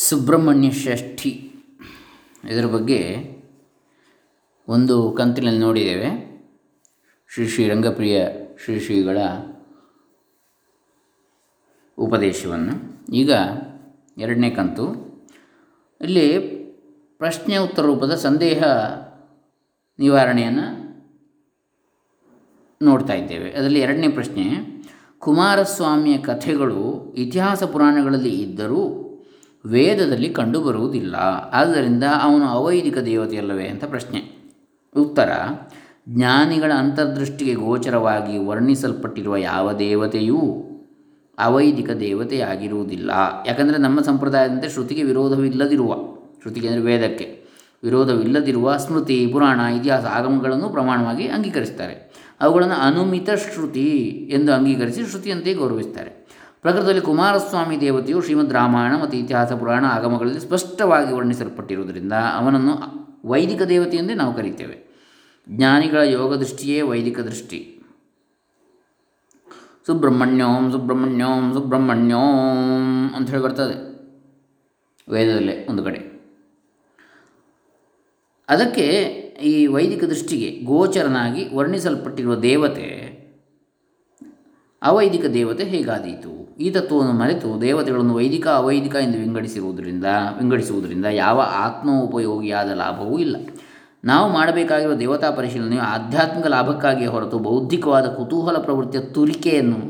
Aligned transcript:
ಸುಬ್ರಹ್ಮಣ್ಯ 0.00 0.70
ಷಷ್ಠಿ. 0.70 1.52
ಇದರ 2.50 2.66
ಬಗ್ಗೆ 2.66 3.16
ಒಂದು 4.68 5.12
ಕಂತಿನಲ್ಲಿ 5.12 5.60
ನೋಡಿದ್ದೇವೆ. 5.60 6.08
ಶ್ರೀ 7.34 7.48
ಶ್ರೀ 7.48 7.68
ರಂಗಪ್ರಿಯ 7.68 8.26
ಶ್ರೀ 8.64 8.80
ಶ್ರೀಗಳ 8.80 9.18
ಉಪದೇಶವನ್ನು. 11.98 13.06
ಈಗ 13.12 13.32
ಎರಡನೇ 14.18 14.50
ಕಂತು. 14.50 14.86
ಇಲ್ಲಿ 16.00 16.38
ಪ್ರಶ್ನೆ 17.18 17.56
ಉತ್ತರ 17.56 17.82
ರೂಪದ 17.82 18.14
ಸಂದೇಹ 18.14 18.62
ನಿವಾರಣೆಯನ್ನು 19.98 20.88
ನೋಡ್ತಾ 22.82 23.12
ಇದ್ದೇವೆ. 23.12 23.52
ಅದರಲ್ಲಿ 23.52 23.80
ಎರಡನೇ 23.80 24.08
ಪ್ರಶ್ನೆ, 24.08 24.44
ಕುಮಾರಸ್ವಾಮಿಯ 25.18 26.18
ಕಥೆಗಳು 26.18 27.14
ಇತಿಹಾಸ 27.16 27.62
ಪುರಾಣಗಳಲ್ಲಿ 27.62 28.42
ಇದ್ದರೂ 28.42 29.04
ವೇದದಲ್ಲಿ 29.68 30.28
ಕಂಡುಬರುವುದಿಲ್ಲ. 30.28 31.14
ಆದ್ದರಿಂದ 31.52 32.04
ಅವನು 32.22 32.44
ಅವೈದಿಕ 32.44 32.98
ದೇವತೆಯಲ್ಲವೇ 32.98 33.64
ಅಂತ 33.64 33.84
ಪ್ರಶ್ನೆ. 33.84 34.38
ಉತ್ತರ, 34.96 35.30
ಜ್ಞಾನಿಗಳ 36.08 36.72
ಅಂತರ್ದೃಷ್ಟಿಗೆ 36.76 37.54
ಗೋಚರವಾಗಿ 37.54 38.38
ವರ್ಣಿಸಲ್ಪಟ್ಟಿರುವ 38.38 39.36
ಯಾವ 39.36 39.72
ದೇವತೆಯೂ 39.72 40.64
ಅವೈದಿಕ 41.38 41.90
ದೇವತೆಯಾಗಿರುವುದಿಲ್ಲ. 41.90 43.10
ಯಾಕಂದರೆ 43.46 43.78
ನಮ್ಮ 43.78 44.00
ಸಂಪ್ರದಾಯದಂತೆ 44.00 44.68
ಶ್ರುತಿಗೆ 44.68 45.02
ವಿರೋಧವಿಲ್ಲದಿರುವ, 45.02 45.94
ಶ್ರುತಿಗೆ 46.40 46.68
ಅಂದರೆ 46.68 46.82
ವೇದಕ್ಕೆ 46.82 47.44
ವಿರೋಧವಿಲ್ಲದಿರುವ 47.82 48.76
ಸ್ಮೃತಿ, 48.76 49.26
ಪುರಾಣ, 49.26 49.60
ಇತಿಹಾಸ 49.60 50.04
ಆಗಮಗಳನ್ನು 50.04 50.68
ಪ್ರಮಾಣವಾಗಿ 50.68 51.28
ಅಂಗೀಕರಿಸ್ತಾರೆ. 51.28 52.12
ಅವುಗಳನ್ನು 52.40 52.74
ಅನುಮಿತ 52.74 53.30
ಶ್ರುತಿ 53.30 53.88
ಎಂದು 54.32 54.52
ಅಂಗೀಕರಿಸಿ 54.52 55.04
ಶ್ರುತಿಯಂತೆ 55.04 55.54
ಗೌರವಿಸ್ತಾರೆ. 55.54 56.17
ಪ್ರಕೃತದಲ್ಲಿ 56.62 57.00
ಕುಮಾರಸ್ವಾಮಿ 57.00 57.80
ದೇವತೆಯು 57.80 58.20
ಶ್ರೀಮದ್ 58.20 58.52
ರಾಮಾಯಣ 58.52 58.96
ಮತ್ತು 59.02 59.16
ಇತಿಹಾಸ 59.16 59.52
ಪುರಾಣ 59.52 59.84
ಆಗಮಗಳಲ್ಲಿ 59.84 60.40
ಸ್ಪಷ್ಟವಾಗಿ 60.40 61.12
ವರ್ಣಿಸಲ್ಪಟ್ಟಿರುವುದರಿಂದ 61.12 62.12
ಅವನನ್ನು 62.12 62.74
ವೈದಿಕ 63.24 63.62
ದೇವತೆ 63.62 63.96
ಎಂದೇ 63.96 64.14
ನಾವು 64.14 64.34
ಕರೀತೇವೆ. 64.34 64.88
ಜ್ಞಾನಿಗಳ 65.48 66.00
ಯೋಗ 66.00 66.34
ದೃಷ್ಟಿಯೇ 66.34 66.80
ವೈದಿಕ 66.80 67.20
ದೃಷ್ಟಿ. 67.20 67.74
ಸುಬ್ರಹ್ಮಣ್ಯೋಂ 69.86 70.72
ಸುಬ್ರಹ್ಮಣ್ಯೋಂ 70.72 71.52
ಸುಬ್ರಹ್ಮಣ್ಯೋಂ 71.52 73.14
ಅಂತ 73.16 73.30
ಹೇಳಿ 73.30 73.42
ಬರ್ತದೆ. 73.42 73.88
ವೇದದಲ್ಲೇ 75.08 75.66
ಒಂದು 75.70 75.84
ಕಡೆ. 75.84 76.18
ಅದಕ್ಕೆ 78.48 78.86
ಈ 79.42 79.66
ವೈದಿಕ 79.66 80.04
ದೃಷ್ಟಿಗೆ 80.04 80.64
ಗೋಚರನಾಗಿ 80.64 81.54
ವರ್ಣಿಸಲ್ಪಟ್ಟಿರುವ 81.54 82.34
ದೇವತೆ, 82.34 83.18
ಅವೈದಿಕ 84.82 85.24
ದೇವತೆ 85.24 85.64
ಹೇಗಾದೀತು? 85.64 86.47
ಈ 86.58 86.70
ತತ್ವವನ್ನು 86.70 87.12
ಮರೆತು 87.12 87.60
ದೇವತೆಗಳನ್ನು 87.60 88.14
ವೈದಿಕ, 88.14 88.46
ಅವೈದಿಕ 88.48 88.94
ಎಂದು 88.94 89.18
ವಿಂಗಡಿಸಿರುವುದರಿಂದ, 89.18 90.04
ವಿಂಗಡಿಸುವುದರಿಂದ 90.38 91.06
ಯಾವ 91.06 91.40
ಆತ್ಮೋಪಯೋಗಿಯಾದ 91.40 92.70
ಲಾಭವೂ 92.70 93.18
ಇಲ್ಲ. 93.18 93.36
ನಾವು 94.04 94.32
ಮಾಡಬೇಕಾಗಿರುವ 94.32 94.94
ದೇವತಾ 94.94 95.30
ಪರಿಶೀಲನೆಯು 95.30 95.82
ಆಧ್ಯಾತ್ಮಿಕ 95.82 96.46
ಲಾಭಕ್ಕಾಗಿಯೇ 96.46 97.06
ಹೊರತು 97.06 97.38
ಬೌದ್ಧಿಕವಾದ 97.38 98.06
ಕುತೂಹಲ 98.06 98.58
ಪ್ರವೃತ್ತಿಯ 98.58 99.00
ತುರಿಕೆಯನ್ನು 99.00 99.80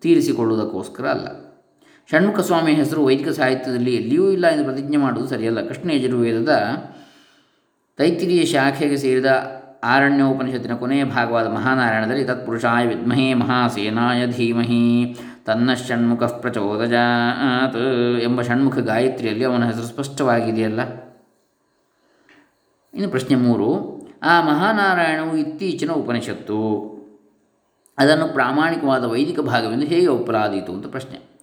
ತೀರಿಸಿಕೊಳ್ಳುವುದಕ್ಕೋಸ್ಕರ 0.00 1.06
ಅಲ್ಲ. 1.06 1.26
ಷಣ್ಮುಖ 2.10 2.40
ಸ್ವಾಮಿಯ 2.40 2.74
ಹೆಸರು 2.74 3.04
ವೈದಿಕ 3.04 3.28
ಸಾಹಿತ್ಯದಲ್ಲಿ 3.28 3.94
ಎಲ್ಲಿಯೂ 3.94 4.30
ಇಲ್ಲ 4.30 4.46
ಎಂದು 4.46 4.64
ಪ್ರತಿಜ್ಞೆ 4.64 4.96
ಮಾಡುವುದು 4.96 5.30
ಸರಿಯಲ್ಲ. 5.30 5.68
ಕೃಷ್ಣ 5.68 5.90
ಯಜುರ್ವೇದದ 5.90 6.54
ತೈತಿರಿಯ 7.96 8.44
ಶಾಖೆಗೆ 8.44 8.96
ಸೇರಿದ 8.96 9.26
ಆರಣ್ಯೋಪನಿಷತ್ತಿನ 9.86 10.74
ಕೊನೆಯ 10.74 11.04
ಭಾಗವಾದ 11.04 11.46
ಮಹಾನಾರಾಯಣದಲ್ಲಿ 11.46 12.24
ತತ್ಪುರುಷಾಯ 12.24 12.86
ವಿದ್ಮಹೇ 12.86 13.34
ಮಹಾಸೇನಾಯ 13.34 14.26
ಧೀಮಹಿ. 14.26 15.16
ತನ್ನ 15.46 15.74
ಷಣ್ಮುಖ 15.74 16.22
ಪ್ರಚೋದಜಾತ್ 16.22 18.20
ಎಂಬ 18.22 18.42
ಷಣ್ಮುಖ 18.42 18.78
ಗಾಯತ್ರಿಯಲ್ಲಿ 18.78 19.44
ಅವನ 19.44 19.64
ಹೆಸರು 19.64 19.82
ಸ್ಪಷ್ಟವಾಗಿದೆಯಲ್ಲ? 19.82 20.80
ಇನ್ನು 22.94 23.08
ಪ್ರಶ್ನೆ 23.08 23.36
ಮೂರು, 23.36 23.68
ಆ 24.22 24.42
ಮಹಾನಾರಾಯಣವು 24.42 25.36
ಇತ್ತೀಚಿನ 25.36 25.90
ಉಪನಿಷತ್ತು. 25.90 26.60
ಅದನ್ನು 27.98 28.28
ಪ್ರಾಮಾಣಿಕವಾದ 28.28 29.04
ವೈದಿಕ 29.04 29.40
ಭಾಗವೆಂದು 29.40 29.86
ಹೇಗೆ 29.86 30.06
ಒಪ್ಪಲಾದೀತು 30.06 30.72
ಅಂತ 30.72 30.86
ಪ್ರಶ್ನೆ. 30.86 31.35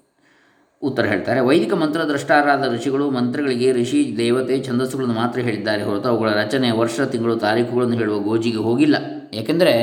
ಉತ್ತರ 0.83 1.05
ಹೇಳ್ತಾರೆ. 1.05 1.39
ವೈದಿಕ 1.39 1.73
ಮಂತ್ರದ್ರಷ್ಟಾರಾದ 1.73 2.73
ಋಷಿಗಳು, 2.73 3.09
ಮಂತ್ರಗಳಿಗೆ 3.09 3.71
ಋಷಿ, 3.71 4.13
ದೇವತೆ, 4.17 4.63
ಛಂದಸ್ಸುಗಳನ್ನು 4.63 5.15
ಮಾತ್ರ 5.15 5.39
ಹೇಳಿದ್ದಾರೆ 5.39 5.83
ಹೊರತು 5.83 6.09
ಅವುಗಳ 6.09 6.29
ರಚನೆ 6.29 6.71
ವರ್ಷ, 6.71 7.01
ತಿಂಗಳು 7.01 7.35
ತಾರೀಖುಗಳನ್ನು 7.35 7.95
ಹೇಳುವ 7.95 8.19
ಗೋಜಿಗೆ 8.19 8.57
ಹೋಗಿಲ್ಲ. 8.57 8.95
ಏಕೆಂದರೆ 9.33 9.73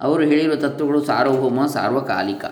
ಅವರು 0.00 0.22
ಹೇಳಿರುವ 0.22 0.54
ತತ್ವಗಳು 0.54 1.04
ಸಾರ್ವಭೌಮ, 1.04 1.66
ಸಾರ್ವಕಾಲಿಕ. 1.66 2.44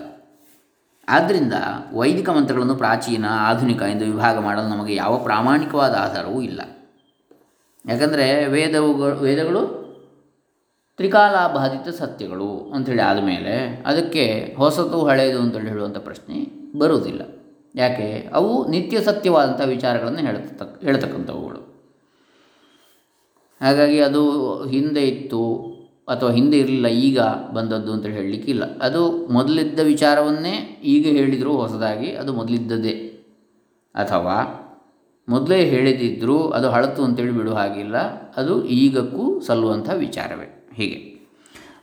ಆದ್ದರಿಂದ 1.09 1.53
ವೈದಿಕ 1.93 2.29
ಮಂತ್ರಗಳನ್ನು 2.29 2.75
ಪ್ರಾಚೀನ, 2.75 3.25
ಆಧುನಿಕ 3.29 3.81
ಎಂದು 3.81 4.05
ವಿಭಾಗ 4.05 4.39
ಮಾಡಲು 4.39 4.67
ನಮಗೆ 4.67 4.95
ಯಾವ 4.95 5.17
ಪ್ರಾಮಾಣಿಕವಾದ 5.17 5.91
ಆಧಾರವೂ 5.91 6.41
ಇಲ್ಲ. 6.41 6.61
ಯಾಕಂದರೆ 7.89 8.47
ವೇದವುಗಳು 8.47 9.15
ವೇದಗಳು 9.15 9.81
ತ್ರಿಕಾಲಾಬಾಧಿತ 10.97 11.95
ಸತ್ಯಗಳು 11.95 12.71
ಅಂಥೇಳಿ 12.75 13.01
ಆದಮೇಲೆ 13.01 13.83
ಅದಕ್ಕೆ 13.85 14.55
ಹೊಸತು 14.57 15.05
ಹಳೆಯದು 15.05 15.39
ಅಂತೇಳಿ 15.39 15.69
ಹೇಳುವಂಥ 15.69 15.97
ಪ್ರಶ್ನೆ 15.97 16.47
ಬರುವುದಿಲ್ಲ. 16.79 17.21
ಯಾಕೆ? 17.75 18.07
ಅವು 18.33 18.69
ನಿತ್ಯ 18.69 19.01
ಸತ್ಯವಾದಂಥ 19.01 19.61
ವಿಚಾರಗಳನ್ನು 19.65 20.21
ಹೇಳ್ತ 20.27 20.63
ಹೇಳ್ತಕ್ಕಂಥವುಗಳು. 20.85 21.59
ಹಾಗಾಗಿ 23.61 23.99
ಅದು 23.99 24.21
ಹಿಂದೆ 24.63 25.01
ಇತ್ತು 25.01 25.43
ಅಥವಾ 26.09 26.31
ಹಿಂದೆ 26.31 26.57
ಇರಲಿಲ್ಲ, 26.59 26.87
ಈಗ 26.87 27.19
ಬಂದದ್ದು 27.53 27.91
ಅಂತ 27.93 28.05
ಹೇಳಲಿಕ್ಕಿಲ್ಲ 28.05 28.63
ಅದು 28.77 29.01
ಮೊದಲಿದ್ದ 29.27 29.79
ವಿಚಾರವನ್ನೇ 29.79 30.55
ಈಗ 30.83 31.05
ಹೇಳಿದರೂ 31.17 31.51
ಹೊಸದಾಗಿ 31.51 32.09
ಅದು 32.11 32.33
ಮೊದಲಿದ್ದದೇ 32.33 32.95
ಅಥವಾ 33.95 34.37
ಮೊದಲೇ 35.27 35.59
ಹೇಳಿದಿದ್ದರೂ 35.65 36.37
ಅದು 36.47 36.69
ಹಳತು 36.69 37.01
ಅಂತೇಳಿ 37.03 37.31
ಬಿಡುವ 37.31 37.55
ಹಾಗಿಲ್ಲ, 37.55 37.97
ಅದು 38.37 38.53
ಈಗಕ್ಕೂ 38.65 39.25
ಸಲ್ಲುವಂಥ 39.39 39.89
ವಿಚಾರವೇ. 39.89 40.47
ಹೀಗೆ. 40.73 40.99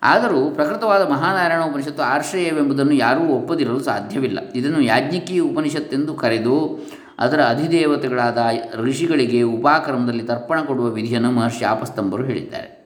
ಆದರೂ 0.03 0.51
ಪ್ರಕೃತವಾದ 0.51 1.11
ಮಹಾನಾರಾಯಣ 1.11 1.63
ಉಪನಿಷತ್ತು 1.63 2.03
ಆಶ್ರಯವೆಂಬುದನ್ನು 2.03 2.93
ಯಾರೂ 2.93 3.21
ಒಪ್ಪದಿರಲು 3.21 3.81
ಸಾಧ್ಯವಿಲ್ಲ. 3.81 4.39
ಇದನ್ನು 4.55 4.81
ಯಾಜ್ಞಿಕೀಯ 4.81 5.41
ಉಪನಿಷತ್ತೆಂದು 5.41 6.15
ಕರೆದು 6.15 6.87
ಅದರ 7.19 7.41
ಅಧಿದೇವತೆಗಳಾದ 7.41 8.39
ಋಷಿಗಳಿಗೆ 8.75 9.43
ಉಪಾಕ್ರಮದಲ್ಲಿ 9.43 10.23
ತರ್ಪಣ 10.23 10.61
ಕೊಡುವ 10.61 10.87
ವಿಧಿಯನ್ನು 10.87 11.31
ಮಹರ್ಷಿ 11.31 11.65
ಆಪಸ್ತಂಭರು 11.65 12.25
ಹೇಳಿದ್ದಾರೆ. 12.25 12.79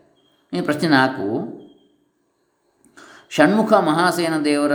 ಈ 0.53 0.61
ಪ್ರಶ್ನೆ 0.61 0.89
ನಾಲ್ಕು, 0.89 1.63
ಷಣ್ಮುಖ 3.31 3.73
ಮಹಾಸೇನ 3.73 4.33
ದೇವರ 4.45 4.73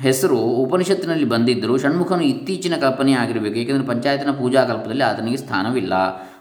ಹೆಸರು 0.00 0.36
ಉಪನಿಷತ್ತಿನಲ್ಲಿ 0.36 1.24
ಬಂದಿದ್ದರೂ 1.24 1.78
ಷಣ್ಮುಖನು 1.78 2.22
ಇತ್ತೀಚಿನ 2.22 2.76
ಕಲ್ಪನೆ 2.76 3.12
ಆಗಿರಬೇಕು 3.12 3.56
ಏಕೆಂದರೆ 3.56 3.86
ಪಂಚಾಯತಿನ 3.86 4.30
ಪೂಜಾ 4.30 4.64
ಕಲ್ಪದಲ್ಲಿ 4.64 5.02
ಆತನಿಗೆ 5.02 5.36
ಸ್ಥಾನವಿಲ್ಲ. 5.36 5.92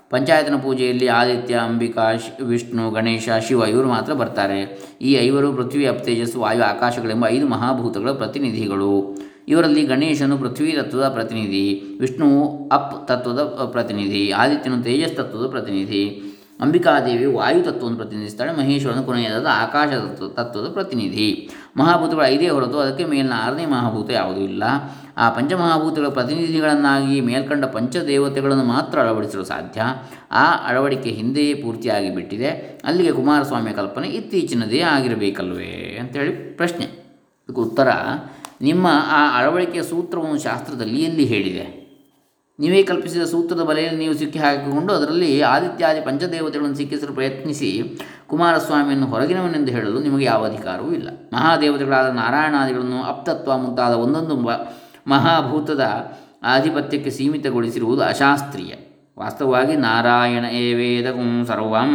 ಪಂಚಾಯತನ 0.10 0.56
ಪೂಜೆಯಲ್ಲಿ 0.56 1.08
ಆದಿತ್ಯ, 1.08 1.56
ಅಂಬಿಕಾ 1.56 2.12
ವಿಷ್ಣು, 2.46 2.92
ಗಣೇಶ, 2.92 3.30
ಶಿವ 3.48 3.62
ಇವರು 3.70 3.88
ಮಾತ್ರ 3.88 4.14
ಬರ್ತಾರೆ. 4.14 4.60
ಈ 5.02 5.14
ಐವರು 5.14 5.54
ಪೃಥ್ವಿ 5.54 5.88
ಅಪ್ 5.88 6.04
ತೇಜಸ್ಸು, 6.04 6.40
ವಾಯು, 6.40 6.64
ಆಕಾಶಗಳೆಂಬ 6.64 7.28
ಐದು 7.28 7.48
ಮಹಾಭೂತಗಳ 7.48 8.12
ಪ್ರತಿನಿಧಿಗಳು. 8.12 9.18
ಇವರಲ್ಲಿ 9.48 9.82
ಗಣೇಶನು 9.86 10.38
ಪೃಥ್ವಿ 10.38 10.72
ತತ್ವದ 10.72 11.08
ಪ್ರತಿನಿಧಿ, 11.10 11.98
ವಿಷ್ಣುವು 12.00 12.70
ಅಪ್ 12.70 13.08
ತತ್ವದ 13.08 13.40
ಪ್ರತಿನಿಧಿ, 13.72 14.32
ಆದಿತ್ಯನು 14.32 14.84
ತೇಜಸ್ 14.84 15.16
ತತ್ವದ 15.16 15.50
ಪ್ರತಿನಿಧಿ. 15.50 16.33
ಅಂಬಿಕಾದೇವಿ 16.64 17.26
ವಾಯು 17.26 17.64
ತತ್ವವನ್ನು 17.64 17.98
ಪ್ರತಿನಿಧಿಸ್ತಾಳೆ 17.98 18.58
ಮಹೇಶ್ವರನ 18.58 19.02
ಕೊನೆಯದಾದ 19.02 19.48
ಆಕಾಶ 19.50 19.90
ತತ್ವ 19.90 20.28
ತತ್ವದ 20.28 20.72
ಪ್ರತಿನಿಧಿ. 20.74 21.50
ಮಹಾಭೂತಗಳು 21.78 22.26
ಐದೇ 22.26 22.48
ಹೊರತು 22.48 22.80
ಅದಕ್ಕೆ 22.80 23.06
ಮೇಲಿನ 23.06 23.34
ಆರನೇ 23.36 23.66
ಮಹಾಭೂತ 23.66 24.10
ಯಾವುದೂ 24.10 24.42
ಇಲ್ಲ. 24.42 24.64
ಆ 25.18 25.30
ಪಂಚಮಹಾಭೂತಗಳ 25.30 26.08
ಪ್ರತಿನಿಧಿಗಳನ್ನಾಗಿ 26.08 27.22
ಮೇಲ್ಕಂಡ 27.22 27.66
ಪಂಚದೇವತೆಗಳನ್ನು 27.66 28.64
ಮಾತ್ರ 28.64 29.00
ಅಳವಡಿಸಲು 29.00 29.44
ಸಾಧ್ಯ. 29.46 29.82
ಆ 30.32 30.70
ಅಳವಡಿಕೆ 30.70 31.10
ಹಿಂದೆಯೇ 31.10 31.54
ಪೂರ್ತಿಯಾಗಿ 31.54 32.16
ಬಿಟ್ಟಿದೆ. 32.16 32.50
ಅಲ್ಲಿಗೆ 32.86 33.12
ಕುಮಾರಸ್ವಾಮಿಯ 33.12 33.74
ಕಲ್ಪನೆ 33.74 34.08
ಇತ್ತೀಚಿನದೇ 34.08 34.80
ಆಗಿರಬೇಕಲ್ವೇ 34.80 35.98
ಅಂತೇಳಿ 36.00 36.32
ಪ್ರಶ್ನೆ. 36.32 36.86
ಅದಕ್ಕೆ 36.86 37.62
ಉತ್ತರ, 37.62 37.90
ನಿಮ್ಮ 38.62 38.88
ಆ 39.08 39.40
ಅಳವಡಿಕೆಯ 39.40 39.84
ಸೂತ್ರವನ್ನು 39.84 40.40
ಶಾಸ್ತ್ರದಲ್ಲಿ 40.40 41.04
ಎಲ್ಲಿ 41.04 41.26
ಹೇಳಿದೆ? 41.26 41.83
ನೀವೇ 42.60 42.84
ಕಲ್ಪಿಸಿದ 42.84 43.24
ಸೂತ್ರದ 43.24 43.64
ಬಲೆಯಲ್ಲಿ 43.64 44.00
ನೀವು 44.00 44.14
ಸಿಕ್ಕಿ 44.14 44.40
ಹಾಕಿಕೊಂಡು 44.40 44.94
ಅದರಲ್ಲಿ 44.94 45.42
ಆದಿತ್ಯಾದಿ 45.42 46.02
ಪಂಚದೇವತೆಗಳನ್ನು 46.02 46.76
ಸಿಕ್ಕಿಸಲು 46.76 47.14
ಪ್ರಯತ್ನಿಸಿ 47.14 48.00
ಕುಮಾರಸ್ವಾಮಿಯನ್ನು 48.28 49.08
ಹೊರಗಿನವನೆಂದು 49.08 49.72
ಹೇಳಲು 49.72 50.00
ನಿಮಗೆ 50.00 50.26
ಯಾವ 50.26 50.46
ಅಧಿಕಾರವೂ 50.46 50.92
ಇಲ್ಲ. 50.94 51.10
ಮಹಾದೇವತೆಗಳಾದ 51.34 52.10
ನಾರಾಯಣಾದಿಗಳನ್ನು 52.12 53.04
ಅಪ್ತತ್ವ 53.04 53.58
ಮುಂತಾದ 53.58 53.94
ಒಂದೊಂದು 53.94 54.36
ಮಹಾಭೂತದ 55.08 55.82
ಆಧಿಪತ್ಯಕ್ಕೆ 56.44 57.10
ಸೀಮಿತಗೊಳಿಸಿರುವುದು 57.10 58.02
ಅಶಾಸ್ತ್ರೀಯ. 58.02 58.74
ವಾಸ್ತವವಾಗಿ 59.20 59.76
ನಾರಾಯಣ 59.76 60.46
ಏ 60.46 60.74
ವೇದಗುಂ 60.74 61.46
ಸರ್ವಂ 61.46 61.92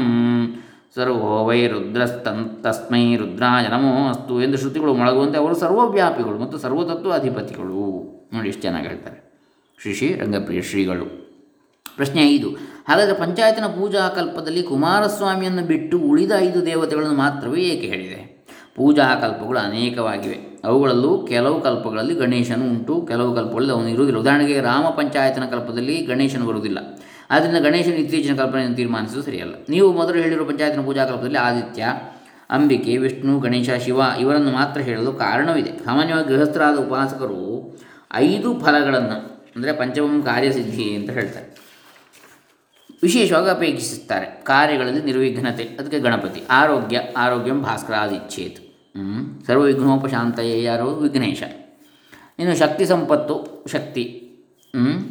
ಸರ್ವೋ 0.95 1.45
ವೈ 1.45 1.67
ರುದ್ರಸ್ತನ್ 1.67 2.63
ತಸ್ಮೈ 2.65 3.17
ರುದ್ರಾಯ 3.17 3.69
ನಮೋ 3.69 4.09
ಅಸ್ತು 4.09 4.43
ಎಂದು 4.43 4.59
ಶ್ರುತಿಗಳು 4.59 4.95
ಮೊಳಗುವಂತೆ 4.95 5.39
ಅವರು 5.39 5.55
ಸರ್ವವ್ಯಾಪಿಗಳು 5.55 6.39
ಮತ್ತು 6.39 6.59
ಸರ್ವತತ್ವ 6.59 7.13
ಅಧಿಪತಿಗಳು. 7.13 7.83
ನೋಡಿ 8.33 8.49
ಇಷ್ಟು 8.49 8.63
ಚೆನ್ನಾಗಿ 8.63 8.87
ಹೇಳ್ತಾರೆ. 8.87 9.28
ಶ್ರೀ 9.83 9.95
ಶ್ರೀ 9.95 10.15
ರಂಗಪ್ರಿಯ 10.15 10.63
ಶ್ರೀಗಳು. 10.63 11.05
ಪ್ರಶ್ನೆ 11.97 12.23
ಐದು. 12.23 12.49
ಹಾಗಾದರೆ 12.89 13.15
ಪಂಚಾಯತಿನ 13.15 13.67
ಪೂಜಾ 13.67 14.09
ಕಲ್ಪದಲ್ಲಿ 14.09 14.63
ಕುಮಾರಸ್ವಾಮಿಯನ್ನು 14.63 15.63
ಬಿಟ್ಟು 15.63 15.99
ಉಳಿದ 15.99 16.33
ಐದು 16.39 16.67
ದೇವತೆಗಳನ್ನು 16.67 17.15
ಮಾತ್ರವೇ 17.15 17.61
ಏಕೆ 17.61 17.87
ಹೇಳಿದೆ? 17.87 18.47
ಪೂಜಾ 18.77 19.15
ಕಲ್ಪಗಳು 19.15 19.59
ಅನೇಕವಾಗಿವೆ. 19.59 20.61
ಅವುಗಳಲ್ಲೂ 20.65 21.27
ಕೆಲವು 21.27 21.61
ಕಲ್ಪಗಳಲ್ಲಿ 21.61 22.15
ಗಣೇಶನು 22.15 22.65
ಉಂಟು, 22.65 23.05
ಕೆಲವು 23.09 23.35
ಕಲ್ಪಗಳಲ್ಲಿ 23.35 23.73
ಅವನು 23.73 23.89
ಇರುವುದಿಲ್ಲ. 23.89 24.21
ಉದಾಹರಣೆಗೆ 24.21 24.61
ರಾಮ 24.61 24.85
ಪಂಚಾಯತನ 24.89 25.45
ಕಲ್ಪದಲ್ಲಿ 25.45 25.97
ಗಣೇಶನು 25.97 26.47
ಬರುವುದಿಲ್ಲ. 26.47 26.79
ಆದ್ದರಿಂದ 27.31 27.65
ಗಣೇಶನ 27.65 27.93
ಇತ್ತೀಚಿನ 27.93 28.37
ಕಲ್ಪನೆಯನ್ನು 28.37 28.77
ತೀರ್ಮಾನಿಸುವುದು 28.77 29.23
ಸರಿಯಲ್ಲ. 29.23 29.55
ನೀವು 29.69 29.93
ಮೊದಲು 29.93 30.19
ಹೇಳಿರುವ 30.23 30.49
ಪಂಚಾಯತನ 30.49 30.81
ಪೂಜಾ 30.81 31.05
ಕಲ್ಪದಲ್ಲಿ 31.05 31.39
ಆದಿತ್ಯ, 31.39 31.85
ಅಂಬಿಕೆ, 32.51 32.97
ವಿಷ್ಣು, 32.97 33.41
ಗಣೇಶ, 33.41 33.71
ಶಿವ 33.71 34.01
ಇವರನ್ನು 34.21 34.51
ಮಾತ್ರ 34.51 34.81
ಹೇಳಲು 34.81 35.13
ಕಾರಣವಿದೆ. 35.13 35.85
ಸಾಮಾನ್ಯವಾಗಿ 35.85 36.29
ಗೃಹಸ್ಥರಾದ 36.29 36.79
ಉಪಾಸಕರು 36.79 37.77
ಐದು 38.15 38.59
ಫಲಗಳನ್ನು 38.59 39.38
ಅಂದರೆ 39.59 39.73
ಪಂಚಮಂ 39.73 40.23
ಕಾರ್ಯಸಿದ್ಧಿ 40.23 40.95
ಅಂತ 40.95 41.11
ಹೇಳ್ತಾರೆ. 41.11 41.47
ವಿಶೇಷವಾಗಿ 43.03 43.51
ಅಪೇಕ್ಷಿಸುತ್ತಾರೆ 43.51 44.27
ಕಾರ್ಯಗಳಲ್ಲಿ 44.43 45.03
ನಿರ್ವಿಘ್ನತೆ, 45.03 45.63
ಅದಕ್ಕೆ 45.63 45.99
ಗಣಪತಿ, 45.99 46.43
ಆರೋಗ್ಯ, 46.51 47.01
ಆರೋಗ್ಯಂ 47.17 47.63
ಭಾಸ್ಕರಾದಿಚ್ಛೇತ್. 47.63 48.61
ಸರ್ವವಿಘ್ನೋಪಶಾಂತಯೇ 49.47 50.63
ಯಾರೋ 50.63 50.85
ವಿಘ್ನೇಶ. 50.85 51.43
ಇನ್ನು 52.39 52.59
ಶಕ್ತಿ 52.59 52.87
ಸಂಪತ್ತು, 52.87 53.65
ಶಕ್ತಿ 53.73 54.05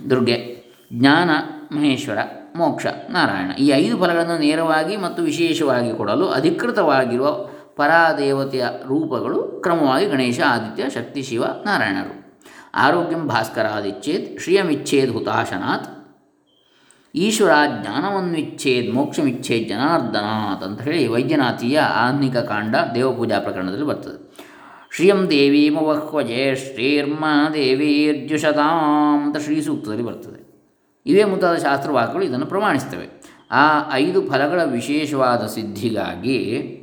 ದುರ್ಗೆ, 0.10 0.64
ಜ್ಞಾನ, 0.94 1.30
ಮಹೇಶ್ವರ, 1.72 2.18
ಮೋಕ್ಷ, 2.56 2.86
ನಾರಾಯಣ, 3.10 3.52
ಈ 3.52 3.68
ಐದು 3.68 3.98
ಫಲಗಳನ್ನು 3.98 4.38
ನೇರವಾಗಿ 4.38 4.98
ಮತ್ತು 4.98 5.24
ವಿಶೇಷವಾಗಿ 5.24 5.98
ಕೊಡಲು 5.98 6.28
ಅಧಿಕೃತವಾಗಿರುವ 6.28 7.32
ಪರಾದೇವತೆಯ 7.76 8.66
ರೂಪಗಳು 8.86 9.62
ಕ್ರಮವಾಗಿ 9.64 10.06
ಗಣೇಶ, 10.06 10.40
ಆದಿತ್ಯ, 10.48 10.90
ಶಕ್ತಿ, 10.90 11.22
ಶಿವ, 11.22 11.44
ನಾರಾಯಣರು. 11.44 12.26
ಆರೋಗ್ಯಂ 12.75 13.28
ಭಾಸ್ಕರಾದಿಚ್ಛೇದ್ 13.28 14.40
ಶ್ರಿಯಮಿಚ್ಛೇದ್ 14.40 15.12
ಹುತಾಶನಾತ್. 15.12 15.98
ಈಶ್ವರ 17.16 17.50
ಜ್ಞಾನವನ್ನಿಚ್ಛೇದ್ 17.81 18.94
ಮೋಕ್ಷಮಿಚ್ಛೇದ್ 18.94 19.69
ಜನಾರ್ದನಾಥ್ 19.69 20.64
ಅಂತ 20.64 20.81
ಹೇಳಿ 20.81 21.08
ವೈದ್ಯನಾಥಿಯ 21.08 21.80
ಆಹ್ನಿಕ 21.80 22.38
ಕಾಂಡ 22.38 22.75
ದೇವಪೂಜಾ 22.96 23.40
ಪ್ರಕರಣದಲ್ಲಿ 23.40 23.86
ಬರ್ತದೆ. 23.86 24.28
ಶ್ರೀಯಂ 24.96 25.30
ದೇವಿ 25.30 25.69
ಮವಹ್ವಜೆ 25.69 26.56
ಶ್ರೀರ್ಮ 26.56 27.25
ದೇವೀರ್ಜುಷತಾಂ 27.54 29.24
ಅಂತ 29.24 29.38
ಶ್ರೀ 29.38 29.62
ಸೂಕ್ತದಲ್ಲಿ 29.62 30.04
ಬರ್ತದೆ. 30.04 30.48
ಇವೇ 31.06 31.24
ಮುಂತಾದ 31.24 31.56
ಶಾಸ್ತ್ರವಾಕ್ಯಗಳು 31.56 32.25
ಇದನ್ನು 32.25 32.46
ಪ್ರಮಾಣಿಸ್ತವೆ. 32.46 33.24
ಆ 33.52 33.94
ಐದು 33.94 34.28
ಫಲಗಳ 34.28 34.63
ವಿಶೇಷವಾದ 34.63 35.46
ಸಿದ್ಧಿಗಾಗಿ 35.46 36.74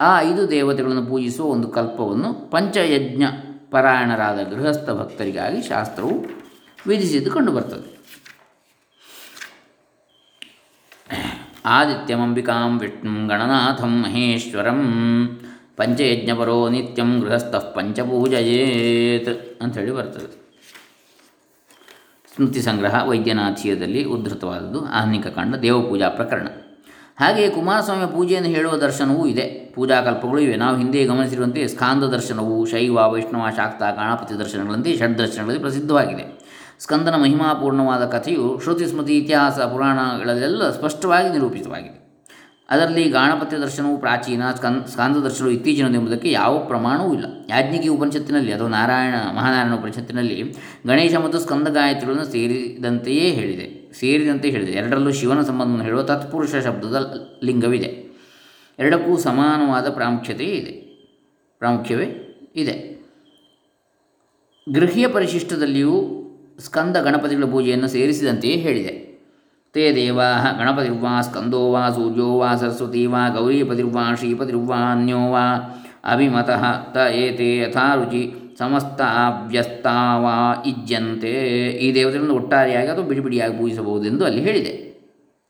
ಆ 0.00 0.20
ಐದು 0.20 0.50
ದೇವತೆಗಳನ್ನು 0.50 1.06
ಪೂಜಿಸುವ 1.06 1.46
ಒಂದು 1.46 1.68
ಕಲ್ಪವನ್ನು 1.68 2.50
ಪಂಚಯಜ್ಞ 2.50 3.22
ಪರಾಯಣರಾದ 3.72 4.40
ಗೃಹಸ್ಥ 4.52 4.90
ಭಕ್ತರಿಗಾಗಿ 4.90 5.60
ಶಾಸ್ತ್ರವು 5.62 6.14
ವಿಧಿಸಿದ್ದು 6.86 7.30
ಕಂಡುಬರ್ತದೆ 7.30 7.88
ಆದಿತ್ಯಮಂಬಿಕಾಂ 11.64 12.72
ವಿಷ್ಣು 12.78 13.12
ಗಣನಾಥಂ 13.28 13.92
ಮಹೇಶ್ವರಂ 14.02 14.80
ಪಂಚಯಜ್ಞಪರೋ 15.76 16.56
ನಿತ್ಯಂ 16.68 17.10
ಗೃಹಸ್ಥಃ 17.20 17.64
ಪಂಚಪೂಜಯೇತ್ 17.72 19.30
ಅಂಥೇಳಿ 19.62 19.92
ಬರ್ತದೆ. 19.98 20.30
ಸ್ಮೃತಿ 22.34 22.60
ಸಂಗ್ರಹ 22.62 22.94
ವೈದ್ಯನಾಥೀಯದಲ್ಲಿ 23.08 24.02
ಉದ್ಧೃತವಾದದ್ದು 24.04 24.80
ಆಹ್ನಿಕ 24.98 25.26
ಕಾಂಡ 25.26 25.54
ದೇವಪೂಜಾ 25.54 26.08
ಪ್ರಕರಣ. 26.18 26.48
ಹಾಗೆಯೇ 27.20 27.50
ಕುಮಾರಸ್ವಾಮಿಯ 27.50 28.06
ಪೂಜೆಯನ್ನು 28.06 28.50
ಹೇಳುವ 28.50 28.76
ದರ್ಶನವೂ 28.76 29.26
ಇದೆ. 29.26 29.72
ಪೂಜಾಕಲ್ಪಗಳು 29.74 30.38
ಇವೆ. 30.38 30.56
ನಾವು 30.56 30.76
ಹಿಂದೆ 30.76 31.04
ಗಮನಿಸಿರುವಂತೆ 31.04 31.68
ಸ್ಕಾಂದ 31.68 32.04
ದರ್ಶನವು 32.04 32.66
ಶೈವ, 32.66 32.98
ವೈಷ್ಣವ, 33.12 33.50
ಶಾಕ್ತ, 33.56 33.82
ಗಣಪತಿ 33.82 34.38
ದರ್ಶನಗಳಂತೆ 34.38 34.98
ಷಡ್ 34.98 35.18
ದರ್ಶನಗಳಲ್ಲಿ 35.18 35.60
ಪ್ರಸಿದ್ಧವಾಗಿದೆ. 35.60 36.42
ಸ್ಕಂದನ 36.80 37.14
ಮಹಿಮಾಪೂರ್ಣವಾದ 37.14 38.04
ಕಥೆಯು 38.04 38.60
ಶ್ರುತಿ, 38.62 38.86
ಸ್ಮೃತಿ, 38.86 39.18
ಇತಿಹಾಸ, 39.18 39.58
ಪುರಾಣಗಳಲ್ಲೆಲ್ಲ 39.58 40.70
ಸ್ಪಷ್ಟವಾಗಿ 40.70 41.28
ನಿರೂಪಿತವಾಗಿದೆ. 41.28 42.02
ಅದರಲ್ಲಿ 42.70 43.04
ಗಾಣಪತ್ಯ 43.04 43.58
ದರ್ಶನವು 43.58 43.98
ಪ್ರಾಚೀನ 43.98 44.52
ಸ್ಕಂದ 44.52 44.86
ಸ್ಕಾಂದ 44.86 45.16
ದರ್ಶನವು 45.16 45.50
ಇತ್ತೀಚಿನದೆಂಬುದಕ್ಕೆ 45.50 46.30
ಯಾವ 46.30 46.58
ಪ್ರಮಾಣವೂ 46.58 47.14
ಇಲ್ಲ. 47.14 47.24
ಯಾಜ್ಞಿಕಿ 47.48 47.88
ಉಪನಿಷತ್ತಿನಲ್ಲಿ 47.88 48.52
ಅಥವಾ 48.52 48.68
ನಾರಾಯಣ 48.68 49.14
ಮಹಾನಾರಾಯಣ 49.36 49.74
ಉಪನಿಷತ್ತಿನಲ್ಲಿ 49.74 50.54
ಗಣೇಶ 50.86 51.14
ಮತ್ತು 51.14 51.38
ಸ್ಕಂದ 51.38 51.68
ಗಾಯತ್ರಿಗಳನ್ನು 51.68 52.24
ಸೇರಿದಂತೆಯೇ 52.24 53.30
ಹೇಳಿದೆ. 53.30 53.81
ಸೇರಿದಂತೆ 53.92 54.50
ಹೇಳಿದೆ. 54.50 54.72
ಎರಡರಲ್ಲೂ 54.72 55.12
ಶಿವನ 55.12 55.42
ಸಂಬಂಧವನ್ನು 55.42 55.84
ಹೇಳುವ 55.84 56.02
ತತ್ಪುರುಷ 56.02 56.50
ಶಬ್ದದ 56.50 57.28
ಲಿಂಗವಿದೆ. 57.44 58.12
ಎರಡಕ್ಕೂ 58.78 59.16
ಸಮಾನವಾದ 59.16 59.88
ಪ್ರಾಮುಖ್ಯತೆ 59.88 60.44
ಇದೆ. 60.44 60.72
ಪ್ರಾಮುಖ್ಯವೇ 61.58 62.04
ಇದೆ. 62.56 62.92
ಗೃಹ್ಯ 64.72 65.08
ಪರಿಶಿಷ್ಟದಲ್ಲಿಯೂ 65.08 66.18
ಸ್ಕಂದ 66.60 66.96
ಗಣಪತಿಗಳ 66.96 67.44
ಪೂಜೆಯನ್ನು 67.44 67.88
ಸೇರಿಸಿದಂತೆಯೇ 67.88 68.56
ಹೇಳಿದೆ. 68.56 69.12
ತೇ 69.72 69.94
ದೇವಾ 69.94 70.32
ಗಣಪತಿರ್ವಾ 70.58 71.20
ಸ್ಕಂದೋ 71.20 71.70
ವಾ 71.70 71.90
ಸೂರ್ಯೋ 71.90 72.38
ವಾ 72.38 72.56
ಸರಸ್ವತಿ 72.56 73.06
ವಾ 73.06 73.28
ಗೌರೀಪತಿರ್ವಾ, 73.28 74.14
ಶ್ರೀಪತಿರ್ವಾ 74.14 74.76
ಅನ್ಯೋ 74.76 75.18
ವಾ 75.18 75.54
ಅಭಿಮತಃ 76.04 76.92
ತ 76.94 76.96
ಏತೆ 76.96 77.58
ಯಥಾರುಚಿ 77.58 78.41
ಸಮಸ್ತ 78.62 79.00
ವ್ಯಸ್ತಾವ 79.46 80.26
ಇಜ್ಜಂತೆ. 80.66 81.32
ಈ 81.84 81.94
ದೇವತೆಗಳನ್ನು 81.94 82.34
ಒಟ್ಟಾರೆಯಾಗಿ 82.34 82.88
ಅಥವಾ 82.88 83.04
ಬಿಡಿ 83.04 83.20
ಬಿಡಿಯಾಗಿ 83.20 83.58
ಪೂಜಿಸಬಹುದೆಂದು 83.58 84.24
ಅಲ್ಲಿ 84.24 84.40
ಹೇಳಿದೆ. 84.40 84.74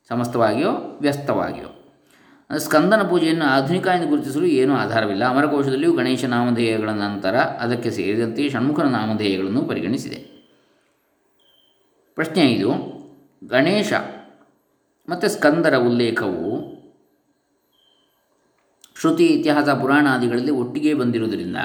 ಸಮಸ್ತವಾಗಿಯೋ 0.08 0.98
ವ್ಯಸ್ತವಾಗಿಯೋ. 1.00 1.68
ಸ್ಕಂದನ 2.58 3.02
ಪೂಜೆಯನ್ನು 3.02 3.44
ಆಧುನಿಕ 3.44 3.86
ಎಂದು 3.86 4.08
ಗುರುತಿಸಲು 4.08 4.46
ಏನೂ 4.46 4.74
ಆಧಾರವಿಲ್ಲ. 4.74 5.24
ಅಮರಕೋಶದಲ್ಲಿಯೂ 5.24 5.92
ಗಣೇಶ 5.96 6.24
ನಾಮಧೇಯಗಳ 6.24 6.88
ನಂತರ 6.88 7.36
ಅದಕ್ಕೆ 7.36 7.90
ಸೇರಿದಂತೆ 7.90 8.50
ಷಣ್ಮುಖನ 8.50 8.88
ನಾಮಧೇಯಗಳನ್ನು 8.88 9.62
ಪರಿಗಣಿಸಿದೆ. 9.62 10.20
ಪ್ರಶ್ನೆ 12.14 12.44
ಇದು, 12.52 12.70
ಗಣೇಶ 13.44 13.92
ಮತ್ತು 15.08 15.28
ಸ್ಕಂದರ 15.28 15.76
ಉಲ್ಲೇಖವು 15.76 16.72
ಶ್ರುತಿ 19.00 19.26
ಇತಿಹಾಸ 19.26 19.68
ಪುರಾಣಾದಿಗಳಲ್ಲಿ 19.68 20.50
ಒಟ್ಟಿಗೆ 20.50 20.94
ಬಂದಿರುವುದರಿಂದ 20.94 21.56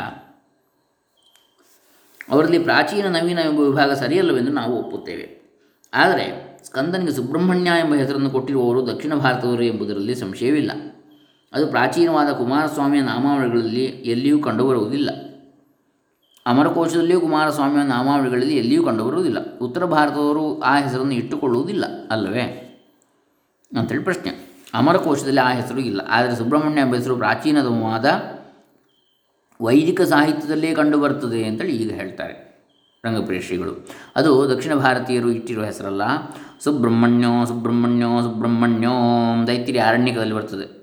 ಅವರಲ್ಲಿ 2.30 2.60
ಪ್ರಾಚೀನ 2.60 3.08
ನವೀನ 3.08 3.38
ಎಂಬ 3.38 3.60
ವಿಭಾಗ 3.60 3.92
ಸರಿಯಲ್ಲವೆಂದು 3.92 4.52
ನಾವು 4.52 4.80
ಒಪ್ಪುತ್ತೇವೆ. 4.80 5.38
ಆದರೆ 5.94 6.58
ಸ್ಕಂದನಿಗೆ 6.64 7.12
ಸುಬ್ರಹ್ಮಣ್ಯ 7.12 7.70
ಎಂಬ 7.70 7.96
ಹೆಸರನ್ನು 7.96 8.30
ಕೊಟ್ಟಿರುವವರು 8.30 8.88
ದಕ್ಷಿಣ 8.88 9.16
ಭಾರತದವರು 9.16 9.64
ಎಂಬುದರಲ್ಲಿ 9.64 10.16
ಸಂಶಯವಿಲ್ಲ. 10.16 10.72
ಅದು 11.54 11.68
ಪ್ರಾಚೀನವಾದ 11.68 12.28
ಕುಮಾರಸ್ವಾಮಿಯ 12.30 13.02
ನಾಮಾವಳಿಗಳಲ್ಲಿ 13.02 13.84
ಎಲ್ಲಿಯೂ 13.84 14.40
ಕಂಡುಬರುವುದಿಲ್ಲ. 14.40 15.10
ಅಮರಕೋಶದಲ್ಲಿಯೂ 16.46 17.20
ಕುಮಾರಸ್ವಾಮಿಯ 17.20 17.84
ನಾಮಾವಳಿಗಳಲ್ಲಿ 17.84 18.58
ಎಲ್ಲಿಯೂ 18.58 18.84
ಕಂಡುಬರುವುದಿಲ್ಲ. 18.84 19.58
ಉತ್ತರ 19.58 19.86
ಭಾರತದವರು 19.86 20.62
ಆ 20.62 20.80
ಹೆಸರನ್ನು 20.80 21.12
ಇಟ್ಟುಕೊಳ್ಳುವುದಿಲ್ಲ 21.12 21.86
ಅಲ್ಲವೇ? 22.12 22.64
ಅಂತೇಳಿ 23.80 24.04
ಪ್ರಶ್ನೆ. 24.04 24.60
ಅಮರಕೋಶದಲ್ಲಿ 24.74 25.42
ಆ 25.42 25.52
ಹೆಸರು 25.52 25.80
ಇಲ್ಲ. 25.80 26.02
ಆದರೆ 26.10 26.36
ಸುಬ್ರಹ್ಮಣ್ಯ 26.36 26.82
ಎಂಬ 26.82 26.96
ಹೆಸರು 26.96 27.16
ಪ್ರಾಚೀನವಾದ 27.16 28.37
ವೈದಿಕ 29.62 30.02
ಸಾಹಿತ್ಯದಲ್ಲೇ 30.02 30.76
ಕಂಡುಬರ್ತದೆ 30.76 31.44
ಅಂತೇಳಿ 31.44 31.76
ಈಗ 31.76 31.92
ಹೇಳ್ತಾರೆ 31.94 32.48
ರಂಗಪ್ರೇಷಿಗಳು 33.06 33.88
ಅದು 34.16 34.50
ದಕ್ಷಿಣ 34.50 34.74
ಭಾರತೀಯರು 34.76 35.32
ಇಟ್ಟಿರುವ 35.32 35.66
ಹೆಸರಲ್ಲ. 35.66 36.02
ಸುಬ್ರಹ್ಮಣ್ಯೋ 36.64 37.46
ಸುಬ್ರಹ್ಮಣ್ಯೋ 37.46 38.22
ಸುಬ್ರಹ್ಮಣ್ಯೋ 38.22 38.92
ದೈತ್ಯರಿ 39.48 39.80
ಅರಣ್ಯಕದಲ್ಲಿ 39.80 40.34
ಬರ್ತದೆ 40.34 40.78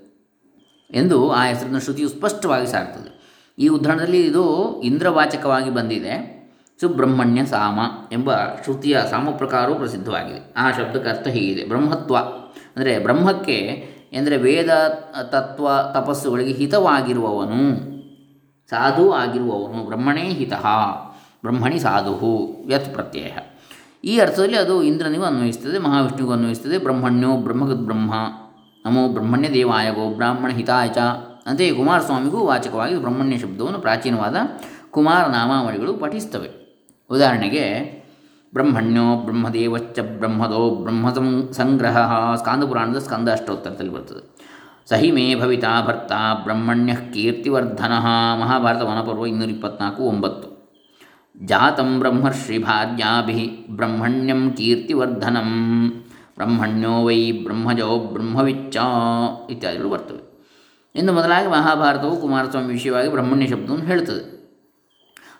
ಎಂದು 0.91 1.31
ಆ 1.31 1.45
ಹೆಸರನ್ನು 1.45 1.79
ಶ್ರುತಿಯು 1.79 2.09
ಸ್ಪಷ್ಟವಾಗಿ 2.09 2.67
ಸಾರ್ತದೆ. 2.67 3.15
ಈ 3.59 3.67
ಉದಾಹರಣೆಯಲ್ಲಿ 3.67 4.21
ಇದು 4.21 4.81
ಇಂದ್ರವಾಚಕವಾಗಿ 4.81 5.73
ಬಂದಿದೆ. 5.73 6.35
ಸುಬ್ರಹ್ಮಣ್ಯ 6.81 7.45
ಸಾಮ 7.45 7.79
ಎಂಬ 8.11 8.35
ಶ್ರುತಿಯ 8.35 9.01
ಸಾಮ 9.09 9.29
ಪ್ರಕಾರವು 9.29 9.75
ಪ್ರಸಿದ್ಧವಾಗಿದೆ. 9.75 10.53
ಆ 10.57 10.71
ಶಬ್ದಕ್ಕೆ 10.71 11.09
ಅರ್ಥ 11.09 11.27
ಹೀಗಿದೆ. 11.27 11.65
ಬ್ರಹ್ಮತ್ವ 11.65 12.17
ಅಂದರೆ 12.75 12.99
ಬ್ರಹ್ಮಕ್ಕೆ 12.99 13.57
ಎಂದರೆ 14.13 14.37
ವೇದ 14.37 14.69
ತತ್ವ 15.23 15.67
ತಪಸ್ಸುಗಳಿಗೆ 15.93 16.53
ಹಿತವಾಗಿರುವವನು. 16.53 17.94
ಸಾಧು 18.69 19.11
ಆಗಿರುವವನು 19.13 19.85
ಬ್ರಹ್ಮಣೇ 19.85 20.21
ಹಿತಃ. 20.21 20.65
ಬ್ರಹ್ಮಣಿ 21.43 21.79
ಸಾಧು 21.79 22.47
ಯತ್ 22.69 22.93
ಪ್ರತ್ಯಯ. 22.93 23.31
ಈ 24.03 24.19
ಅರ್ಥದಲ್ಲಿ 24.19 24.57
ಅದು 24.57 24.83
ಇಂದ್ರನಿಗೂ 24.83 25.23
ಅನ್ವಯಿಸ್ತದೆ, 25.23 25.79
ಮಹಾವಿಷ್ಣುವಿಗೂ 25.79 26.31
ಅನ್ವಯಿಸ್ತದೆ, 26.31 26.77
ಬ್ರಹ್ಮಣ್ಯೋ 26.77 27.37
ಬ್ರಹ್ಮಗದ್ 27.37 27.85
ಬ್ರಹ್ಮ, 27.85 28.13
ನಮೋ 28.85 29.07
ಬ್ರಹ್ಮಣ್ಯ 29.07 29.49
ದೇವಾಯ 29.49 29.91
ಗೋ 29.91 30.15
ಬ್ರಾಹ್ಮಣ 30.15 30.51
ಹಿತಾಯ 30.51 30.87
ಚ 30.87 30.97
ಅಂತೆಯೇ 31.45 31.73
ಕುಮಾರಸ್ವಾಮಿಗೂ 31.73 32.37
ವಾಚಕವಾಗಿ 32.37 32.97
ಬ್ರಹ್ಮಣ್ಯ 32.97 33.37
ಶಬ್ದವನ್ನು 33.37 33.79
ಪ್ರಾಚೀನವಾದ 33.79 34.35
ಕುಮಾರ 34.91 35.25
ನಾಮಾವಳಿಗಳು 35.25 35.93
ಪಠಿಸ್ತವೆ. 35.93 36.49
ಉದಾಹರಣೆಗೆ, 37.09 37.95
ಬ್ರಹ್ಮಣ್ಯೋ 38.53 39.15
ಬ್ರಹ್ಮದೇವಶ್ಚ 39.15 39.99
ಬ್ರಹ್ಮದೋ 39.99 40.69
ಬ್ರಹ್ಮ 40.69 41.09
ಸಂಗ್ರಹ 41.51 41.97
ಸ್ಕಾಂದಪುರಾಣದ 42.35 42.97
ಸ್ಕಂದ 42.97 43.29
ಅಷ್ಟೋತ್ತರದಲ್ಲಿ 43.29 43.91
ಬರ್ತದೆ. 43.91 44.34
ಸಹಿ 44.89 45.11
ಮೇ 45.11 45.35
ಭವಿತಾ 45.35 45.81
ಭರ್ತ 45.81 46.11
ಬ್ರಹ್ಮಣ್ಯ 46.43 46.95
ಕೀರ್ತಿವರ್ಧನ 47.13 47.93
ಮಹಾಭಾರತ 48.39 48.81
ವನಪರ್ವ 48.81 49.25
ಇನ್ನೂರ 49.25 49.49
ಇಪ್ಪತ್ನಾಲ್ಕು 49.49 50.03
ಒಂಬತ್ತು। 50.03 50.47
ಜಾತಂ 51.45 51.99
ಬ್ರಹ್ಮರ್ಷಿ 51.99 52.57
ಭಾರ್ಯಾಭಿ 52.57 53.65
ಬ್ರಹ್ಮಣ್ಯಂ 53.69 54.51
ಕೀರ್ತಿವರ್ಧನಂ 54.51 55.49
ಬ್ರಹ್ಮಣ್ಯೋ 56.37 57.03
ವೈ 57.03 57.31
ಬ್ರಹ್ಮಜೋ 57.31 57.99
ಬ್ರಹ್ಮವಿಚ್ಚ 57.99 58.77
ಇತ್ಯಾದಿಗಳು 59.49 59.89
ಬರ್ತವೆ। 59.89 60.21
ಇನ್ನು 60.95 61.13
ಮೊದಲಾಗಿ 61.13 61.47
ಮಹಾಭಾರತವು 61.47 62.21
ಕುಮಾರಸ್ವಾಮಿ 62.21 62.73
ವಿಷಯವಾಗಿ 62.73 63.11
ಬ್ರಹ್ಮಣ್ಯ 63.11 63.47
ಶಬ್ದವನ್ನು 63.47 63.85
ಹೇಳುತ್ತದೆ। 63.85 64.34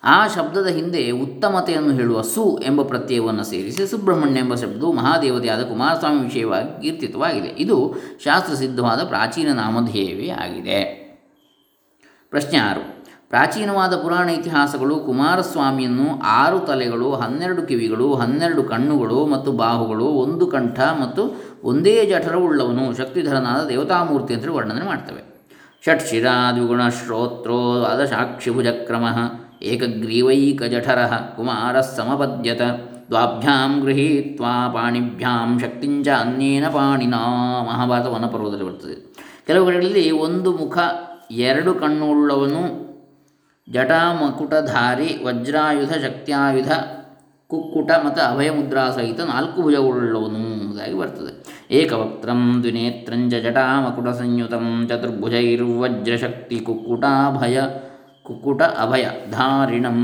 ಆ 0.05 0.27
ಶಬ್ದದ 0.27 0.67
ಹಿಂದೆ 0.67 1.11
ಉತ್ತಮತೆಯನ್ನು 1.11 1.91
ಹೇಳುವ 1.91 2.21
ಸು 2.21 2.59
ಎಂಬ 2.65 2.81
ಪ್ರತ್ಯಯವನ್ನು 2.81 3.43
ಸೇರಿಸಿ 3.43 3.87
ಸುಬ್ರಹ್ಮಣ್ಯ 3.87 4.39
ಎಂಬ 4.39 4.55
ಶಬ್ದವು 4.55 4.91
ಮಹಾದೇವತೆಯಾದ 4.91 5.61
ಕುಮಾರಸ್ವಾಮಿ 5.61 6.23
ವಿಷಯವಾಗಿ 6.23 6.81
ಕೀರ್ತಿತವಾಗಿದೆ. 6.81 7.47
ಇದು 7.47 7.95
ಶಾಸ್ತ್ರಸಿದ್ಧವಾದ 8.23 9.03
ಪ್ರಾಚೀನ 9.03 9.53
ನಾಮಧೇಯವೇ 9.53 10.29
ಆಗಿದೆ. 10.29 11.05
ಪ್ರಶ್ನೆ 12.29 12.59
ಆರು. 12.59 13.05
ಪ್ರಾಚೀನವಾದ 13.29 13.95
ಪುರಾಣ 13.95 14.29
ಇತಿಹಾಸಗಳು 14.29 14.95
ಕುಮಾರಸ್ವಾಮಿಯನ್ನು 14.95 16.21
ಆರು 16.21 16.59
ತಲೆಗಳು, 16.59 17.11
ಹನ್ನೆರಡು 17.11 17.61
ಕಿವಿಗಳು, 17.61 18.13
ಹನ್ನೆರಡು 18.13 18.63
ಕಣ್ಣುಗಳು 18.63 19.25
ಮತ್ತು 19.25 19.51
ಬಾಹುಗಳು, 19.51 20.05
ಒಂದು 20.05 20.47
ಕಂಠ 20.47 20.79
ಮತ್ತು 20.79 21.41
ಒಂದೇ 21.63 22.05
ಜಠರವುಳ್ಳವನು 22.05 22.97
ಶಕ್ತಿಧರನಾದ 22.97 23.67
ದೇವತಾಮೂರ್ತಿ 23.67 24.33
ಅಂತೇಳಿ 24.33 24.53
ವರ್ಣನೆ 24.53 24.85
ಮಾಡ್ತವೆ. 24.85 25.35
ಷಟ್ಶಿರಾ 25.85 26.51
ದ್ವಿಗುಣ 26.51 26.87
ಶ್ರೋತ್ರೋ 26.89 27.75
ದ್ವಾದಶಾಕ್ಷಿಭುಜಕ್ರಮ 27.77 29.05
ಏಕಗ್ರೀವೈಕಜಠರ 29.61 31.05
ಕುಮಾರ 31.35 31.81
ಸಮಪದ್ಯತ. 31.81 32.61
ದ್ವಾಭ್ಯಾಂ 33.09 33.81
ಗೃಹೀತ್ವಾ 33.81 34.71
ಪಾಣಿಭ್ಯಾಂ 34.73 35.59
ಶಕ್ತಿಂಚ 35.59 36.07
ಅನ್ಯೇನ 36.07 36.67
ಪಾಣಿನ 36.67 37.15
ಮಹಾಭಾರತ 37.67 38.05
ವನಪರ್ವದಲ್ಲಿ 38.05 38.65
ಬರ್ತದೆ. 38.65 39.13
ಕೆಲವು 39.47 39.65
ಕಡೆಗಳಲ್ಲಿ 39.65 40.11
ಒಂದು 40.11 40.51
ಮುಖ 40.57 40.77
ಎರಡು 41.31 41.73
ಕಣ್ಣುಳ್ಳವನು 41.73 42.85
ಜಟಾಮಕುಟಧಾರಿ 43.71 45.23
ವಜ್ರಾಯುಧ, 45.23 45.93
ಶಕ್ತ್ಯಾಯುಧ, 45.93 46.71
ಕುಕ್ಕುಟ 47.47 47.91
ಮತ್ತು 48.05 48.21
ಅಭಯ 48.21 48.49
ಮುದ್ರಾ 48.49 48.91
ಸಹಿತ 48.91 49.19
ನಾಲ್ಕು 49.21 49.61
ಭುಜವುಳ್ಳವನು 49.61 50.37
ಎಂಬುದಾಗಿ 50.37 50.93
ಬರ್ತದೆ. 50.93 51.63
ಏಕವಕ್ತ್ರಂ 51.71 52.59
ದ್ವಿನೇತ್ರಂಜ 52.61 53.35
ಜಟಾಮಕುಟ 53.35 54.07
ಸಂಯುತಂ 54.09 54.85
ಚತುರ್ಭುಜೈರ್ವಜ್ರಶಕ್ತಿ 54.89 56.59
ಕುಕ್ಕುಟಾಭಯ 56.59 57.59
ಕುಕ್ಕುಟ 58.25 58.61
ಅಭಯ, 58.61 59.05
ಧಾರಿಣಂ. 59.31 59.99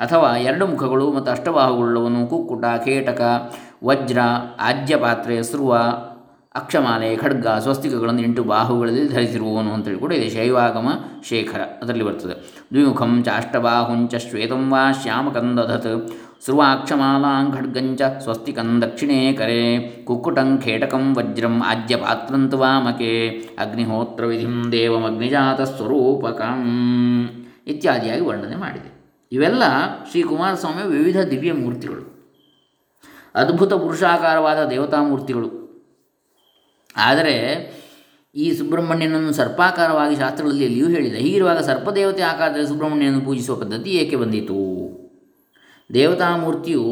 ಅಥವಾ 0.00 0.36
ಎರಡು 0.36 0.66
ಮುಖಗಳು 0.66 1.12
ಮತ್ತು 1.12 1.32
ಅಷ್ಟಬಾಹುಗಳುಳ್ಳವನು 1.32 2.26
ಕುಕ್ಕುಟ 2.26 2.64
ಕೇಟಕ, 2.84 3.20
ವಜ್ರ 3.84 4.18
ಆಜ್ಯಪಾತ್ರೆ 4.60 5.42
ಸ್ರುವ 5.42 5.74
ಅಕ್ಷಮಾಲೆ, 6.54 7.16
ಖಡ್ಗ, 7.16 7.46
ಸ್ವಸ್ತಿಕಗಳನ್ನು 7.46 8.22
ಎಂಟು 8.22 8.44
ಬಾಹುಗಳಲ್ಲಿ 8.44 9.08
ಧರಿಸಿರುವವನು 9.08 9.72
ಅಂತೇಳಿ 9.72 9.98
ಕೂಡ 9.98 10.12
ಇದೆ. 10.12 10.30
ಶೈವಾಗಮ, 10.30 10.88
ಶೇಖರ 11.28 11.60
ಅದರಲ್ಲಿ 11.60 12.04
ಬರ್ತದೆ. 12.04 12.34
ದ್ವಿಮುಖಂ 12.72 13.22
ಚಾಷ್ಟಬಾಹುಂಚ 13.22 14.14
ಶ್ವೇತಂ 14.14 14.70
ವಾ 14.70 14.92
ಶ್ಯಾಮಕಂದಧತ್ 14.92 16.12
ಸ್ರುವಾಕ್ಷಮಾಲಾಂ 16.44 17.52
ಖಡ್ಗಂಚ 17.52 18.02
ಸ್ವಸ್ತಿಕಂ 18.22 18.82
ದಕ್ಷಿಣೇ 18.82 19.32
ಕರೆ. 19.32 19.60
ಕುಕ್ಕುಟಂ 20.04 20.58
ಖೇಟಕಂ 20.64 21.14
ವಜ್ರಂ 21.14 21.62
ಆಜ್ಯಪಾತ್ರಂತು 21.66 22.58
ವಾಮಕೆ 22.58 23.30
ಅಗ್ನಿಹೋತ್ರ 23.58 24.24
ವಿಧಿಂ 24.24 24.72
ದೇವಮಗ್ನಿಜಾತ 24.72 25.60
ಸ್ವರೂಪಕಂ 25.60 26.62
ಇತ್ಯಾದಿಯಾಗಿ 27.66 28.20
ವರ್ಣನೆ 28.20 28.56
ಮಾಡಿದೆ. 28.56 29.00
ಇವೆಲ್ಲ 29.32 29.62
ಶ್ರೀ 30.10 30.22
ಕುಮಾರಸ್ವಾಮಿಯ 30.22 30.84
ವಿವಿಧ 30.84 31.20
ದಿವ್ಯ 31.20 31.52
ಮೂರ್ತಿಗಳು. 31.52 32.34
ಅದ್ಭುತ 33.34 33.72
ಪುರುಷಾಕಾರವಾದ 33.72 34.64
ದೇವತಾ 34.64 35.02
ಮೂರ್ತಿಗಳು. 35.02 35.60
ಆದರೆ 36.96 37.36
ಈ 38.34 38.52
ಸುಬ್ರಹ್ಮಣ್ಯನನ್ನು 38.52 39.32
ಸರ್ಪಾಕಾರವಾಗಿ 39.32 40.16
ಶಾಸ್ತ್ರಗಳಲ್ಲಿ 40.16 40.64
ಎಲ್ಲಿಯೂ 40.64 40.88
ಹೇಳಿದೆ 40.88 41.16
ಹೀಗಿರುವಾಗ 41.16 41.58
ಸರ್ಪದೇವತೆ 41.58 42.22
ಆಕಾರದಲ್ಲಿ 42.22 42.66
ಸುಬ್ರಹ್ಮಣ್ಯನನ್ನು 42.66 43.20
ಪೂಜಿಸುವ 43.20 43.56
ಪದ್ಧತಿ 43.56 43.90
ಏಕೆ 43.90 44.16
ಬಂದಿತು? 44.16 44.90
ದೇವತಾಮೂರ್ತಿಯು 45.94 46.84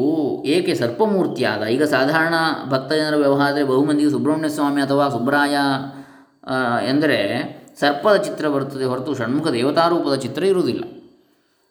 ಏಕೆ 0.45 0.75
ಸರ್ಪಮೂರ್ತಿಯಾದ? 0.75 1.67
ಈಗ 1.67 1.83
ಸಾಧಾರಣ 1.83 2.33
ಭಕ್ತಜನರ 2.69 3.15
ವ್ಯವಹಾರದಲ್ಲಿ 3.15 3.67
ಬಹುಮಂದಿಗೆ 3.67 4.09
ಸುಬ್ರಹ್ಮಣ್ಯ 4.09 4.49
ಸ್ವಾಮಿ 4.49 4.81
ಅಥವಾ 4.81 5.09
ಸುಬ್ರಾಯ 5.09 5.55
ಎಂದರೆ 6.89 7.58
ಸರ್ಪದ 7.79 8.15
ಚಿತ್ರ 8.15 8.45
ಬರುತ್ತದೆ 8.49 8.85
ಹೊರತು 8.85 9.11
ಷಣ್ಮುಖ 9.15 9.47
ದೇವತಾರೂಪದ 9.47 10.15
ಚಿತ್ರ 10.15 10.43
ಇರುವುದಿಲ್ಲ, 10.43 10.83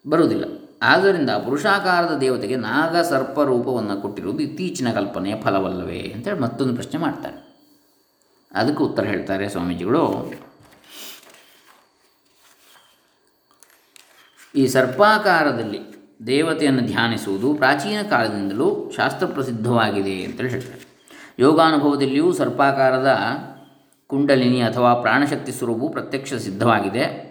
ಬರುವುದಿಲ್ಲ. 0.04 0.44
ಆದ್ದರಿಂದ 0.82 1.30
ಪುರುಷಾಕಾರದ 1.30 2.14
ದೇವತೆಗೆ 2.18 2.56
ನಾಗ 2.56 2.96
ಸರ್ಪ 2.96 3.40
ರೂಪವನ್ನು 3.40 3.94
ಕೊಟ್ಟಿರುವುದು 4.02 4.42
ಇತ್ತೀಚಿನ 4.42 4.88
ಕಲ್ಪನೆಯ 4.92 5.34
ಫಲವಲ್ಲವೇ 5.42 6.00
ಅಂತೇಳಿ 6.14 6.38
ಮತ್ತೊಂದು 6.38 6.74
ಪ್ರಶ್ನೆ 6.74 7.00
ಮಾಡ್ತಾರೆ. 7.00 7.38
ಅದಕ್ಕೆ 8.52 8.82
ಉತ್ತರ 8.82 9.04
ಹೇಳ್ತಾರೆ 9.04 9.48
ಸ್ವಾಮೀಜಿಗಳು. 9.48 10.04
ಈ 14.54 14.66
ಸರ್ಪಾಕಾರದಲ್ಲಿ 14.66 15.80
ದೇವತೆಯನ್ನು 16.26 16.82
ಧ್ಯಾನಿಸುವುದು 16.82 17.54
ಪ್ರಾಚೀನ 17.54 17.98
ಕಾಲದಿಂದಲೂ 18.10 18.68
ಶಾಸ್ತ್ರ 18.96 19.26
ಪ್ರಸಿದ್ಧವಾಗಿದೆ 19.26 20.14
ಅಂತೇಳಿ 20.24 20.50
ಹೇಳ್ತಾರೆ. 20.50 20.84
ಯೋಗಾನುಭವದಲ್ಲಿಯೂ 21.38 22.32
ಸರ್ಪಾಕಾರದ 22.32 23.10
ಕುಂಡಲಿನಿ 24.08 24.60
ಅಥವಾ 24.60 24.94
ಪ್ರಾಣಶಕ್ತಿ 24.94 25.52
ಸ್ವರೂಪವು 25.52 25.88
ಪ್ರತ್ಯಕ್ಷ 25.88 26.34
ಸಿದ್ಧವಾಗಿದೆ. 26.34 27.28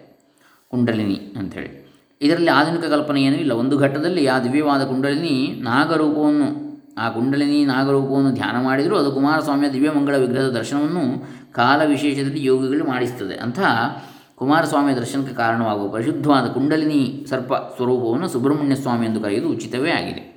ಕುಂಡಲಿನಿ 0.67 1.33
ಅಂಥೇಳಿ. 1.37 1.87
ಇದರಲ್ಲಿ 2.21 2.49
ಆಧುನಿಕ 2.49 2.85
ಕಲ್ಪನೆ 2.85 3.23
ಏನೂ 3.23 3.35
ಇಲ್ಲ. 3.35 3.51
ಒಂದು 3.51 3.77
ಘಟ್ಟದಲ್ಲಿ 3.77 4.27
ಆ 4.27 4.39
ದಿವ್ಯವಾದ 4.39 4.83
ಕುಂಡಲಿನಿ 4.83 5.61
ನಾಗರೂಪವನ್ನು, 5.61 6.67
ಆ 6.97 7.09
ಕುಂಡಲಿನಿ 7.09 7.65
ನಾಗರೂಪವನ್ನು 7.65 8.33
ಧ್ಯಾನ 8.33 8.63
ಮಾಡಿದರೂ 8.63 8.95
ಅದು 8.95 9.11
ಕುಮಾರಸ್ವಾಮಿಯ 9.11 9.71
ದಿವ್ಯಮಂಗಳ 9.71 10.15
ವಿಗ್ರಹದ 10.15 10.49
ದರ್ಶನವನ್ನು 10.49 11.27
ಕಾಲ 11.53 11.81
ವಿಶೇಷದಲ್ಲಿ 11.85 12.45
ಯೋಗಿಗಳು 12.45 12.87
ಮಾಡಿಸುತ್ತದೆ 12.87 13.35
ಅಂತಹ 13.35 14.03
ಕುಮಾರಸ್ವಾಮಿಯ 14.35 14.95
ದರ್ಶನಕ್ಕೆ 14.95 15.35
ಕಾರಣವಾಗುವ 15.35 15.87
ಪರಿಶುದ್ಧವಾದ 15.87 16.47
ಕುಂಡಲಿನಿ 16.47 17.25
ಸರ್ಪ 17.29 17.53
ಸ್ವರೂಪವನ್ನು 17.53 18.27
ಸುಬ್ರಹ್ಮಣ್ಯ 18.27 18.75
ಸ್ವಾಮಿ 18.75 19.05
ಎಂದು 19.05 19.19
ಕರೆಯುವುದು 19.19 19.49
ಉಚಿತವೇ 19.49 19.91
ಆಗಿದೆ. 19.91 20.36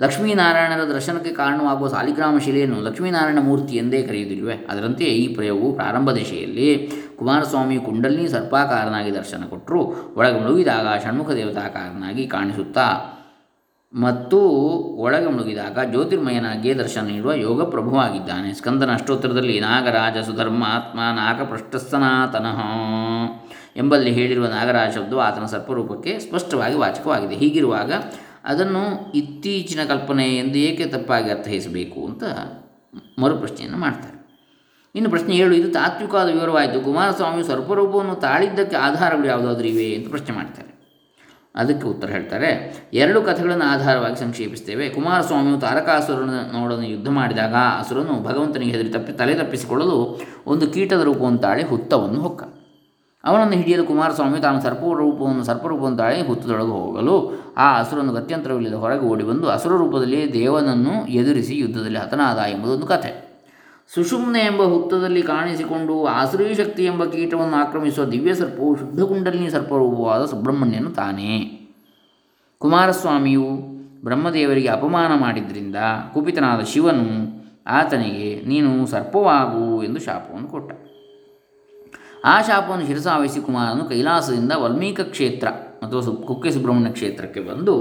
ಲಕ್ಷ್ಮೀನಾರಾಯಣರ 0.00 0.82
ದರ್ಶನಕ್ಕೆ 0.84 1.30
ಕಾರಣವಾಗುವ 1.30 1.88
ಸಾಲಿಗ್ರಾಮ 1.88 2.38
ಶಿಲೆಯನ್ನು 2.38 2.80
ಲಕ್ಷ್ಮೀನಾರಾಯಣ 2.80 3.38
ಮೂರ್ತಿ 3.42 3.76
ಎಂದೇ 3.76 4.02
ಕರೆಯುವುದಿಲ್ವೇ 4.02 4.66
ಅದರಂತೆಯೇ 4.70 5.10
ಈ 5.10 5.34
ಪ್ರಯೋಗವು 5.34 5.72
ಪ್ರಾರಂಭ 5.72 6.10
ದಿಶೆಯಲ್ಲಿ 6.10 6.68
ಕುಮಾರಸ್ವಾಮಿ 7.18 7.76
ಕುಂಡಲಿನಿ 7.76 8.28
ಸರ್ಪಾಕಾರನಾಗಿ 8.28 9.14
ದರ್ಶನ 9.14 9.44
ಕೊಟ್ಟರು, 9.50 9.80
ಒಳಗೆ 10.16 10.40
ಮುಳುಗಿದಾಗ 10.40 10.86
ಷಣ್ಮುಖ 11.04 11.30
ದೇವತಾಕಾರನಾಗಿ 11.30 12.26
ಕಾಣಿಸುತ್ತಾ, 12.26 12.86
ಮತ್ತು 13.94 14.38
ಒಳಗೆ 14.96 15.26
ಮುಳುಗಿದಾಗ 15.26 15.78
ಜ್ಯೋತಿರ್ಮಯನಾಗಿಯೇ 15.90 16.74
ದರ್ಶನ 16.74 17.00
ನೀಡುವ 17.00 17.32
ಯೋಗ 17.32 17.70
ಪ್ರಭುವಾಗಿದ್ದಾನೆ 17.70 18.54
ಸ್ಕಂದನ 18.54 18.92
ಅಷ್ಟೋತ್ತರದಲ್ಲಿ 18.92 19.60
ನಾಗರಾಜ 19.60 20.24
ಸುಧರ್ಮ 20.26 20.64
ಆತ್ಮ 20.66 21.00
ನಾಗಪೃಷ್ಠಸನಾತನಃ 21.16 22.60
ಎಂಬಲ್ಲಿ 23.76 24.10
ಹೇಳಿರುವ 24.10 24.46
ನಾಗರಾಜ 24.46 24.90
ಶಬ್ದವು 24.94 25.20
ಆತನ 25.20 25.44
ಸರ್ಪರೂಪಕ್ಕೆ 25.44 26.18
ಸ್ಪಷ್ಟವಾಗಿ 26.18 26.74
ವಾಚಕವಾಗಿದೆ. 26.74 27.34
ಹೀಗಿರುವಾಗ 27.34 27.92
ಅದನ್ನು 28.44 29.12
ಇತ್ತೀಚಿನ 29.14 29.80
ಕಲ್ಪನೆ 29.88 30.36
ಎಂದು 30.36 30.58
ಏಕೆ 30.58 30.84
ತಪ್ಪಾಗಿ 30.84 31.30
ಅರ್ಥೈಸಬೇಕು 31.30 32.06
ಅಂತ 32.06 32.24
ಮರುಪ್ರಶ್ನೆಯನ್ನು 33.18 33.78
ಮಾಡ್ತಾರೆ. 33.78 34.16
ಇನ್ನು 34.94 35.10
ಪ್ರಶ್ನೆ 35.10 35.34
ಹೇಳು 35.34 35.54
ಇದು 35.54 35.72
ತಾತ್ವಿಕವಾದ 35.72 36.28
ವಿವರವಾಯಿತು. 36.30 36.80
ಕುಮಾರಸ್ವಾಮಿ 36.80 37.42
ಸ್ವರ್ಪರೂಪವನ್ನು 37.44 38.14
ತಾಳಿದ್ದಕ್ಕೆ 38.14 38.76
ಆಧಾರಗಳು 38.76 39.26
ಯಾವುದಾದ್ರೂ 39.26 39.68
ಇವೆ 39.68 39.94
ಅಂತ 39.94 40.08
ಪ್ರಶ್ನೆ 40.08 40.36
ಮಾಡ್ತಾರೆ. 40.36 40.68
ಅದಕ್ಕೆ 41.54 41.86
ಉತ್ತರ 41.86 42.08
ಹೇಳ್ತಾರೆ, 42.08 42.50
ಎರಡು 42.94 43.22
ಕಥೆಗಳನ್ನು 43.22 43.64
ಆಧಾರವಾಗಿ 43.64 44.16
ಸಂಕ್ಷೇಪಿಸ್ತೇವೆ. 44.16 44.88
ಕುಮಾರಸ್ವಾಮಿಯು 44.88 45.60
ತಾರಕಾಸುರನೊಡನೆ 45.60 46.88
ಯುದ್ಧ 46.88 47.08
ಮಾಡಿದಾಗ 47.08 47.54
ಅಸುರನು 47.54 48.22
ಭಗವಂತನಿಗೆ 48.22 48.70
ಹೆದರಿ 48.70 48.88
ತಪ್ಪಿ 48.88 49.12
ತಲೆ 49.12 49.34
ತಪ್ಪಿಸಿಕೊಳ್ಳಲು 49.34 50.20
ಒಂದು 50.46 50.66
ಕೀಟದ 50.66 51.00
ರೂಪವನ್ನು 51.00 51.38
ತಾಳಿ 51.38 51.62
ಹುತ್ತವನ್ನು 51.62 52.20
ಹೊಕ್ಕ. 52.20 52.42
ಅವನನ್ನು 53.24 53.52
ಹಿಡಿಯಲು 53.52 53.84
ಕುಮಾರಸ್ವಾಮಿ 53.84 54.40
ತಾನು 54.40 54.60
ಸರ್ಪ 54.60 54.80
ರೂಪವನ್ನು 54.80 55.44
ಸರ್ಪರೂಪವನ್ನು 55.44 55.98
ತಾಳಿ 55.98 56.26
ಹುತ್ತದೊಳಗೆ 56.26 56.68
ಹೋಗಲು 56.68 57.32
ಆ 57.56 57.78
ಅಸುರನು 57.78 58.12
ಗತ್ಯಂತರವಿಲ್ಲದೆ 58.12 58.74
ಹೊರಗೆ 58.74 59.00
ಓಡಿ 59.00 59.24
ಬಂದು 59.24 59.48
ಅಸುರ 59.48 59.72
ರೂಪದಲ್ಲಿ 59.76 60.32
ದೇವನನ್ನು 60.32 61.06
ಎದುರಿಸಿ 61.06 61.56
ಯುದ್ಧದಲ್ಲಿ 61.58 61.98
ಹತನಾದ 61.98 62.38
ಎಂಬುದೊಂದು 62.38 62.86
ಕಥೆ. 62.86 63.30
ಸುಷುಮ್ನೆ 63.94 64.38
ಎಂಬ 64.38 64.62
ಹುತ್ತದಲ್ಲಿ 64.62 65.22
ಕಾಣಿಸಿಕೊಂಡು 65.22 66.06
ಆಸುರಿ 66.06 66.54
ಶಕ್ತಿ 66.54 66.84
ಎಂಬ 66.84 67.04
ಕೀಟವನ್ನು 67.04 67.56
ಆಕ್ರಮಿಸುವ 67.56 68.04
ದಿವ್ಯ 68.04 68.34
ಸರ್ಪವು 68.34 68.76
ಶುದ್ಧ 68.76 69.00
ಕುಂಡಲಿನಿ 69.00 69.50
ಸರ್ಪರೂಪವಾದ 69.50 70.24
ಸುಬ್ರಹ್ಮಣ್ಯನು 70.24 70.90
ತಾನೇ. 70.90 71.56
ಕುಮಾರಸ್ವಾಮಿಯು 72.58 73.46
ಬ್ರಹ್ಮದೇವರಿಗೆ 74.04 74.68
ಅಪಮಾನ 74.68 75.20
ಮಾಡಿದ್ದರಿಂದ 75.20 75.76
ಕುಪಿತನಾದ 76.14 76.60
ಶಿವನು, 76.60 77.08
ಆತನಿಗೆ 77.66 78.42
ನೀನು 78.46 78.86
ಸರ್ಪವಾಗು 78.86 79.82
ಎಂದು 79.82 80.00
ಶಾಪವನ್ನು 80.00 80.48
ಕೊಟ್ಟ. 80.48 80.72
ಆ 82.24 82.42
ಶಾಪವನ್ನು 82.42 82.86
ಶಿರಸಾವಹಿಸಿ 82.86 83.40
ಕುಮಾರನು 83.40 83.84
ಕೈಲಾಸದಿಂದ 83.84 84.52
ವಾಲ್ಮೀಕ 84.52 85.00
ಕ್ಷೇತ್ರ 85.00 85.48
ಅಥವಾ 85.82 86.00
ಸು 86.00 86.12
ಕುಕ್ಕೆ 86.12 86.50
ಸುಬ್ರಹ್ಮಣ್ಯ 86.50 86.90
ಕ್ಷೇತ್ರಕ್ಕೆ 86.90 87.40
ಬಂದು 87.40 87.76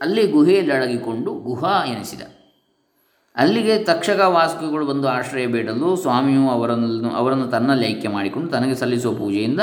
ಅಲ್ಲಿ 0.00 0.26
ಗುಹೆಯಲ್ಲಿ 0.26 0.72
ಅಡಗಿಕೊಂಡು 0.72 1.34
ಗುಹಾ 1.34 1.84
ಎನಿಸಿದ. 1.84 2.20
ಅಲ್ಲಿಗೆ 3.36 3.84
ತಕ್ಷಕ 3.84 4.20
ವಾಸುಕಿಗಳು 4.20 4.86
ಬಂದು 4.86 5.08
ಆಶ್ರಯ 5.08 5.46
ಬೇಡಲು 5.46 5.96
ಸ್ವಾಮಿಯು 5.96 6.48
ಅವರನ್ನು 6.48 7.10
ಅವರನ್ನು 7.10 7.48
ತನ್ನಲ್ಲಿ 7.48 7.86
ಐಕ್ಯ 7.86 8.08
ಮಾಡಿಕೊಂಡು 8.08 8.48
ತನಗೆ 8.50 8.74
ಸಲ್ಲಿಸುವ 8.74 9.14
ಪೂಜೆಯಿಂದ 9.14 9.60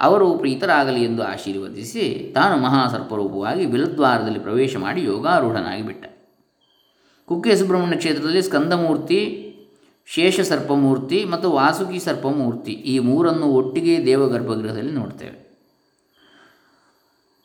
ಅವರು 0.00 0.38
ಪ್ರೀತರಾಗಲಿ 0.38 1.04
ಎಂದು 1.04 1.22
ಆಶೀರ್ವದಿಸಿ 1.22 2.32
ತಾನು 2.34 2.62
ಮಹಾಸರ್ಪರೂಪವಾಗಿ 2.62 3.66
ಬಿಲದ್ವಾರದಲ್ಲಿ 3.66 4.38
ಪ್ರವೇಶ 4.38 4.76
ಮಾಡಿ 4.76 5.04
ಯೋಗಾರೂಢನಾಗಿ 5.04 5.82
ಬಿಟ್ಟ 5.82 6.06
ಕುಕ್ಕೆ 7.26 7.56
ಸುಬ್ರಹ್ಮಣ್ಯ 7.56 7.96
ಕ್ಷೇತ್ರದಲ್ಲಿ 7.96 8.42
ಸ್ಕಂದಮೂರ್ತಿ 8.42 9.48
ಶೇಷ 10.06 10.40
ಸರ್ಪಮೂರ್ತಿ 10.40 11.24
ಮತ್ತು 11.24 11.52
ವಾಸುಕಿ 11.52 11.98
ಸರ್ಪಮೂರ್ತಿ 11.98 12.72
ಈ 12.72 12.98
ಮೂರನ್ನು 12.98 13.46
ಒಟ್ಟಿಗೆ 13.46 14.06
ದೇವಗರ್ಭಗೃಹದಲ್ಲಿ 14.06 14.92
ನೋಡ್ತೇವೆ. 14.92 15.52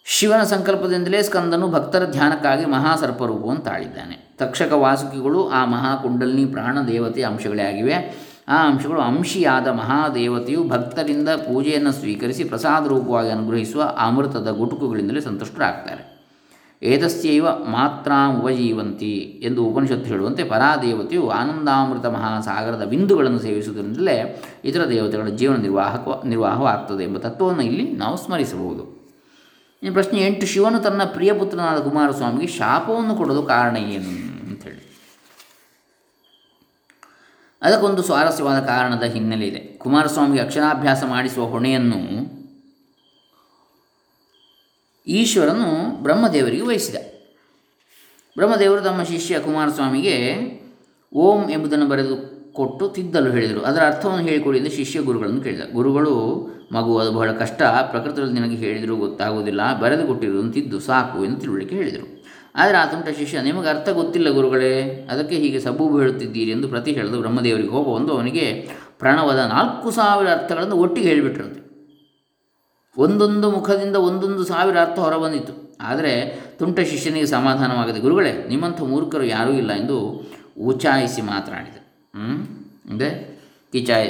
ಶಿವನ 0.06 0.44
ಸಂಕಲ್ಪದಿಂದಲೇ 0.44 1.22
ಸ್ಕಂದನು 1.22 1.68
ಭಕ್ತರ 1.72 2.06
ಧ್ಯಾನಕ್ಕಾಗಿ 2.12 2.66
ಮಹಾಸರ್ಪರೂಪವನ್ನು 2.66 3.62
ತಾಳಿದ್ದಾನೆ. 3.62 4.36
ತಕ್ಷಕ 4.38 4.72
ವಾಸುಕಿಗಳು 4.72 5.50
ಆ 5.50 5.66
ಮಹಾಕುಂಡಲಿನಿ 5.66 6.46
ಪ್ರಾಣ 6.46 6.78
ದೇವತೆಯ 6.88 7.24
ಅಂಶಗಳೇ 7.24 7.64
ಆಗಿವೆ. 7.64 8.28
ಆ 8.48 8.68
ಅಂಶಗಳು 8.68 9.02
ಅಂಶಿಯಾದ 9.02 9.68
ಮಹಾದೇವತೆಯು 9.68 10.64
ಭಕ್ತರಿಂದ 10.64 11.30
ಪೂಜೆಯನ್ನು 11.30 11.92
ಸ್ವೀಕರಿಸಿ 11.92 12.44
ಪ್ರಸಾದ 12.44 12.88
ರೂಪವಾಗಿ 12.88 13.30
ಅನುಗ್ರಹಿಸುವ 13.30 13.96
ಅಮೃತದ 13.98 14.52
ಗುಟುಕುಗಳಿಂದಲೇ 14.52 15.22
ಸಂತುಷ್ಟರಾಗ್ತಾರೆ. 15.22 16.17
ಏತಸ್ಯೈವ 16.82 17.48
ಮಾತ್ರಾಂ 17.50 18.40
ಉಪಜೀವಂತಿ 18.40 19.42
ಎಂದು 19.44 19.66
ಉಪನಿಷತ್ತು 19.66 20.06
ಹೇಳುವಂತೆ 20.06 20.44
ಪರಾದೇವತೆಯು 20.44 21.30
ಆನಂದಾಮೃತ 21.30 22.06
ಮಹಾಸಾಗರದ 22.06 22.84
ಬಿಂದುಗಳನ್ನು 22.84 23.40
ಸೇವಿಸುವುದರಿಂದಲೇ 23.40 24.42
ಇತರ 24.66 24.90
ದೇವತೆಗಳ 24.90 25.28
ಜೀವನ 25.28 25.56
ನಿರ್ವಾಹಕ 25.56 26.26
ನಿರ್ವಾಹವಾಗ್ತದೆ 26.26 27.04
ಎಂಬ 27.04 27.18
ತತ್ವವನ್ನು 27.18 27.64
ಇಲ್ಲಿ 27.64 27.92
ನಾವು 27.92 28.18
ಸ್ಮರಿಸಬಹುದು. 28.18 28.84
ಇನ್ನು 29.84 29.94
ಪ್ರಶ್ನೆ 29.94 30.20
ಎಂಟು, 30.20 30.46
ಶಿವನು 30.46 30.80
ತನ್ನ 30.80 31.02
ಪ್ರಿಯಪುತ್ರನಾದ 31.04 31.80
ಕುಮಾರಸ್ವಾಮಿಗೆ 31.80 32.48
ಶಾಪವನ್ನು 32.48 33.16
ಕೊಡಲು 33.16 33.44
ಕಾರಣ 33.44 33.78
ಏನು 33.78 34.10
ಅಂಥೇಳಿ 34.48 34.84
ಅದಕ್ಕೊಂದು 37.62 38.04
ಸ್ವಾರಸ್ಯವಾದ 38.04 38.60
ಕಾರಣದ 38.66 39.04
ಹಿನ್ನೆಲೆ 39.04 39.48
ಇದೆ 39.48 39.60
ಕುಮಾರಸ್ವಾಮಿಗೆ 39.60 40.44
ಅಕ್ಷರಾಭ್ಯಾಸ 40.44 41.04
ಮಾಡಿಸುವ 41.04 41.46
ಹೊಣೆಯನ್ನು 41.46 42.37
ಈಶ್ವರನು 45.08 46.04
ಬ್ರಹ್ಮದೇವರಿಗೆ 46.04 46.62
ವಹಿಸಿದ. 46.62 46.96
ಬ್ರಹ್ಮದೇವರು 48.38 48.82
ತಮ್ಮ 48.82 49.04
ಶಿಷ್ಯ 49.04 49.40
ಕುಮಾರಸ್ವಾಮಿಗೆ, 49.40 50.16
ಓಂ 51.14 51.50
ಎಂಬುದನ್ನು 51.50 51.88
ಬರೆದು 51.88 52.38
ಕೊಟ್ಟು 52.54 52.90
ತಿದ್ದಲು 52.90 53.32
ಹೇಳಿದರು. 53.32 53.62
ಅದರ 53.62 53.80
ಅರ್ಥವನ್ನು 53.80 54.26
ಹೇಳಿಕೊಡಿ 54.26 54.58
ಎಂದು 54.58 54.72
ಶಿಷ್ಯ 54.72 55.02
ಗುರುಗಳನ್ನು 55.02 55.42
ಕೇಳಿದ. 55.42 55.62
ಗುರುಗಳು, 55.74 56.48
ಮಗು, 56.72 56.98
ಅದು 56.98 57.12
ಬಹಳ 57.12 57.32
ಕಷ್ಟ. 57.32 57.62
ಪ್ರಕೃತಿಯಲ್ಲಿ 57.64 58.40
ನಿನಗೆ 58.40 58.56
ಹೇಳಿದರೂ 58.56 58.96
ಗೊತ್ತಾಗುವುದಿಲ್ಲ. 58.96 59.80
ಬರೆದು 59.80 60.08
ಕೊಟ್ಟಿರುವುದನ್ನು 60.08 60.54
ತಿದ್ದು 60.54 60.80
ಸಾಕು 60.80 61.26
ಎಂದು 61.26 61.38
ತಿಳುವಳಿಕೆ 61.38 61.76
ಹೇಳಿದರು. 61.76 62.26
ಆದರೆ 62.56 62.78
ಆತುಂಟ 62.78 63.18
ಶಿಷ್ಯ, 63.18 63.42
ನಿಮಗೆ 63.42 63.68
ಅರ್ಥ 63.68 63.90
ಗೊತ್ತಿಲ್ಲ 63.90 64.30
ಗುರುಗಳೇ, 64.30 65.08
ಅದಕ್ಕೆ 65.12 65.36
ಹೀಗೆ 65.36 65.60
ಸಬೂಬು 65.60 66.00
ಹೇಳುತ್ತಿದ್ದೀರಿ 66.00 66.52
ಎಂದು 66.52 66.68
ಪ್ರತಿ 66.68 66.92
ಹೇಳಿದು 66.92 67.20
ಬ್ರಹ್ಮದೇವರಿಗೆ 67.20 67.70
ಹೋಗುವಂದು 67.70 68.14
ಅವನಿಗೆ 68.14 68.70
ಪ್ರಣವದ 69.00 69.38
ನಾಲ್ಕು 69.38 69.92
ಸಾವಿರ 69.92 70.28
ಅರ್ಥಗಳನ್ನು 70.28 70.76
ಒಟ್ಟಿಗೆ 70.76 71.08
ಹೇಳಿಬಿಟ್ರಂತೆ 71.08 71.67
ಒಂದೊಂದು 72.98 73.52
ಮುಖದಿಂದ 73.52 73.96
ಒಂದೊಂದು 74.04 74.46
ಸಾವಿರ 74.46 74.78
ಅರ್ಥ 74.80 75.00
ಹೊರಬಂದಿತ್ತು. 75.00 75.54
ಆದರೆ 75.82 76.12
ತುಂಟ 76.60 76.80
ಶಿಷ್ಯನಿಗೆ 76.88 77.28
ಸಮಾಧಾನವಾಗದೆ 77.28 78.00
ಗುರುಗಳೇ 78.00 78.32
ನಿಮ್ಮಂಥ 78.48 78.80
ಮೂರ್ಖರು 78.88 79.26
ಯಾರೂ 79.28 79.52
ಇಲ್ಲ 79.54 79.72
ಎಂದು 79.74 79.98
ಉಚಾಯಿಸಿ 80.66 81.22
ಮಾತನಾಡಿದ 81.26 81.78
ಅಂದರೆ 82.86 83.10
ಕಿಚಾಯ್ 83.74 84.10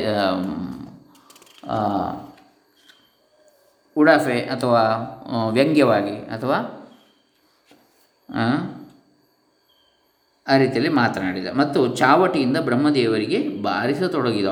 ಉಡಾಫೆ 3.96 4.40
ಅಥವಾ 4.54 4.82
ವ್ಯಂಗ್ಯವಾಗಿ 5.54 6.16
ಅಥವಾ 6.30 6.58
ಆ, 8.30 8.44
ರೀತಿಯಲ್ಲಿ 10.58 10.90
ಮಾತನಾಡಿದ. 10.94 11.48
ಮತ್ತು 11.54 11.80
ಚಾವಟಿಯಿಂದ 11.96 12.58
ಬ್ರಹ್ಮದೇವರಿಗೆ 12.60 13.40
ಬಾರಿಸತೊಡಗಿದ? 13.62 14.50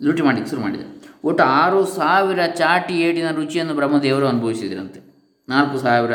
ಲೂಟಿ 0.00 0.22
ಮಾಡಲಿಕ್ಕೆ 0.22 0.50
ಶುರು 0.50 0.62
ಮಾಡಿದ. 0.62 0.84
ಒಟ್ಟು 1.24 1.44
ಆರು 1.44 1.86
ಸಾವಿರ 1.86 2.38
ಚಾಟಿ 2.46 2.94
ಏಟಿನ 2.94 3.30
ರುಚಿಯನ್ನು 3.36 3.74
ಬ್ರಹ್ಮದೇವರು 3.74 4.26
ಅನುಭವಿಸಿದ್ರಂತೆ. 4.26 5.00
ನಾಲ್ಕು 5.48 5.78
ಸಾವಿರ 5.78 6.12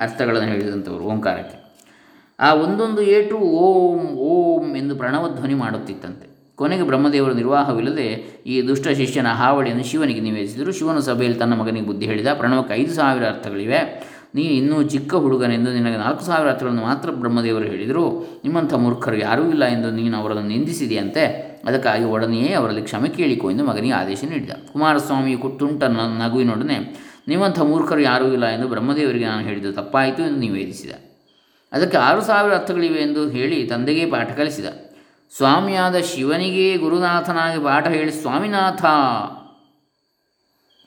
ಅರ್ಥಗಳನ್ನು 0.00 0.48
ಹೇಳಿದಂಥವರು 0.48 1.04
ಓಂಕಾರಕ್ಕೆ. 1.04 1.58
ಆ 2.40 2.54
ಒಂದೊಂದು 2.54 3.02
ಏಟು 3.02 3.36
ಓಂ 3.36 4.16
ಓಂ 4.16 4.76
ಎಂದು 4.76 4.96
ಪ್ರಣವಧ್ವನಿ 4.96 5.54
ಮಾಡುತ್ತಿತ್ತಂತೆ. 5.54 6.54
ಕೊನೆಗೆ 6.56 6.82
ಬ್ರಹ್ಮದೇವರು 6.82 7.34
ನಿರ್ವಾಹವಿಲ್ಲದೆ 7.34 8.08
ಈ 8.46 8.62
ದುಷ್ಟ 8.68 8.88
ಶಿಷ್ಯನ 8.88 9.26
ಹಾವಳಿಯನ್ನು 9.26 9.84
ಶಿವನಿಗೆ 9.84 10.20
ನಿವೇದಿಸಿದರು. 10.20 10.72
ಶಿವನು 10.72 11.00
ಸಭೆಯಲ್ಲಿ 11.00 11.38
ತನ್ನ 11.38 11.54
ಮಗನಿಗೆ 11.54 11.86
ಬುದ್ಧಿ 11.86 12.06
ಹೇಳಿದ, 12.06 12.26
ಪ್ರಣವಕ್ಕೆ 12.34 12.74
ಐದು 12.74 12.92
ಸಾವಿರ 12.94 13.26
ಅರ್ಥಗಳಿವೆ. 13.26 14.08
ನೀ 14.34 14.42
ಇನ್ನೂ 14.42 14.82
ಚಿಕ್ಕ 14.82 15.14
ಹುಡುಗನೆಂದು 15.14 15.72
ನಿನಗೆ 15.72 15.96
ನಾಲ್ಕು 15.96 16.24
ಸಾವಿರ 16.24 16.50
ಅರ್ಥಗಳನ್ನು 16.50 16.82
ಮಾತ್ರ 16.82 17.10
ಬ್ರಹ್ಮದೇವರು 17.10 17.64
ಹೇಳಿದರು. 17.64 18.20
ನಿಮ್ಮಂಥ 18.44 18.74
ಮೂರ್ಖರು 18.74 19.16
ಯಾರೂ 19.16 19.48
ಇಲ್ಲ 19.48 19.64
ಎಂದು 19.64 19.90
ನೀನು 19.90 20.16
ಅವರನ್ನು 20.16 20.42
ನಿಂದಿಸಿದೆಯಂತೆ. 20.42 21.47
ಅದಕ್ಕಾಗಿ 21.64 22.04
ಒಡನೆಯೇ 22.04 22.52
ಅವರಲ್ಲಿ 22.52 22.82
ಕ್ಷಮೆ 22.82 23.08
ಕೇಳಿಕೊ 23.08 23.50
ಎಂದು 23.50 23.64
ಮಗನಿಗೆ 23.64 23.94
ಆದೇಶ 23.94 24.24
ನೀಡಿದ. 24.24 24.50
ಕುಮಾರಸ್ವಾಮಿ 24.72 25.36
ಕುಟ್ಟುಂಟ 25.36 25.84
ನಗುವಿನೊಡನೆ 25.84 27.08
ನಿಮ್ಮಂಥ 27.28 27.60
ಮೂರ್ಖರು 27.60 28.00
ಯಾರೂ 28.00 28.32
ಇಲ್ಲ 28.32 28.46
ಎಂದು 28.46 28.68
ಬ್ರಹ್ಮದೇವರಿಗೆ 28.68 29.26
ನಾನು 29.26 29.42
ಹೇಳಿದ್ದು 29.42 29.72
ತಪ್ಪಾಯಿತು 29.72 30.22
ಎಂದು 30.22 30.36
ನಿವೇದಿಸಿದ 30.36 30.90
ಅದಕ್ಕೆ 31.72 31.96
ಆರು 31.96 32.20
ಸಾವಿರ 32.20 32.54
ಅರ್ಥಗಳಿವೆ 32.54 32.98
ಎಂದು 32.98 33.28
ಹೇಳಿ 33.28 33.66
ತಂದೆಗೆ 33.66 34.10
ಪಾಠ 34.10 34.30
ಕಲಿಸಿದ. 34.36 34.66
ಸ್ವಾಮಿಯಾದ 35.36 35.96
ಶಿವನಿಗೆ 35.96 36.76
ಗುರುನಾಥನಾಗಿ 36.76 37.64
ಪಾಠ 37.64 37.86
ಹೇಳಿ 37.88 38.12
ಸ್ವಾಮಿನಾಥ 38.12 38.84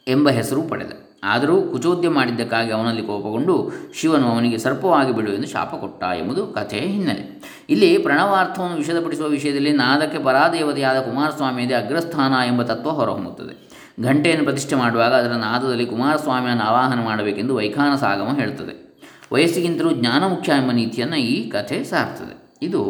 ಎಂಬ 0.08 0.30
ಹೆಸರು 0.30 0.62
ಪಡೆದ. 0.62 1.11
ಆದರೂ 1.24 1.62
ಕುಚೋದ್ಯ 1.62 2.10
ಮಾಡಿದ್ದಕ್ಕಾಗಿ 2.10 2.72
ಅವನಲ್ಲಿ 2.72 3.02
ಕೋಪಗೊಂಡು 3.02 3.72
ಶಿವನು 3.96 4.28
ಅವನಿಗೆ 4.28 4.58
ಸರ್ಪವಾಗಿ 4.58 5.12
ಬಿಡು 5.12 5.32
ಎಂದು 5.32 5.48
ಶಾಪ 5.48 5.76
ಕೊಟ್ಟ 5.76 6.04
ಎಂಬುದು 6.04 6.48
ಕಥೆಯ 6.48 6.80
ಹಿನ್ನೆಲೆ. 6.80 7.26
ಇಲ್ಲಿ 7.70 7.98
ಪ್ರಣವಾರ್ಥವನ್ನು 7.98 8.78
ವಿಷದಪಡಿಸುವ 8.78 9.28
ವಿಷಯದಲ್ಲಿ 9.28 9.74
ನಾದಕ್ಕೆ 9.74 10.24
ಪರಾದೇವತೆಯಾದ 10.24 11.02
ಕುಮಾರಸ್ವಾಮಿಯದೇ 11.02 11.74
ಅಗ್ರಸ್ಥಾನ 11.74 12.34
ಎಂಬ 12.48 12.62
ತತ್ವ 12.62 12.90
ಹೊರಹೊಮ್ಮುತ್ತದೆ. 12.90 13.72
ಘಂಟೆಯನ್ನು 14.04 14.44
ಪ್ರತಿಷ್ಠೆ 14.44 14.76
ಮಾಡುವಾಗ 14.76 15.14
ಅದರ 15.14 15.34
ನಾದದಲ್ಲಿ 15.34 15.86
ಕುಮಾರಸ್ವಾಮಿಯನ್ನು 15.86 16.64
ಆವಾಹನ 16.64 17.04
ಮಾಡಬೇಕೆಂದು 17.04 17.56
ವೈಖಾನ 17.56 17.96
ಸಾಗಮ 17.96 18.36
ಹೇಳುತ್ತದೆ. 18.36 18.74
ವಯಸ್ಸಿಗಿಂತಲೂ 19.34 19.92
ಜ್ಞಾನ 19.92 20.24
ಮುಖ್ಯ 20.28 20.52
ಎಂಬ 20.52 20.72
ನೀತಿಯನ್ನು 20.72 21.16
ಈ 21.16 21.50
ಕಥೆ 21.50 21.84
ಸಾರ್ತದೆ 21.84 22.58
ಇದು 22.62 22.82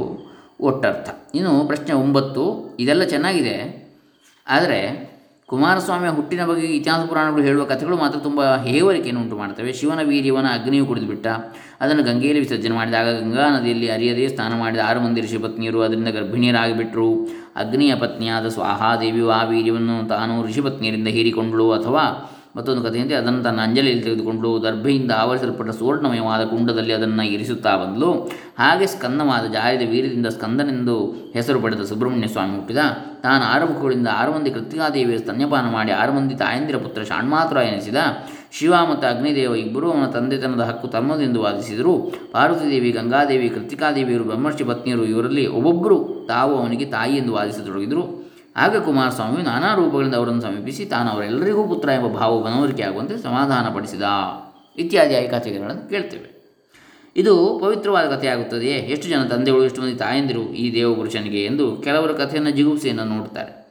ಒಟ್ಟರ್ಥ. 0.60 1.10
ಇನ್ನು 1.36 1.68
ಪ್ರಶ್ನೆ 1.68 1.94
ಒಂಬತ್ತು, 1.96 2.76
ಇದೆಲ್ಲ 2.80 3.04
ಚೆನ್ನಾಗಿದೆ, 3.04 3.56
ಆದರೆ 4.48 5.11
ಕುಮಾರಸ್ವಾಮಿಯ 5.52 6.10
ಹುಟ್ಟಿನ 6.10 6.46
ಬಗ್ಗೆ 6.46 6.68
ಇತಿಹಾಸ 6.68 7.08
ಪುರಾಣಗಳು 7.08 7.44
ಹೇಳುವ 7.44 7.64
ಕಥೆಗಳು 7.64 7.98
ಮಾತ್ರ 7.98 8.20
ತುಂಬ 8.20 8.56
ಹೇವರಿಕೆಯನ್ನು 8.56 9.22
ಉಂಟು 9.22 9.38
ಮಾಡ್ತವೆ 9.38 9.74
ಶಿವನ 9.74 10.00
ವೀರ್ಯವನ 10.04 10.46
ಅಗ್ನಿಯು 10.54 10.86
ಕುಡಿದುಬಿಟ್ಟ. 10.86 11.28
ಅದನ್ನು 11.82 12.04
ಗಂಗೆಯಲ್ಲಿ 12.04 12.42
ವಿಸರ್ಜನೆ 12.42 12.76
ಮಾಡಿದಾಗ 12.76 13.08
ಗಂಗಾ 13.20 13.60
ನದಿಯಲ್ಲಿ 13.60 13.92
ಅರಿಯದೇ 13.92 14.28
ಸ್ನಾನ 14.28 14.60
ಮಾಡಿದ 14.60 14.80
ಆರು 14.88 15.00
ಮಂದಿ 15.00 15.22
ಋಷಿ 15.22 15.38
ಪತ್ನಿಯರು 15.38 15.82
ಅದರಿಂದ 15.82 16.08
ಗರ್ಭಿಣಿಯರಾಗಿಬಿಟ್ರು. 16.08 17.10
ಅಗ್ನಿಯ 17.56 17.96
ಪತ್ನಿಯಾದ 17.96 18.48
ಸ್ವಾಹಾದೇವಿಯು 18.48 19.30
ಆ 19.30 19.44
ವೀರ್ಯವನ್ನು 19.44 20.08
ತಾನು 20.08 20.48
ಋಷಿಪತ್ನಿಯರಿಂದ 20.48 21.08
ಹೀರಿಕೊಂಡಳು 21.08 21.72
ಅಥವಾ 21.72 22.04
ಮತ್ತೊಂದು 22.58 22.84
ಕಥೆಯಂತೆ 22.84 23.16
ಅದನ್ನು 23.16 23.44
ತನ್ನ 23.44 23.62
ಅಂಜಲಿಯಲ್ಲಿ 23.62 24.04
ತೆಗೆದುಕೊಂಡು 24.04 24.64
ದರ್ಭೆಯಿಂದ 24.64 25.12
ಆವರಿಸಲ್ಪಟ್ಟ 25.18 25.72
ಸುವರ್ಣಮಯವಾದ 25.72 26.44
ಕುಂಡದಲ್ಲಿ 26.44 26.94
ಅದನ್ನು 26.94 27.24
ಇರಿಸುತ್ತಾ 27.24 27.78
ಬಂದಳು 27.78 28.14
ಹಾಗೆ 28.60 28.86
ಸ್ಕಂದವಾದ 28.86 29.52
ಜಾರಿದ 29.52 29.90
ವೀರ್ಯದಿಂದ 29.90 30.28
ಸ್ಕಂದನೆಂದು 30.28 31.12
ಹೆಸರು 31.34 31.62
ಪಡೆದ 31.62 31.82
ಸುಬ್ರಹ್ಮಣ್ಯ 31.82 32.28
ಸ್ವಾಮಿ 32.28 32.56
ಹುಟ್ಟಿದ. 32.56 32.78
ತಾನು 33.24 33.44
ಆರು 33.44 33.74
ಮುಖಗಳಿಂದ 33.74 34.08
ಆರು 34.14 34.32
ಮಂದಿ 34.32 34.50
ಕೃತಿಕಾದೇವಿಯ 34.50 35.18
ಸ್ತನ್ಯಪಾನ 35.18 35.70
ಮಾಡಿ 35.70 35.92
ಆರು 35.92 36.14
ಮಂದಿ 36.14 36.36
ತಾಯಂದಿರ 36.36 36.78
ಪುತ್ರ 36.78 37.04
ಶಾಣ್ಮಾತ್ರ 37.04 37.58
ಎನಿಸಿದ. 37.58 37.96
ಶಿವ 38.52 38.74
ಮತ್ತು 38.92 39.08
ಅಗ್ನಿದೇವ 39.08 39.56
ಇಬ್ಬರೂ 39.56 39.92
ಅವನ 39.92 40.06
ತಂದೆತನದ 40.06 40.60
ಹಕ್ಕು 40.60 40.88
ತಮ್ಮದೆಂದು 40.88 41.42
ವಾದಿಸಿದರು. 41.42 42.14
ಪಾರ್ವತಿದೇವಿ, 42.32 42.92
ಗಂಗಾದೇವಿ, 42.92 43.50
ಕೃತಿಕಾದೇವಿಯರು, 43.50 44.24
ಬ್ರಹ್ಮರ್ಷಿ 44.24 44.64
ಪತ್ನಿಯರು 44.64 45.06
ಇವರಲ್ಲಿ 45.06 45.48
ಒಬ್ಬೊಬ್ಬರು 45.48 46.26
ತಾವು 46.28 46.56
ಅವನಿಗೆ 46.56 46.86
ತಾಯಿ 46.86 47.18
ಎಂದು 47.18 47.34
ವಾದಿಸತೊಡಗಿದರು. 47.34 48.31
ಆಗ 48.56 48.78
ಕುಮಾರಸ್ವಾಮಿ 48.78 49.42
ನಾನಾ 49.42 49.76
ರೂಪಗಳಿಂದ 49.76 50.16
ಅವರನ್ನು 50.16 50.42
ಸಮೀಪಿಸಿ 50.42 50.86
ತಾನು 50.86 51.10
ಅವರೆಲ್ಲರಿಗೂ 51.10 51.68
ಪುತ್ರ 51.68 51.90
ಎಂಬ 51.90 52.18
ಭಾವ 52.18 52.44
ಮನವರಿಕೆ 52.44 52.84
ಆಗುವಂತೆ 52.84 53.18
ಸಮಾಧಾನಪಡಿಸಿದ 53.18 54.02
ಇತ್ಯಾದಿ 54.78 55.28
ಕಥೆಗಳನ್ನು 55.28 55.90
ಕೇಳ್ತೇವೆ. 55.90 56.42
ಇದು 57.16 57.60
ಪವಿತ್ರವಾದ 57.60 58.16
ಕಥೆಯಾಗುತ್ತದೆಯೇ? 58.16 58.74
ಎಷ್ಟು 58.74 59.10
ಜನ 59.10 59.24
ತಂದೆಗಳು, 59.24 59.64
ಎಷ್ಟು 59.64 59.82
ಮಂದಿ 59.82 59.96
ತಾಯಂದಿರು 59.96 60.42
ಈ 60.42 60.74
ದೇವಪುರುಷನಿಗೆ 60.74 61.46
ಎಂದು 61.46 61.78
ಕೆಲವರು 61.78 62.14
ಕಥೆಯನ್ನು 62.14 62.52
ಜಿಗುಪ್ಸೆಯನ್ನು 62.52 63.04
ನೋಡ್ತಾರೆ. 63.04 63.62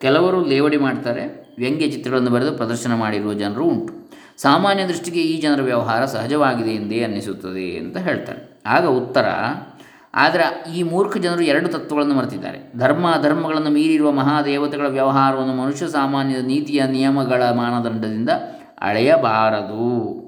ಕೆಲವರು 0.00 0.44
ಲೇವಡಿ 0.44 0.76
ಮಾಡ್ತಾರೆ, 0.76 1.54
ವ್ಯಂಗ್ಯ 1.58 1.86
ಚಿತ್ರಗಳನ್ನು 1.86 2.30
ಬರೆದು 2.30 2.52
ಪ್ರದರ್ಶನ 2.52 2.94
ಮಾಡಿರುವ 2.94 3.32
ಜನರು 3.32 3.64
ಉಂಟು. 3.64 4.12
ಸಾಮಾನ್ಯ 4.36 4.86
ದೃಷ್ಟಿಗೆ 4.86 5.20
ಈ 5.20 5.40
ಜನರ 5.40 5.62
ವ್ಯವಹಾರ 5.62 6.04
ಸಹಜವಾಗಿದೆ 6.04 6.70
ಎಂದೇ 6.70 7.02
ಅನ್ನಿಸುತ್ತದೆ 7.02 7.78
ಅಂತ 7.78 7.96
ಹೇಳ್ತಾರೆ. 7.96 8.60
ಆಗ 8.66 8.86
ಉತ್ತರ 8.86 9.24
ಆದರೆ 10.14 10.74
ಈ 10.76 10.82
ಮೂರ್ಖ 10.82 11.16
ಜನರು 11.16 11.40
ಎರಡು 11.40 11.68
ತತ್ವಗಳನ್ನು 11.68 12.14
ಮರೆತಿದ್ದಾರೆ. 12.14 12.72
ಧರ್ಮ 12.78 13.10
ಅಧರ್ಮಗಳನ್ನು 13.10 13.70
ಮೀರಿರುವ 13.70 14.10
ಮಹಾದೇವತೆಗಳ 14.10 14.86
ವ್ಯವಹಾರವನ್ನು 14.86 15.54
ಮನುಷ್ಯ 15.54 15.88
ಸಾಮಾನ್ಯದ 15.88 16.46
ನೀತಿಯ 16.46 16.86
ನಿಯಮಗಳ 16.86 17.50
ಮಾನದಂಡದಿಂದ 17.50 18.30
ಅಳೆಯಬಾರದು. 18.80 20.24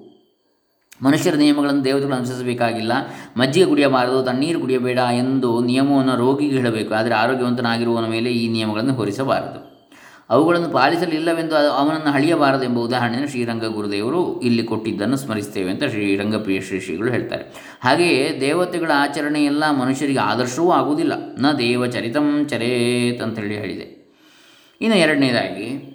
ಮನುಷ್ಯರ 1.03 1.35
ನಿಯಮಗಳನ್ನು 1.35 1.85
ದೇವತೆಗಳು 1.85 2.15
ಅನುಸರಿಸಬೇಕಾಗಿಲ್ಲ. 2.15 2.93
ಮಜ್ಜಿಗೆ 3.37 3.67
ಕುಡಿಯಬಾರದು, 3.67 4.23
ತಣ್ಣೀರು 4.23 4.61
ಕುಡಿಯಬೇಡ 4.61 4.99
ಎಂದು 4.99 5.61
ನಿಯಮವನ್ನು 5.61 6.17
ರೋಗಿಗೆ 6.17 6.57
ಹೇಳಬೇಕು. 6.57 6.95
ಆದರೆ 6.95 7.15
ಆರೋಗ್ಯವಂತನಾಗಿರುವವನ 7.15 8.07
ಮೇಲೆ 8.07 8.33
ಈ 8.33 8.49
ನಿಯಮಗಳನ್ನು 8.49 8.95
ಹೊರಿಸಬಾರದು. 8.95 9.76
ಅವುಗಳನ್ನು 10.31 10.69
ಪಾಲಿಸಲಿಲ್ಲವೆಂದು 10.69 11.57
ಅವನನ್ನು 11.57 12.13
ಹಳಿಯಬಾರದು 12.13 12.65
ಎಂಬ 12.65 12.79
ಉದಾಹರಣೆಯನ್ನು 12.79 13.29
ಶ್ರೀರಂಗ 13.29 13.65
ಗುರುದೇವರು 13.65 14.41
ಇಲ್ಲಿ 14.41 14.65
ಕೊಟ್ಟಿದ್ದನ್ನು 14.65 15.17
ಸ್ಮರಿಸ್ತೇವೆ 15.17 15.71
ಅಂತ 15.71 15.85
ಶ್ರೀರಂಗಪ್ರಿಯ 15.85 16.61
ಶ್ರೀ 16.61 16.81
ಶ್ರೀಗಳು 16.81 17.11
ಹೇಳ್ತಾರೆ. 17.11 17.45
ಹಾಗೆಯೇ 17.85 18.39
ದೇವತೆಗಳ 18.41 18.91
ಆಚರಣೆ 18.95 19.45
ಎಲ್ಲ 19.45 19.71
ಮನುಷ್ಯರಿಗೆ 19.71 20.19
ಆದರ್ಶವೂ 20.19 20.71
ಆಗುವುದಿಲ್ಲ. 20.71 21.13
ನ 21.39 21.53
ದೇವಚರಿತಂ 21.59 22.47
ಚರೇತ್ 22.51 23.23
ಅಂತೇಳಿ 23.23 23.59
ಹೇಳಿದೆ. 23.59 24.15
ಇನ್ನು 24.81 24.97
ಎರಡನೇದಾಗಿ 24.97 25.93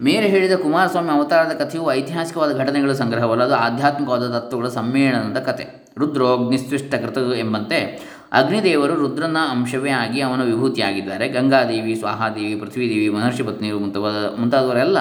ಮೇಲೆ 0.00 0.28
ಹೇಳಿದ 0.28 0.52
ಕುಮಾರಸ್ವಾಮಿ 0.52 1.10
ಅವತಾರದ 1.10 1.52
ಕಥೆಯು 1.52 1.92
ಐತಿಹಾಸಿಕವಾದ 1.92 2.58
ಘಟನೆಗಳ 2.58 2.92
ಸಂಗ್ರಹವಲ್ಲ, 2.92 3.42
ಅದು 3.42 3.54
ಆಧ್ಯಾತ್ಮಿಕವಾದ 3.54 4.38
ತತ್ವಗಳ 4.38 4.68
ಸಮ್ಮೇಳನದ 4.68 5.38
ಕಥೆ. 5.38 5.86
ರುದ್ರೋ 5.98 6.52
ಎಂಬಂತೆ 7.34 7.78
ಅಗ್ನಿದೇವರು 8.32 8.94
ರುದ್ರನ 8.94 9.36
ಅಂಶವೇ 9.50 9.90
ಆಗಿ 9.90 10.20
ಅವನ 10.20 10.42
ವಿಭೂತಿಯಾಗಿದ್ದಾರೆ. 10.42 11.28
ಗಂಗಾದೇವಿ, 11.28 11.94
ಸ್ವಾಹಾದೇವಿ, 11.94 12.60
ಪೃಥ್ವೀದೇವಿ, 12.60 13.08
ಮಹರ್ಷಿ 13.08 13.42
ಪತ್ನಿಯರು 13.42 13.78
ಮುಂತಾದ 13.78 14.38
ಮುಂತಾದವರೆಲ್ಲ 14.38 14.98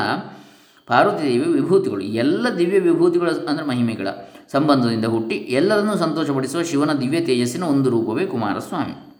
ಪಾರ್ವತಿದೇವಿ 0.87 1.53
ವಿಭೂತಿಗಳು. 1.53 2.01
ಎಲ್ಲ 2.01 2.47
ದಿವ್ಯ 2.57 2.79
ವಿಭೂತಿಗಳ 2.79 3.29
ಅಂದರೆ 3.29 3.65
ಮಹಿಮೆಗಳ 3.65 4.07
ಸಂಬಂಧದಿಂದ 4.51 5.05
ಹುಟ್ಟಿ 5.05 5.35
ಎಲ್ಲರನ್ನೂ 5.35 5.97
ಸಂತೋಷಪಡಿಸುವ 5.97 6.63
ಶಿವನ 6.63 6.93
ದಿವ್ಯ 6.93 7.19
ತೇಜಸ್ಸಿನ 7.19 7.63
ಒಂದು 7.63 7.89
ರೂಪವೇ 7.89 8.25
ಕುಮಾರಸ್ವಾಮಿ. 8.25 9.15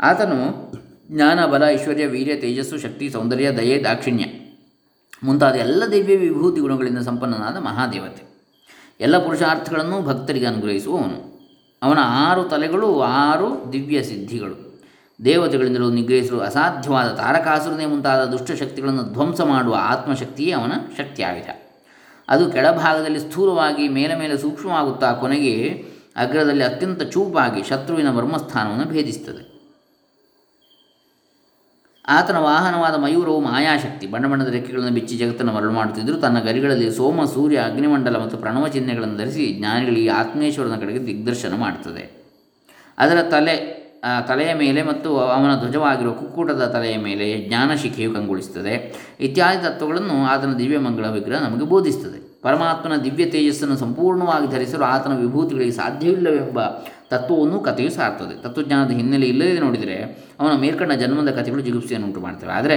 ಆತನು 0.00 0.72
ಜ್ಞಾನ, 1.10 1.46
ಬಲ, 1.46 1.62
ಐಶ್ವರ್ಯ, 1.68 2.06
ವೀರ್ಯ, 2.06 2.36
ತೇಜಸ್ಸು, 2.36 2.78
ಶಕ್ತಿ, 2.78 3.10
ಸೌಂದರ್ಯ, 3.10 3.50
ದಯೆ, 3.50 3.84
ದಾಕ್ಷಿಣ್ಯ 3.84 4.24
ಮುಂತಾದ 5.22 5.54
ಎಲ್ಲ 5.54 5.84
ದಿವ್ಯ 5.92 6.16
ವಿಭೂತಿ 6.16 6.60
ಗುಣಗಳಿಂದ 6.60 6.98
ಸಂಪನ್ನನಾದ 6.98 7.56
ಮಹಾದೇವತೆ. 7.56 8.30
ಎಲ್ಲ 9.00 9.18
ಪುರುಷಾರ್ಥಗಳನ್ನು 9.18 10.02
ಭಕ್ತರಿಗೆ 10.02 10.46
ಅನುಗ್ರಹಿಸುವವನು. 10.46 11.29
ಅವನ 11.82 11.98
ಆರು 12.02 12.44
ತಲೆಗಳು 12.44 13.00
ಆರು 13.00 13.72
ದಿವ್ಯ 13.72 14.02
ಸಿದ್ಧಿಗಳು. 14.02 14.70
ದೇವತೆಗಳಿಂದಲೂ 15.24 15.90
ನಿಗ್ರಹಿಸಲು 15.90 16.40
ಅಸಾಧ್ಯವಾದ 16.40 17.08
ತಾರಕಾಸುರನೇ 17.08 17.86
ಮುಂತಾದ 17.86 18.24
ದುಷ್ಟಶಕ್ತಿಗಳನ್ನು 18.24 19.02
ಧ್ವಂಸ 19.02 19.40
ಮಾಡುವ 19.40 19.76
ಆತ್ಮಶಕ್ತಿಯೇ 19.80 20.52
ಅವನ 20.52 20.72
ಶಕ್ತಿಯಾಗಿದೆ. 20.96 21.70
ಅದು 22.28 22.50
ಕೆಳಭಾಗದಲ್ಲಿ 22.50 23.20
ಸ್ಥೂಲವಾಗಿ 23.20 23.88
ಮೇಲೆ 23.88 24.16
ಮೇಲೆ 24.16 24.38
ಸೂಕ್ಷ್ಮವಾಗುತ್ತಾ 24.38 25.12
ಕೊನೆಗೆ 25.12 25.84
ಅಗ್ರದಲ್ಲಿ 26.16 26.64
ಅತ್ಯಂತ 26.64 27.02
ಚೂಪಾಗಿ 27.02 27.62
ಶತ್ರುವಿನ 27.68 28.10
ಬ್ರಹ್ಮಸ್ಥಾನವನ್ನು 28.12 28.84
ಭೇದಿಸುತ್ತದೆ. 28.84 29.49
ಆತನ 32.10 32.36
ವಾಹನವಾದ 32.36 32.94
ಮಯೂರವು 32.94 33.40
ಮಾಯಾಶಕ್ತಿ, 33.40 34.06
ಬಣ್ಣ 34.06 34.26
ಬಣ್ಣದ 34.26 34.48
ರೆಕ್ಕೆಗಳನ್ನು 34.48 34.94
ಬಿಚ್ಚಿ 34.94 35.16
ಜಗತ್ತನ್ನು 35.16 35.52
ಮರಳು 35.52 35.72
ಮಾಡುತ್ತಿದ್ದರು. 35.72 36.16
ತನ್ನ 36.16 36.40
ಗರಿಗಳಲ್ಲಿ 36.40 36.96
ಸೋಮ, 36.96 37.24
ಸೂರ್ಯ, 37.24 37.56
ಅಗ್ನಿಮಂಡಲ 37.56 38.16
ಮತ್ತು 38.16 38.36
ಪ್ರಣವ 38.36 38.68
ಚಿಹ್ನೆಗಳನ್ನು 38.68 39.16
ಧರಿಸಿ 39.16 39.44
ಜ್ಞಾನಿಗಳಿಗೆ 39.58 40.08
ಆತ್ಮೇಶ್ವರನ 40.08 40.76
ಕಡೆಗೆ 40.80 41.06
ದಿಗ್ದರ್ಶನ 41.06 41.54
ಮಾಡುತ್ತದೆ. 41.54 42.04
ಅದರ 42.98 43.22
ತಲೆ 43.22 43.80
ತಲೆಯ 44.28 44.54
ಮೇಲೆ 44.54 44.82
ಮತ್ತು 44.82 45.18
ಅವನ 45.18 45.60
ಧ್ವಜವಾಗಿರುವ 45.60 46.12
ಕುಕ್ಕೂಟದ 46.12 46.64
ತಲೆಯ 46.64 46.96
ಮೇಲೆ 46.96 47.26
ಜ್ಞಾನಶಿಖೆಯು 47.48 48.10
ಕಂಗೊಳಿಸುತ್ತದೆ. 48.10 48.74
ಇತ್ಯಾದಿ 49.20 49.62
ತತ್ವಗಳನ್ನು 49.62 50.26
ಆತನ 50.26 50.52
ದಿವ್ಯಮಂಗಳ 50.52 51.06
ವಿಗ್ರಹ 51.06 51.38
ನಮಗೆ 51.42 51.64
ಬೋಧಿಸುತ್ತದೆ. 51.64 52.40
ಪರಮಾತ್ಮನ 52.42 52.96
ದಿವ್ಯ 52.96 53.24
ತೇಜಸ್ಸನ್ನು 53.24 53.76
ಸಂಪೂರ್ಣವಾಗಿ 53.76 54.46
ಧರಿಸಲು 54.46 54.84
ಆತನ 54.84 55.16
ವಿಭೂತಿಗಳಿಗೆ 55.16 55.72
ಸಾಧ್ಯವಿಲ್ಲವೆಂಬ 55.72 56.60
ತತ್ವವನ್ನು 57.10 57.60
ಕಥೆಯು 57.60 57.90
ಸಾರ್ತದೆ. 57.90 58.42
ತತ್ವಜ್ಞಾನದ 58.42 58.90
ಹಿನ್ನೆಲೆ 58.90 59.26
ಇಲ್ಲದೆ 59.26 59.60
ನೋಡಿದರೆ 59.60 59.96
ಅವನ 60.40 60.60
ಮೇಲ್ಕಂಡ 60.60 60.92
ಜನ್ಮದ 60.92 61.30
ಕಥೆಗಳು 61.30 61.60
ಜಿಗುಪ್ಸೆಯನ್ನು 61.60 62.06
ಉಂಟು 62.06 62.20
ಮಾಡ್ತವೆ 62.20 62.52
ಆದರೆ 62.52 62.76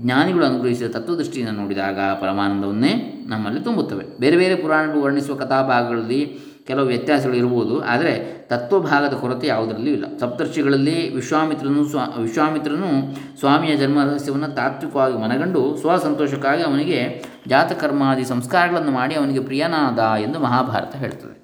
ಜ್ಞಾನಿಗಳು 0.00 0.44
ಅನುಗ್ರಹಿಸಿದ 0.46 0.86
ತತ್ವದೃಷ್ಟಿಯನ್ನು 0.86 1.60
ನೋಡಿದಾಗ 1.60 1.98
ಪರಮಾನಂದವನ್ನೇ 1.98 3.24
ನಮ್ಮಲ್ಲಿ 3.26 3.60
ತುಂಬುತ್ತವೆ. 3.60 4.18
ಬೇರೆ 4.20 4.36
ಬೇರೆ 4.36 4.54
ಪುರಾಣಗಳು 4.54 5.02
ವರ್ಣಿಸುವ 5.02 5.36
ಕಥಾಭಾಗಗಳಲ್ಲಿ 5.36 6.52
ಕೆಲವು 6.66 6.86
ವ್ಯತ್ಯಾಸಗಳು 6.86 7.36
ಇರಬಹುದು 7.36 7.80
ಆದರೆ 7.84 8.12
ತತ್ವಭಾಗದ 8.48 9.12
ಕೊರತೆ 9.12 9.46
ಯಾವುದರಲ್ಲೂ 9.46 9.90
ಇಲ್ಲ. 9.90 10.04
ಸಪ್ತರ್ಷಿಗಳಲ್ಲಿ 10.20 11.14
ವಿಶ್ವಾಮಿತ್ರನು 11.14 11.88
ಸ್ವಾ, 11.88 12.04
ವಿಶ್ವಾಮಿತ್ರನು 12.18 12.90
ಸ್ವಾಮಿಯ 13.38 13.76
ಜನ್ಮ 13.76 14.04
ರಹಸ್ಯವನ್ನು 14.04 14.48
ತಾತ್ವಿಕವಾಗಿ 14.48 15.18
ಮನಗಂಡು 15.18 15.76
ಸ್ವಸಂತೋಷಕ್ಕಾಗಿ 15.76 16.62
ಅವನಿಗೆ 16.62 17.24
ಜಾತಕರ್ಮಾದಿ 17.48 18.24
ಸಂಸ್ಕಾರಗಳನ್ನು 18.24 18.90
ಮಾಡಿ 18.90 19.14
ಅವನಿಗೆ 19.14 19.40
ಪ್ರಿಯನಾದ 19.40 19.98
ಎಂದು 20.22 20.38
ಮಹಾಭಾರತ 20.38 20.96
ಹೇಳ್ತದೆ. 20.96 21.41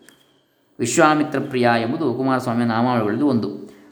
ವಿಶ್ವಾಮಿತ್ರ 0.79 1.38
ಪ್ರಿಯ 1.38 1.69
ಎಂಬುದು 1.81 2.14
ಕುಮಾರಸ್ವಾಮಿಯ 2.14 2.67
ನಾಮಾವಳಿಗಳಲ್ಲಿ 2.67 3.23
ಒಂದು. 3.23 3.49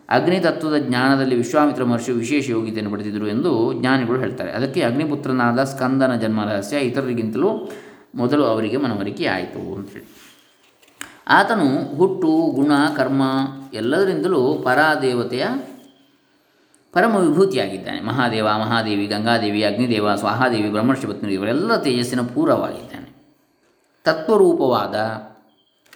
ಅಗ್ನಿತತ್ವದ 0.09 0.77
ಜ್ಞಾನದಲ್ಲಿ 0.79 1.37
ವಿಶ್ವಾಮಿತ್ರ 1.37 1.85
ಮಹರ್ಷಿ 1.85 2.13
ವಿಶೇಷ 2.13 2.51
ಯೋಗ್ಯತೆಯನ್ನು 2.51 2.93
ಪಡೆದಿದ್ದರು 2.93 3.27
ಎಂದು 3.29 3.73
ಜ್ಞಾನಿಗಳು 3.73 4.19
ಹೇಳ್ತಾರೆ. 4.19 4.53
ಅದಕ್ಕೆ 4.53 4.83
ಅಗ್ನಿಪುತ್ರನಾದ 4.83 5.65
ಸ್ಕಂದನ 5.65 6.15
ಜನ್ಮ 6.15 6.45
ರಹಸ್ಯ 6.45 6.79
ಇತರರಿಗಿಂತಲೂ 6.79 7.71
ಮೊದಲು 8.15 8.45
ಅವರಿಗೆ 8.45 8.77
ಮನವರಿಕೆ 8.77 9.27
ಆಯಿತು 9.27 9.75
ಅಂತೇಳಿ 9.75 10.05
ಆತನು 11.29 11.97
ಹುಟ್ಟು, 11.97 12.51
ಗುಣ, 12.55 12.73
ಕರ್ಮ 12.97 13.23
ಎಲ್ಲದರಿಂದಲೂ 13.75 14.55
ಪರಾದೇವತೆಯ 14.65 15.47
ಪರಮ 16.93 17.17
ವಿಭೂತಿಯಾಗಿದ್ದಾನೆ 17.17 18.01
ಮಹಾದೇವ, 18.01 18.49
ಮಹಾದೇವಿ, 18.61 19.07
ಗಂಗಾದೇವಿ, 19.07 19.65
ಅಗ್ನಿದೇವ, 19.65 20.15
ಸ್ವಾಹಾದೇವಿ, 20.15 20.71
ಬ್ರಹ್ಮರ್ಷಿ 20.71 21.07
ಪತ್ನಿ 21.07 21.35
ಇವರೆಲ್ಲ 21.35 21.77
ತೇಜಸ್ಸಿನ 21.77 22.21
ಪೂರವಾಗಿದ್ದಾನೆ 22.21 23.11
ತತ್ವರೂಪವಾದ 24.05 24.95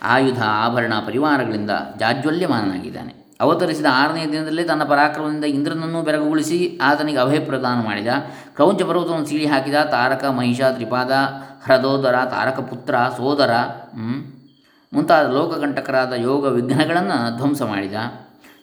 ಆಯುಧ, 0.02 0.42
ಆಭರಣ 0.42 0.92
ಪರಿವಾರಗಳಿಂದ 1.06 1.70
ಜಾಜ್ವಲ್ಯಮಾನನಾಗಿದ್ದಾನೆ 1.98 3.20
ಅವತರಿಸಿದ 3.40 3.86
ಆರನೇ 3.92 4.26
ದಿನದಲ್ಲೇ 4.32 4.64
ತನ್ನ 4.64 4.84
ಪರಾಕ್ರಮದಿಂದ 4.84 5.44
ಇಂದ್ರನನ್ನು 5.44 6.02
ಬೆರಗುಗೊಳಿಸಿ 6.02 6.78
ಆತನಿಗೆ 6.82 7.18
ಅಭಯ 7.18 7.38
ಪ್ರದಾನ 7.38 7.84
ಮಾಡಿದ. 7.84 8.06
ಕ್ರೌಂಚ 8.54 8.82
ಪರ್ವತವನ್ನು 8.82 9.26
ಸೀಳಿ 9.26 9.46
ಹಾಕಿದ 9.46 9.74
ತಾರಕ, 9.74 10.24
ಮಹಿಷ, 10.24 10.60
ತ್ರಿಪಾದ, 10.60 11.10
ಹರದೋದರ, 11.66 12.14
ತಾರಕ 12.30 12.60
ಪುತ್ರ, 12.60 12.94
ಸೋದರ 13.16 13.50
ಮುಂತಾದ 14.92 15.26
ಲೋಕಕಂಟಕರಾದ 15.26 16.12
ಯೋಗ 16.12 16.44
ವಿಘ್ನಗಳನ್ನು 16.44 17.36
ಧ್ವಂಸ 17.36 17.62
ಮಾಡಿದ. 17.62 17.94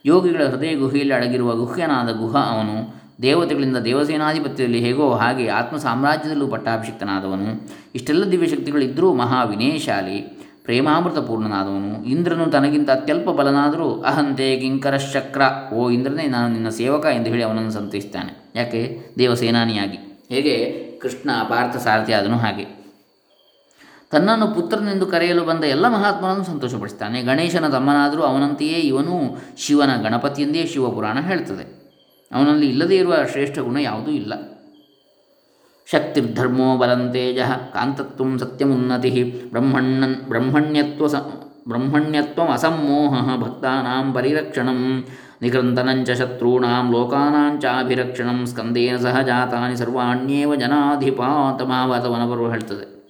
ಯೋಗಿಗಳ 0.06 0.46
ಹೃದಯ 0.46 0.76
ಗುಹೆಯಲ್ಲಿ 0.76 1.14
ಅಡಗಿರುವ 1.14 1.56
ಗುಹ್ಯನಾದ 1.56 2.10
ಗುಹ 2.12 2.38
ಅವನು 2.38 2.94
ದೇವತೆಗಳಿಂದ 3.22 3.78
ದೇವಸೇನಾಧಿಪತ್ಯದಲ್ಲಿ 3.78 4.80
ಹೇಗೋ 4.80 5.14
ಹಾಗೆ 5.14 5.48
ಆತ್ಮ 5.48 5.78
ಸಾಮ್ರಾಜ್ಯದಲ್ಲೂ 5.78 6.48
ಪಟ್ಟಾಭಿಷಿಕ್ತನಾದವನು. 6.48 7.70
ಇಷ್ಟೆಲ್ಲ 7.96 8.32
ದಿವ್ಯಶಕ್ತಿಗಳಿದ್ದರೂ 8.32 9.14
ವಿನಯಶಾಲಿ. 9.46 10.37
ಪ್ರೇಮಾಮೃತ 10.68 11.18
ಪೂರ್ಣನಾದವನು 11.18 12.06
ಇಂದ್ರನು 12.06 12.46
ತನಗಿಂತ 12.46 12.90
ಅತ್ಯಲ್ಪ 12.90 13.30
ಬಲನಾದರೂ 13.30 14.02
ಅಹಂತೆ 14.02 14.60
ಕಿಂಕರಶ್ಚಕ್ರ 14.60 15.42
ಓ 15.74 15.90
ಇಂದ್ರನೇ, 15.90 16.28
ನಾನು 16.28 16.54
ನಿನ್ನ 16.54 16.70
ಸೇವಕ 16.70 17.06
ಎಂದು 17.06 17.30
ಹೇಳಿ 17.30 17.44
ಅವನನ್ನು 17.44 17.72
ಸಂತೈಸ್ತಾನೆ. 17.72 18.52
ಯಾಕೆ? 18.56 19.08
ದೇವಸೇನಾನಿಯಾಗಿ. 19.20 19.98
ಹೇಗೆ? 20.30 20.84
ಕೃಷ್ಣ 21.02 21.30
ಪಾರ್ಥ 21.50 21.78
ಸಾರಥಿ 21.78 22.14
ಆದನು 22.14 22.38
ಹಾಗೆ. 22.38 22.66
ತನ್ನನ್ನು 24.12 24.48
ಪುತ್ರನೆಂದು 24.48 25.06
ಕರೆಯಲು 25.06 25.46
ಬಂದ 25.46 25.64
ಎಲ್ಲ 25.64 25.88
ಮಹಾತ್ಮನನ್ನು 25.88 26.44
ಸಂತೋಷಪಡಿಸ್ತಾನೆ. 26.44 27.22
ಗಣೇಶನ 27.22 27.68
ತಮ್ಮನಾದರೂ 27.68 28.22
ಅವನಂತೆಯೇ 28.22 28.80
ಇವನು 28.80 29.38
ಶಿವನ 29.58 29.96
ಗಣಪತಿಯೆಂದೇ 30.02 30.66
ಶಿವಪುರಾಣ 30.66 31.20
ಹೇಳ್ತದೆ. 31.20 31.78
ಅವನಲ್ಲಿ 32.32 32.70
ಇಲ್ಲದೇ 32.70 32.96
ಇರುವ 32.96 33.14
ಶ್ರೇಷ್ಠ 33.32 33.60
ಗುಣ 33.60 33.78
ಯಾವುದೂ 33.78 34.12
ಇಲ್ಲ. 34.12 34.57
ಶಕ್ತಿರ್ಧರ್ಮೋ 35.92 36.78
ಬಲಂತೇಜ 36.78 37.40
ಕಾಂತತ್ವ 37.74 38.38
ಸತ್ಯಮುನ್ನತಿ 38.38 39.24
ಬ್ರಹ್ಮಣ್ಣನ್ 39.50 40.16
ಬ್ರಹ್ಮಣ್ಯತ್ವ 40.16 41.08
ಸ, 41.08 41.16
ಬ್ರಹ್ಮಣ್ಯತ್ವ 41.68 42.42
ಅಸಮ್ಮೋಹ 42.54 43.36
ಭಕ್ತಾನಾಂ 43.38 44.14
ಪರಿರಕ್ಷಣಂ 44.14 45.06
ನಿಕೃಂದನಂಚ 45.42 46.12
ಶತ್ರುಣಾಂ 46.12 46.92
ಲೋಕಾನಾಂಚಾಭಿರಕ್ಷಣಂ 46.92 48.46
ಸ್ಕಂದೇನ 48.46 48.98
ಸಹ 48.98 49.22
ಜಾತಾನಿ 49.22 49.76
ಸರ್ವಾಣ್ಯೇವ 49.76 50.56
ಜನಾಧಿಪಾತ 50.56 51.62
ಮಹಾಭಾರತವನಪರ್ವ 51.62 52.52
ಹೇಳ್ತದೆ. 52.52 53.08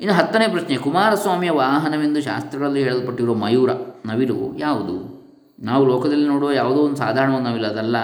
ಇನ್ನು 0.00 0.14
ಹತ್ತನೇ 0.14 0.48
ಪ್ರಶ್ನೆ, 0.48 0.76
ಕುಮಾರಸ್ವಾಮಿಯ 0.76 1.50
ವಾಹನವೆಂದು 1.50 2.20
ಶಾಸ್ತ್ರಗಳಲ್ಲಿ 2.20 2.82
ಹೇಳಲ್ಪಟ್ಟಿರುವ 2.82 3.34
ಮಯೂರ 3.34 3.70
ನವಿಲು 4.06 4.58
ಯಾವುದು? 4.58 5.15
ನಾವು 5.60 5.86
ಲೋಕದಲ್ಲಿ 5.86 6.28
ನೋಡುವ 6.28 6.50
ಯಾವುದೋ 6.50 6.80
ಒಂದು 6.80 6.96
ಸಾಧಾರಣ 6.96 7.30
ನಾವಿಲ್ಲ, 7.30 7.66
ಅದಲ್ಲ. 7.66 7.96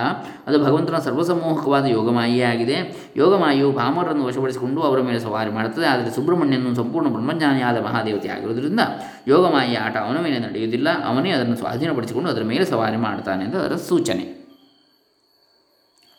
ಅದು 0.46 0.64
ಭಗವಂತನ 0.64 0.98
ಸರ್ವಸಮೂಹಕವಾದ 0.98 1.84
ಯೋಗಮಾಯಿಯೇ 1.84 2.42
ಆಗಿದೆ. 2.42 3.08
ಯೋಗಮಾಯಿಯು 3.16 3.72
ಭಾಮರನ್ನು 3.72 4.24
ವಶಪಡಿಸಿಕೊಂಡು 4.24 4.80
ಅವರ 4.80 5.00
ಮೇಲೆ 5.00 5.20
ಸವಾರಿ 5.20 5.50
ಮಾಡುತ್ತದೆ. 5.50 5.86
ಆದರೆ 5.86 6.14
ಸುಬ್ರಹ್ಮಣ್ಯನು 6.14 6.74
ಸಂಪೂರ್ಣ 6.74 7.08
ಬ್ರಹ್ಮಜ್ಞಾನಿಯಾದ 7.08 7.82
ಮಹಾದೇವತೆ 7.82 8.28
ಆಗಿರುವುದರಿಂದ 8.28 8.80
ಯೋಗಮಾಯಿಯ 9.28 9.78
ಆಟ 9.78 9.96
ಅವನ 9.96 10.20
ಮೇಲೆ 10.20 10.38
ನಡೆಯುವುದಿಲ್ಲ. 10.38 11.04
ಅವನೇ 11.04 11.30
ಅದನ್ನು 11.30 11.56
ಸ್ವಾಧೀನಪಡಿಸಿಕೊಂಡು 11.56 12.30
ಅದರ 12.30 12.42
ಮೇಲೆ 12.42 12.64
ಸವಾರಿ 12.64 12.96
ಮಾಡ್ತಾನೆ 12.96 13.44
ಅಂತ 13.44 13.56
ಅದರ 13.56 13.76
ಸೂಚನೆ. 13.76 14.42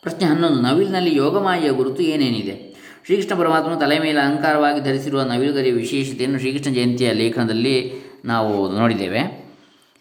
ಪ್ರಶ್ನೆ 0.01 0.27
ಹನ್ನೊಂದು. 0.27 0.61
ನವಿಲಿನಲ್ಲಿ 0.61 1.15
ಯೋಗಮಾಯಿಯ 1.15 1.71
ಗುರುತು 1.71 2.03
ಏನೇನಿದೆ? 2.03 2.73
ಶ್ರೀಕೃಷ್ಣ 3.05 3.39
ಪರಮಾತ್ಮನು 3.39 3.75
ತಲೆ 3.75 3.99
ಮೇಲೆ 3.99 4.19
ಅಲಂಕಾರವಾಗಿ 4.19 4.81
ಧರಿಸಿರುವ 4.81 5.21
ನವಿಲುಗರಿಯ 5.21 5.71
ವಿಶೇಷತೆಯನ್ನು 5.71 6.39
ಶ್ರೀಕೃಷ್ಣ 6.39 6.73
ಜಯಂತಿಯ 6.73 7.13
ಲೇಖನದಲ್ಲಿ 7.13 7.93
ನಾವು 8.25 8.71
ನೋಡಿದ್ದೇವೆ. 8.71 9.42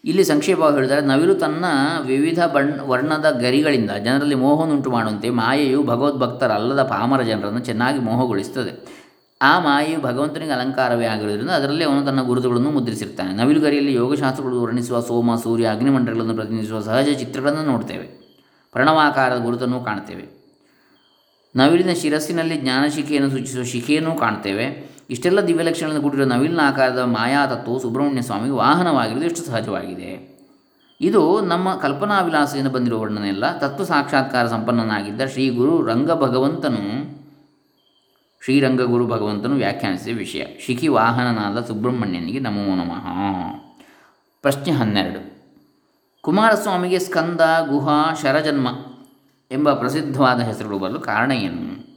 ಇಲ್ಲಿ 0.05 0.23
ಸಂಕ್ಷೇಪವಾಗಿ 0.23 0.75
ಹೇಳಿದರೆ, 0.75 1.01
ನವಿಲು 1.01 1.35
ತನ್ನ 1.35 1.65
ವಿವಿಧ 2.01 2.43
ಬಣ್ಣ, 2.43 2.79
ವರ್ಣದ 2.81 3.39
ಗರಿಗಳಿಂದ 3.41 3.91
ಜನರಲ್ಲಿ 3.91 4.35
ಮೋಹವನ್ನುಂಟು 4.35 4.91
ಮಾಡುವಂತೆ 4.91 5.29
ಮಾಯೆಯು 5.29 5.83
ಭಗವದ್ಭಕ್ತರಲ್ಲದ 5.83 6.83
ಪಾಮರ 6.83 7.21
ಜನರನ್ನು 7.21 7.59
ಚೆನ್ನಾಗಿ 7.59 7.99
ಮೋಹಗೊಳಿಸುತ್ತದೆ. 7.99 9.03
ಆ 9.41 9.59
ಮಾಯೆಯು 9.59 10.01
ಭಗವಂತನಿಗೆ 10.01 10.51
ಅಲಂಕಾರವೇ 10.51 11.05
ಆಗಿರುವುದರಿಂದ 11.05 11.49
ಅದರಲ್ಲಿ 11.49 11.83
ಅವನು 11.83 12.05
ತನ್ನ 12.05 12.21
ಗುರುತುಗಳನ್ನು 12.21 12.71
ಮುದ್ರಿಸಿರ್ತಾನೆ 12.71 13.35
ನವಿಲುಗರಿಯಲ್ಲಿ 13.35 13.93
ಯೋಗಶಾಸ್ತ್ರಗಳು 13.93 14.61
ವರ್ಣಿಸುವ 14.61 14.99
ಸೋಮ, 14.99 15.35
ಸೂರ್ಯ, 15.35 15.67
ಅಗ್ನಿಮಂಡಲಗಳನ್ನು 15.67 16.33
ಪ್ರತಿನಿಧಿಸುವ 16.33 16.81
ಸಹಜ 16.81 17.09
ಚಿತ್ರಗಳನ್ನು 17.09 17.63
ನೋಡ್ತೇವೆ. 17.63 18.23
ಪ್ರಣವಾಕಾರದ 18.71 19.37
ಗುರುತನ್ನು 19.43 19.79
ಕಾಣ್ತೇವೆ. 19.79 20.43
ನವಿಲಿನ 21.55 21.93
ಶಿರಸ್ಸಿನಲ್ಲಿ 21.93 22.57
ಜ್ಞಾನಶಿಖೆಯನ್ನು 22.57 23.29
ಸೂಚಿಸುವ 23.29 23.63
ಶಿಖೆಯನ್ನು 23.63 24.15
ಕಾಣ್ತೇವೆ. 24.15 24.92
ಇಷ್ಟೆಲ್ಲ 25.09 25.41
ದಿವ್ಯಲಕ್ಷಣಗಳನ್ನು 25.41 26.01
ಕೂಡಿರುವ 26.01 26.25
ನವಿಲಿನ 26.25 26.59
ಆಕಾರದ 26.63 26.99
ಮಾಯಾತತ್ವವು 26.99 27.79
ಸುಬ್ರಹ್ಮಣ್ಯ 27.79 28.21
ಸ್ವಾಮಿಗೆ 28.21 28.51
ವಾಹನವಾಗಿರುವುದು 28.51 29.25
ಎಷ್ಟು 29.25 29.41
ಸಹಜವಾಗಿದೆ. 29.41 30.33
ಇದು 31.01 31.41
ನಮ್ಮ 31.41 31.75
ಕಲ್ಪನಾ 31.75 32.21
ವಿಲಾಸದಿಂದ 32.21 32.67
ಬಂದಿರುವ 32.67 32.99
ವರ್ಣನೆಯಲ್ಲ. 32.99 33.59
ತತ್ವ 33.59 33.83
ಸಾಕ್ಷಾತ್ಕಾರ 33.83 34.47
ಸಂಪನ್ನನಾಗಿದ್ದ 34.47 35.21
ಶ್ರೀ 35.25 35.49
ಗುರು 35.49 35.85
ರಂಗ 35.85 36.11
ಭಗವಂತನು 36.11 37.13
ಶ್ರೀರಂಗಗುರು 38.43 39.07
ಭಗವಂತನು 39.07 39.55
ವ್ಯಾಖ್ಯಾನಿಸಿದ 39.55 40.17
ವಿಷಯ. 40.17 40.43
ಶಿಖಿ 40.65 40.87
ವಾಹನನಾದ 40.87 41.65
ಸುಬ್ರಹ್ಮಣ್ಯನಿಗೆ 41.65 42.39
ನಮೋ 42.39 42.75
ನಮಃ. 42.75 43.07
ಪ್ರಶ್ನೆ 44.41 44.71
ಹನ್ನೆರಡು. 44.71 45.33
ಕುಮಾರಸ್ವಾಮಿಗೆ 46.21 46.99
ಸ್ಕಂದ, 46.99 47.41
ಗುಹಾ, 47.67 48.13
ಶರಜನ್ಮ 48.21 48.67
ಎಂಬ 49.51 49.73
ಪ್ರಸಿದ್ಧವಾದ 49.73 50.39
ಹೆಸರುಗಳು 50.39 50.79
ಬರಲು 50.79 50.99
ಕಾರಣ 50.99 51.31
ಏನು? 51.31 51.92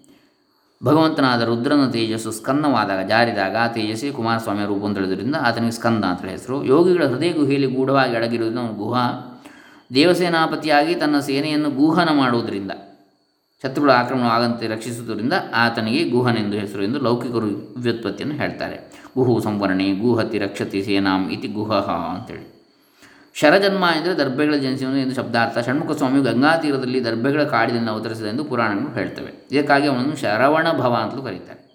ಭಗವಂತನಾದ 0.84 1.42
ರುದ್ರನ 1.42 1.90
ತೇಜಸ್ಸು 1.90 2.30
ಸ್ಕಂದವಾದಾಗ 2.30 3.06
ಜಾರಿದಾಗ 3.06 3.56
ಆ 3.56 3.66
ತೇಜಸ್ಸಿ 3.66 4.10
ಕುಮಾರಸ್ವಾಮಿಯ 4.10 4.66
ರೂಪವನ್ನು 4.66 4.94
ತಿಳಿದ್ರಿಂದ 4.94 5.34
ಆತನಿಗೆ 5.40 5.72
ಸ್ಕಂದ 5.72 6.04
ಅಂತ 6.04 6.24
ಹೆಸರು. 6.24 6.64
ಯೋಗಿಗಳ 6.64 7.06
ಹೃದಯ 7.06 7.32
ಗುಹೆಯಲ್ಲಿ 7.32 7.74
ಗೂಢವಾಗಿ 7.74 8.16
ಅಡಗಿರುವುದನ್ನು 8.16 8.74
ಗುಹ. 8.74 8.96
ದೇವಸೇನಾಪತಿಯಾಗಿ 9.94 10.94
ತನ್ನ 10.94 11.20
ಸೇನೆಯನ್ನು 11.20 11.70
ಗೂಹನ 11.70 12.08
ಮಾಡುವುದರಿಂದ, 12.12 12.70
ಶತ್ರುಗಳ 13.62 13.90
ಆಕ್ರಮಣವಾಗಂತೆ 13.90 14.66
ರಕ್ಷಿಸುವುದರಿಂದ 14.66 15.32
ಆತನಿಗೆ 15.54 16.10
ಗುಹನೆಂದು 16.10 16.56
ಹೆಸರು 16.56 16.82
ಎಂದು 16.82 17.00
ಲೌಕಿಕರು 17.00 17.74
ವ್ಯುತ್ಪತ್ತಿಯನ್ನು 17.76 18.36
ಹೇಳ್ತಾರೆ. 18.36 19.08
ಗುಹು 19.16 19.40
ಸಂವರಣೆ, 19.40 19.92
ಗೂಹತಿ 19.92 20.38
ರಕ್ಷತಿ 20.38 20.82
ಸೇನಾಂ 20.82 21.30
ಇತಿ 21.30 21.48
ಗುಹಃ 21.48 21.90
ಅಂತೇಳಿ. 21.90 22.56
ಶರಜನ್ಮ 23.40 23.85
ಎಂದರೆ 23.99 24.14
ದರ್ಭೆಗಳ 24.14 24.55
ಜನಿಸಿದನು 24.55 24.96
ಎಂದು 24.96 25.14
ಶಬ್ದಾರ್ಥ. 25.14 25.66
ಷಣ್ಮುಖ 25.66 25.90
ಸ್ವಾಮಿಯು 25.96 26.25
ಗಂಗಾ 26.25 26.57
ತೀರದಲ್ಲಿ 26.57 27.05
ದರ್ಭೆಗಳ 27.05 27.44
ಕಾಡಿನಿಂದ 27.44 27.88
ಅವತರಿಸಿದ 27.88 28.27
ಎಂದು 28.27 28.44
ಪುರಾಣಗಳು 28.44 28.94
ಹೇಳ್ತವೆ. 28.94 29.49
ಇದಕ್ಕಾಗಿ 29.53 29.87
ಅವನನ್ನು 29.87 30.16
ಶರವಣ 30.16 30.66
ಭವ 30.72 30.94
ಅಂತಲೂ 31.03 31.22
ಕರೀತಾರೆ. 31.22 31.66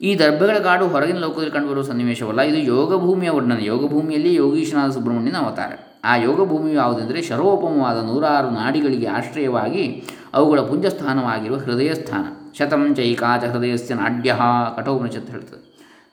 ಈ 0.00 0.14
ದರ್ಭೆಗಳ 0.14 0.58
ಕಾಡು 0.58 0.88
ಹೊರಗಿನ 0.88 1.18
ಲೋಕದಲ್ಲಿ 1.18 1.50
ಕಂಡುಬರುವ 1.50 1.82
ಸನ್ನಿವೇಶವಲ್ಲ. 1.82 2.40
ಇದು 2.40 2.58
ಯೋಗಭೂಮಿಯ 2.58 3.30
ವರ್ಣನೆ. 3.30 3.64
ಯೋಗಭೂಮಿಯಲ್ಲಿ 3.64 4.34
ಯೋಗೀಶನಾಥ 4.34 4.90
ಸುಬ್ರಹ್ಮಣ್ಯನ 4.92 5.36
ಅವತಾರ. 5.36 5.72
ಆ 6.04 6.16
ಯೋಗಭೂಮಿಯು 6.16 6.76
ಯಾವುದೆಂದರೆ 6.76 7.22
ಶರೋಪಮವಾದ 7.22 8.06
ನೂರಾರು 8.06 8.50
ನಾಡಿಗಳಿಗೆ 8.50 9.06
ಆಶ್ರಯವಾಗಿ 9.06 10.04
ಅವುಗಳ 10.34 10.60
ಪುಂಜಸ್ಥಾನವಾಗಿರುವ 10.60 11.58
ಹೃದಯ 11.58 11.94
ಸ್ಥಾನ 11.94 12.52
ಶತಂ 12.58 12.94
ಚೈಕಾಚ 12.94 13.44
ಹೃದಯಸ್ಯ 13.44 13.94
ನಾಡ್ಯ 13.94 14.36
ಕಠೋಪನಿಷತ್ತು 14.76 15.32
ಹೇಳ್ತದೆ. 15.32 15.67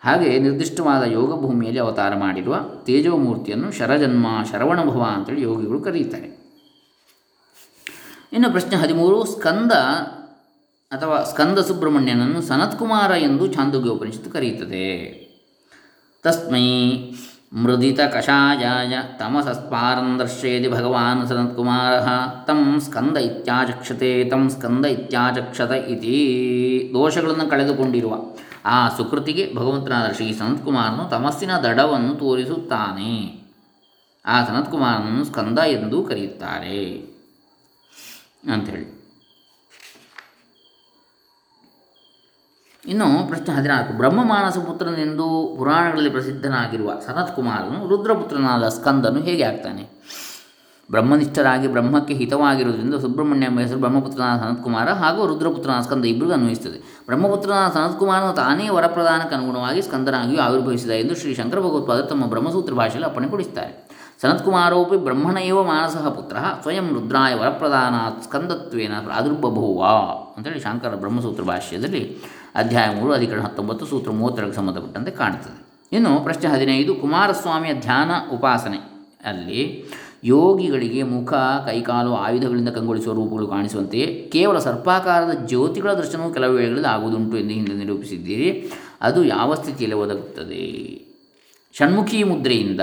ಹಾಗೆ 0.05 0.39
ನಿರ್ದಿಷ್ಟವಾದ 0.39 1.03
ಯೋಗ 1.11 1.31
ಭೂಮಿಯಲ್ಲಿ 1.41 1.79
ಅವತಾರ 1.79 2.13
ಮಾಡಿರುವ 2.15 2.55
ತೇಜೋಮೂರ್ತಿಯನ್ನು 2.85 3.69
ಶರಜನ್ಮ, 3.71 4.27
ಶರವಣಭವ 4.51 5.03
ಅಂತೇಳಿ 5.15 5.41
ಯೋಗಿಗಳು 5.41 5.79
ಕರೆಯುತ್ತಾರೆ 5.81 6.27
ಇನ್ನು 8.33 8.49
ಪ್ರಶ್ನೆ 8.51 8.75
ಹದಿಮೂರು, 8.77 9.17
ಸ್ಕಂದ 9.25 9.73
ಅಥವಾ 10.91 11.17
ಸ್ಕಂದ 11.23 11.59
ಸುಬ್ರಹ್ಮಣ್ಯನನ್ನು 11.59 12.41
ಸನತ್ಕುಮಾರ 12.41 13.11
ಎಂದು 13.27 13.45
ಚಾಂದೋಗ್ಯ 13.47 13.89
ಉಪನಿಷತ್ತು 13.89 14.29
ಕರೆಯುತ್ತದೆ 14.29 14.89
ತಸ್ಮೈ 16.23 16.67
ಮೃದಿತ 17.63 18.01
ಕಷಾಯ 18.13 18.65
ತಮಸಸ್ಪಾರಂ 19.19 20.07
ದರ್ಶಯತಿ 20.19 20.69
ಭಗವಾನ್ 20.71 21.21
ಸನತ್ಕುಮಾರ 21.27 22.07
ತಂ 22.47 22.61
ಸ್ಕಂದ 22.85 23.17
ಇತ್ಯಾಚಕ್ಷತೆ, 23.29 24.11
ತಂ 24.29 24.43
ಸ್ಕಂದ 24.49 24.85
ಇತ್ಯಾಚಕ್ಷತ 24.85 25.71
ಇತಿ 25.93 26.17
ದೋಷಗಳನ್ನು 26.93 27.47
ಕಳೆದುಕೊಂಡಿರುವ 27.49 28.15
ಆ 28.65 28.89
ಸುಕೃತಿಗೆ 28.89 29.55
ಭಗವಂತನಾದ 29.55 30.11
ಶ್ರೀ 30.11 30.33
ಸನತ್ಕುಮಾರನು 30.33 31.09
ತಮಸ್ಸಿನ 31.09 31.59
ದಡವನ್ನು 31.59 32.15
ತೋರಿಸುತ್ತಾನೆ. 32.15 33.45
ಆ 34.25 34.45
ಸನತ್ಕುಮಾರನನ್ನು 34.45 35.25
ಸ್ಕಂದ 35.25 35.59
ಎಂದು 35.59 36.03
ಕರೆಯುತ್ತಾರೆ 36.03 36.97
ಅಂಥೇಳಿ. 38.53 39.05
ಇನ್ನು 42.85 43.27
ಪ್ರಶ್ನೆ 43.27 43.55
ಹದಿನಾಲ್ಕು. 43.55 43.93
ಬ್ರಹ್ಮಮಾನಸ 43.93 44.57
ಪುತ್ರನೆಂದು 44.57 45.55
ಪುರಾಣಗಳಲ್ಲಿ 45.57 46.09
ಪ್ರಸಿದ್ಧನಾಗಿರುವ 46.09 46.93
ಸನತ್ಕುಮಾರನು 47.05 47.87
ರುದ್ರಪುತ್ರನಾದ 47.87 48.69
ಸ್ಕಂದನು 48.69 49.21
ಹೇಗೆ 49.21 49.43
ಆಗ್ತಾನೆ? 49.43 49.89
ಬ್ರಹ್ಮನಿಷ್ಠರಾಗಿ 50.91 51.67
ಬ್ರಹ್ಮಕ್ಕೆ 51.67 52.13
ಹಿತವಾಗಿರುವುದರಿಂದ 52.13 52.95
ಸುಬ್ರಹ್ಮಣ್ಯ 52.95 53.45
ಎಂಬ 53.45 53.59
ಹೆಸರು 53.59 53.79
ಬ್ರಹ್ಮಪುತ್ರನಾದ 53.79 54.39
ಸನತ್ಕುಮಾರ 54.39 54.89
ಹಾಗೂ 54.89 55.27
ರುದ್ರಪುತ್ರನ 55.27 55.81
ಸ್ಕಂದ 55.81 56.05
ಇಬ್ಬರಿಗೂ 56.05 56.33
ಅನ್ವಯಿಸುತ್ತದೆ. 56.33 56.79
ಬ್ರಹ್ಮಪುತ್ರನಾದ 57.05 57.73
ಸನತ್ಕುಮಾರನು 57.73 58.33
ತಾನೇ 58.33 58.69
ವರಪ್ರದಾನಕ್ಕೆ 58.69 59.35
ಅನುಗುಣವಾಗಿ 59.35 59.81
ಸ್ಕಂದನಾಗಿಯೂ 59.81 60.41
ಆವಿರ್ಭವಿಸಿದ 60.41 60.89
ಎಂದು 60.89 61.15
ಶ್ರೀ 61.15 61.35
ಶಂಕರ 61.35 61.59
ಭಗವತ್ಪಾದರು 61.59 62.07
ತಮ್ಮ 62.07 62.25
ಬ್ರಹ್ಮಸೂತ್ರ 62.25 62.73
ಭಾಷೆಯಲ್ಲಿ 62.73 63.09
ಅಪ್ಪಣೆ 63.09 63.27
ಕೊಡಿಸುತ್ತಾರೆ. 63.27 63.85
ಸನತ್ಕುಮಾರೋಪಿ 64.21 64.97
ಬ್ರಹ್ಮಣ 64.97 65.37
ಏವ 65.37 65.63
ಮಾನಸಃ 65.63 66.09
ಪುತ್ರ 66.09 66.35
ಸ್ವಯಂ 66.61 66.87
ರುದ್ರಾಯ 66.93 67.33
ವರಪ್ರದಾನಾತ್ 67.33 68.23
ಸ್ಕಂದತ್ವೇನ 68.23 68.91
ಪ್ರಾದುರ್ಬಭೂವ 69.03 69.83
ಅಂತೇಳಿ 70.37 70.59
ಶಂಕರ 70.59 70.95
ಬ್ರಹ್ಮಸೂತ್ರ 70.95 71.43
ಭಾಷ್ಯದಲ್ಲಿ 71.43 72.17
ಅಧ್ಯಾಯ 72.55 72.95
ಮೂರು, 72.95 73.13
ಅಧಿಕರಣ 73.13 73.41
ಹತ್ತೊಂಬತ್ತು, 73.41 73.85
ಸೂತ್ರ 73.85 74.11
ಮೂವತ್ತೆರಡಕ್ಕೆ 74.11 74.57
ಸಂಬಂಧಪಟ್ಟಂತೆ 74.57 75.11
ಕಾಣುತ್ತದೆ. 75.11 75.65
ಇನ್ನು 75.91 76.23
ಪ್ರಶ್ನೆ 76.23 76.51
ಹದಿನೈದು, 76.51 76.95
ಕುಮಾರಸ್ವಾಮಿಯ 76.95 77.73
ಧ್ಯಾನ 77.73 78.11
ಉಪಾಸನೆ 78.35 78.77
ಅಲ್ಲಿ 79.25 79.61
ಯೋಗಿಗಳಿಗೆ 80.25 81.03
ಮುಖ, 81.03 81.33
ಕೈಕಾಲು 81.65 82.13
ಆಯುಧಗಳಿಂದ 82.13 82.69
ಕಂಗೊಳಿಸುವ 82.69 83.13
ರೂಪಗಳು 83.13 83.47
ಕಾಣಿಸುವಂತೆ 83.47 84.29
ಕೇವಲ 84.31 84.57
ಸರ್ಪಾಕಾರದ 84.59 85.45
ಜ್ಯೋತಿಗಳ 85.45 85.93
ದರ್ಶನವು 85.93 86.33
ಕೆಲವು 86.33 86.53
ವೇಳೆಗಳಲ್ಲಿ 86.53 86.87
ಆಗುವುದುಂಟು 86.87 87.37
ಎಂದು 87.37 87.49
ಹಿಂದೆ 87.49 87.73
ನಿರೂಪಿಸಿದ್ದೀರಿ. 87.73 88.71
ಅದು 89.01 89.23
ಯಾವ 89.23 89.53
ಸ್ಥಿತಿಯಲ್ಲಿ 89.53 89.97
ಒದಗುತ್ತದೆ? 89.97 90.65
ಷಣ್ಮುಖಿ 91.77 92.23
ಮುದ್ರೆಯಿಂದ 92.23 92.81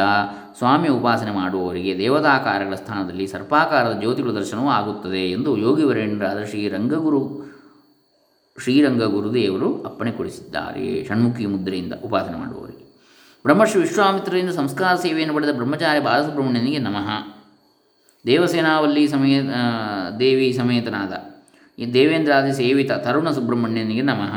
ಸ್ವಾಮಿ 0.58 0.88
ಉಪಾಸನೆ 0.88 1.30
ಮಾಡುವವರಿಗೆ 1.30 1.98
ದೇವತಾಕಾರಗಳ 1.98 2.74
ಸ್ಥಾನದಲ್ಲಿ 2.74 3.26
ಸರ್ಪಾಕಾರದ 3.26 3.98
ಜ್ಯೋತಿಗಳ 3.98 4.30
ದರ್ಶನವೂ 4.30 4.68
ಆಗುತ್ತದೆ 4.68 5.30
ಎಂದು 5.30 5.56
ಯೋಗಿವರೇಂದ್ರಾದ 5.56 6.38
ಶ್ರೀ 6.38 6.46
ಶ್ರೀರಂಗಗುರು 6.48 7.52
ಶ್ರೀರಂಗ 8.62 9.02
ಗುರುದೇವರು 9.02 9.82
ಅಪ್ಪಣೆ 9.82 10.12
ಕೊಡಿಸಿದ್ದಾರೆ. 10.12 11.04
ಷಣ್ಮುಖಿ 11.08 11.46
ಮುದ್ರೆಯಿಂದ 11.46 11.92
ಉಪಾಸನೆ 12.04 12.38
ಮಾಡುವವರಿಗೆ 12.38 12.61
ಬ್ರಹ್ಮಶ್ರೀ 13.44 13.82
ವಿಶ್ವಾಮಿತ್ರರಿಂದ 13.82 14.50
ಸಂಸ್ಕಾರ 14.50 14.94
ಸೇವೆಯನ್ನು 14.94 15.34
ಪಡೆದ 15.34 15.50
ಬ್ರಹ್ಮಚಾರಿ 15.50 16.00
ಬಾಲಸುಬ್ರಹ್ಮಣ್ಯನಿಗೆ 16.00 16.78
ನಮಃ. 16.78 17.34
ದೇವಸೇನಾವಲ್ಲಿ 18.26 19.08
ಸಮೇತ 19.08 19.44
ದೇವಿ 20.18 20.52
ಸಮೇತನಾದ. 20.52 21.12
ಈ 21.80 21.94
ದೇವೇಂದ್ರಾದಿ 21.94 22.52
ಸೇವಿತ 22.56 22.92
ತರುಣ 22.92 23.30
ಸುಬ್ರಹ್ಮಣ್ಯನಿಗೆ 23.30 24.02
ನಮಃ. 24.02 24.36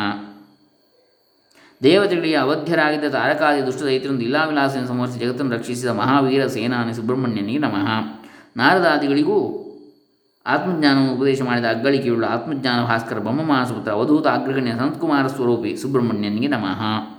ದೇವತೆಗಳಿಗೆ 1.83 2.35
ಅವಧ್ಯರಾಗಿದ್ದ 2.35 3.05
ತಾರಕಾದಿ 3.05 3.65
ದುಷ್ಟ 3.65 3.83
ದೈತ್ಯರನ್ನು 3.83 4.21
ಲೀಲಾವಿಲಾಸನ 4.21 4.85
ಸಮರ್ಸಿ 4.85 5.19
ಜಗತ್ತನ್ನು 5.19 5.55
ರಕ್ಷಿಸಿದ 5.55 5.87
ಮಹಾವೀರ 5.87 6.47
ಸೇನಾನಿ 6.47 6.93
ಸುಬ್ರಹ್ಮಣ್ಯನಿಗೆ 6.93 7.57
ನಮಃ. 7.57 8.19
ನಾರದಾದಿಗಳಿಗೂ 8.57 9.61
ಆತ್ಮಜ್ಞಾನವನ್ನು 10.45 11.13
ಉಪದೇಶ 11.13 11.41
ಮಾಡಿದ 11.41 11.65
ಅಗ್ಗಳಿಕೆಯುಳ್ಳ 11.65 12.25
ಆತ್ಮಜ್ಞಾನ 12.25 12.85
ಭಾಸ್ಕರ 12.85 13.19
ಬ್ರಹ್ಮಮಾನಸಪುತ್ರ 13.19 13.91
ಅವಧೂತ 13.91 14.27
ಅಗ್ರಗಣ್ಯ 14.27 14.71
ಸಂತಕುಮಾರ 14.71 15.27
ಸ್ವರೂಪಿ 15.27 15.77
ಸುಬ್ರಹ್ಮಣ್ಯನಿಗೆ 15.77 16.47
ನಮಃ. 16.47 17.14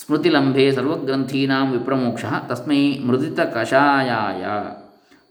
ಸ್ಮೃತಿಲಂಭೆ 0.00 0.72
ಸರ್ವಗ್ರಂಥೀನಾಂ 0.72 1.72
ವಿಪ್ರಮೋಕ್ಷ 1.72 2.24
ತಸ್ಮೈ 2.48 2.98
ಮೃದಿತ 2.98 3.40
ಕಷಾಯಾಯ 3.40 4.44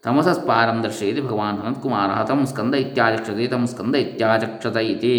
ತಮಸಸ್ಪಾರಂ 0.03 0.83
ದರ್ಶಯತಿ 0.83 1.21
ಭಗವಾನ್ 1.21 1.57
ಸನತ್ಕುಮಾರ 1.57 2.23
ತಂ 2.23 2.45
ಸ್ಕಂದ 2.45 2.75
ಇತ್ಯಾಚಕ್ಷತೆ 2.75 3.47
ತಂ 3.47 3.67
ಸ್ಕಂದ 3.67 3.95
ಇತ್ಯಾಚಕ್ಷತ 3.95 4.75
ಇತಿ 4.75 5.13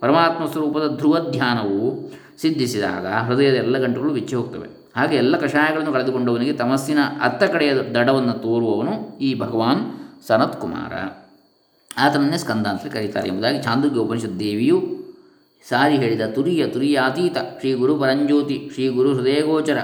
ಪರಮಾತ್ಮ 0.00 0.46
ಸ್ವರೂಪದ 0.46 0.96
ಧ್ರುವ 0.96 1.18
ಧ್ಯಾನವು 1.30 2.10
ಸಿದ್ಧಿಸಿದಾಗ 2.40 3.06
ಹೃದಯದ 3.06 3.54
ಎಲ್ಲ 3.54 3.78
ಗಂಟುಗಳು 3.78 4.10
ಬಿಚ್ಚಿ 4.10 4.36
ಹೋಗ್ತವೆ. 4.36 4.68
ಹಾಗೆ 4.96 5.16
ಎಲ್ಲ 5.16 5.36
ಕಷಾಯಗಳನ್ನು 5.36 5.92
ಕಳೆದುಕೊಂಡವನಿಗೆ 5.92 6.52
ತಮಸ್ಸಿನ 6.52 6.98
ಅತ್ತ 7.22 7.42
ಕಡೆಯ 7.44 7.74
ದಡವನ್ನು 7.74 8.32
ತೋರುವವನು 8.32 9.18
ಈ 9.18 9.38
ಭಗವಾನ್ 9.38 9.82
ಸನತ್ಕುಮಾರ. 10.28 10.94
ಆತನನ್ನೇ 11.98 12.38
ಸ್ಕಂದ 12.38 12.66
ಅಂತಲೇ 12.66 12.90
ಕರೀತಾರೆ 12.90 13.28
ಎಂಬುದಾಗಿ 13.28 13.62
ಚಾಂದೋಗ್ಯ 13.62 14.00
ಉಪನಿಷತ್ 14.00 14.38
ದೇವಿಯು 14.40 15.01
ಸಾರಿ 15.68 15.96
ಹೇಳಿದ 15.96 16.20
ತುರಿಯ 16.34 16.66
ತುರಿಯಾತೀತ 16.66 17.36
ಶ್ರೀ 17.38 17.74
ಗುರು 17.74 17.98
ಪರಂಜ್ಯೋತಿ, 17.98 18.70
ಶ್ರೀ 18.74 18.88
ಗುರು 18.88 19.14
ಹೃದಯಗೋಚರ. 19.14 19.78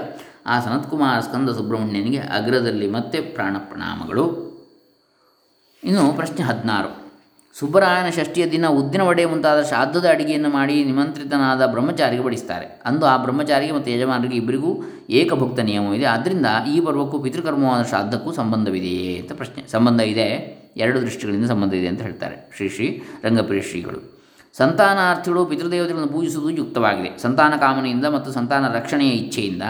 ಆ 0.45 0.59
ಸನತ್ಕುಮಾರ 0.59 1.19
ಸ್ಕಂದ 1.19 1.49
ಸುಬ್ರಹ್ಮಣ್ಯನಿಗೆ 1.49 2.17
ಅಗ್ರದಲ್ಲಿ 2.17 2.89
ಮತ್ತೆ 2.89 3.21
ಪ್ರಾಣ 3.21 3.57
ಪ್ರಣಾಮಗಳು. 3.59 4.49
ಇನ್ನು 5.83 6.13
ಪ್ರಶ್ನೆ 6.13 6.45
ಹದಿನಾರು. 6.45 7.09
ಸುಬ್ಬರಾಯನ 7.59 8.09
ಷಷ್ಠಿಯ 8.09 8.51
ದಿನ 8.51 8.67
ಉದ್ದಿನ 8.67 9.01
ವಡೆ 9.01 9.25
ಮುಂತಾದ 9.25 9.61
ಶ್ರಾದ್ದದ 9.61 10.05
ಅಡಿಗೆಯನ್ನು 10.09 10.49
ಮಾಡಿ 10.49 10.83
ನಿಮಂತ್ರಿತನಾದ 10.83 11.65
ಬ್ರಹ್ಮಚಾರಿಗೆ 11.65 12.23
ಬಡಿಸ್ತಾರೆ. 12.23 12.81
ಅಂದು 12.85 13.05
ಆ 13.05 13.17
ಬ್ರಹ್ಮಚಾರಿಗೆ 13.17 13.71
ಮತ್ತು 13.71 13.91
ಯಜಮಾನರಿಗೆ 13.91 14.35
ಇಬ್ಬರಿಗೂ 14.35 14.83
ಏಕಭುಕ್ತ 15.09 15.59
ನಿಯಮವಿದೆ 15.59 16.05
ಆದ್ದರಿಂದ 16.05 16.45
ಈ 16.73 16.79
ಪರ್ವಕ್ಕೂ 16.79 17.19
ಪಿತೃಕರ್ಮವಾದ 17.19 17.83
ಶ್ರಾದ್ದಕ್ಕೂ 17.83 18.31
ಸಂಬಂಧವಿದೆಯೇ 18.31 19.17
ಅಂತ 19.17 19.31
ಪ್ರಶ್ನೆ. 19.31 19.67
ಸಂಬಂಧ 19.71 20.01
ಇದೆ. 20.01 20.59
ಎರಡು 20.77 21.01
ದೃಷ್ಟಿಗಳಿಂದ 21.01 21.45
ಸಂಬಂಧ 21.45 21.73
ಇದೆ 21.73 21.87
ಅಂತ 21.87 22.01
ಹೇಳ್ತಾರೆ. 22.01 22.51
ಶ್ರೀ 22.55 22.69
ಶ್ರೀ 22.69 23.03
ರಂಗಪ್ರಿಯ 23.23 23.61
ಶ್ರೀಗಳು. 23.61 24.18
ಸಂತಾನಾರ್ಥಿಗಳು 24.57 25.45
ಪಿತೃದೇವತೆಗಳನ್ನು 25.45 26.07
ಪೂಜಿಸುವುದು 26.07 26.49
ಯುಕ್ತವಾಗಿದೆ. 26.49 27.17
ಸಂತಾನ 27.17 27.53
ಕಾಮನೆಯಿಂದ 27.59 28.05
ಮತ್ತು 28.05 28.31
ಸಂತಾನ 28.31 28.73
ರಕ್ಷಣೆಯ 28.73 29.09
ಇಚ್ಛೆಯಿಂದ 29.09 29.61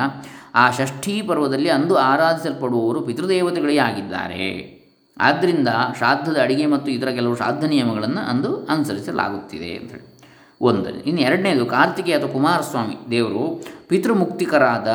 ಆ 0.56 0.72
ಷಷ್ಠೀ 0.72 1.22
ಪರ್ವದಲ್ಲಿ 1.22 1.70
ಅಂದು 1.70 1.96
ಆರಾಧಿಸಲ್ಪಡುವವರು 1.96 3.02
ಪಿತೃದೇವತೆಗಳೇ 3.02 3.78
ಆಗಿದ್ದಾರೆ. 3.78 4.80
ಆದ್ದರಿಂದ 5.18 5.68
ಶ್ರಾದ್ದದ 5.98 6.38
ಅಡಿಗೆ 6.42 6.66
ಮತ್ತು 6.66 6.92
ಇತರ 6.92 7.10
ಕೆಲವು 7.10 7.36
ಶ್ರಾದ್ದ 7.36 7.64
ನಿಯಮಗಳನ್ನು 7.64 8.30
ಅಂದು 8.30 8.66
ಅನುಸರಿಸಲಾಗುತ್ತಿದೆ 8.66 9.76
ಅಂತೇಳಿ 9.76 10.20
ಒಂದು 10.62 10.90
ಇನ್ನು 10.90 11.22
ಎರಡನೇದು, 11.22 11.66
ಕಾರ್ತಿಕೇಯ 11.66 12.18
ಅಥವಾ 12.18 12.32
ಕುಮಾರಸ್ವಾಮಿ 12.32 13.12
ದೇವರು 13.12 13.64
ಪಿತೃಮುಕ್ತಿಕರಾದ, 13.88 14.88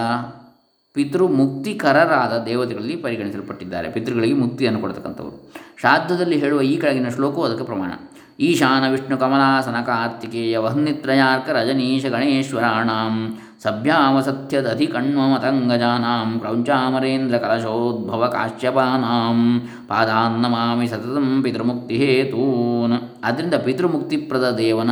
ಪಿತೃಮುಕ್ತಿಕರರಾದ 0.95 2.45
ದೇವತೆಗಳಲ್ಲಿ 2.45 2.97
ಪರಿಗಣಿಸಲ್ಪಟ್ಟಿದ್ದಾರೆ. 2.97 3.91
ಪಿತೃಗಳಿಗೆ 3.91 4.35
ಮುಕ್ತಿಯನ್ನು 4.35 4.81
ಕೊಡತಕ್ಕಂಥವರು. 4.81 5.53
ಶ್ರಾದ್ದದಲ್ಲಿ 5.81 6.39
ಹೇಳುವ 6.39 6.63
ಈ 6.63 6.81
ಕೆಳಗಿನ 6.81 7.09
ಶ್ಲೋಕವು 7.09 7.45
ಅದಕ್ಕೆ 7.45 7.65
ಪ್ರಮಾಣ. 7.65 7.93
ಈಶಾನ 8.39 8.91
ವಿಷ್ಣು 8.91 9.17
ಕಮಲಾಸನ 9.17 9.85
ಕಾರ್ತಿಕೇಯ 9.85 10.59
ವಹ್ನಿತ್ರಯಾರ್ಕ 10.59 11.51
ರಜನೀಶ 11.51 12.07
ಗಣೇಶ್ವರಾಣಾಂ 12.07 13.39
ಸಭ್ಯಾವಸತ್ಯದಧಿಕಣ್ವಮತಂಗಜಾನಾಂ 13.63 16.39
ಕ್ರೌಂಚಾಮರೇಂದ್ರ 16.39 17.39
ಕಲಶೋದ್ಭವ 17.39 18.27
ಕಾಶ್ಯಪಾನಾಂ 18.27 19.69
ಪಾದಾನ್ನಮಾಮಿ 19.89 20.87
ಸತತಂ 20.87 21.43
ಪಿತೃಮುಕ್ತಿ 21.43 21.97
ಹೇತೂನ್. 21.97 23.25
ಆದ್ದರಿಂದ 23.25 23.55
ಪಿತೃಮುಕ್ತಿಪ್ರದ 23.55 24.51
ದೇವನ 24.51 24.91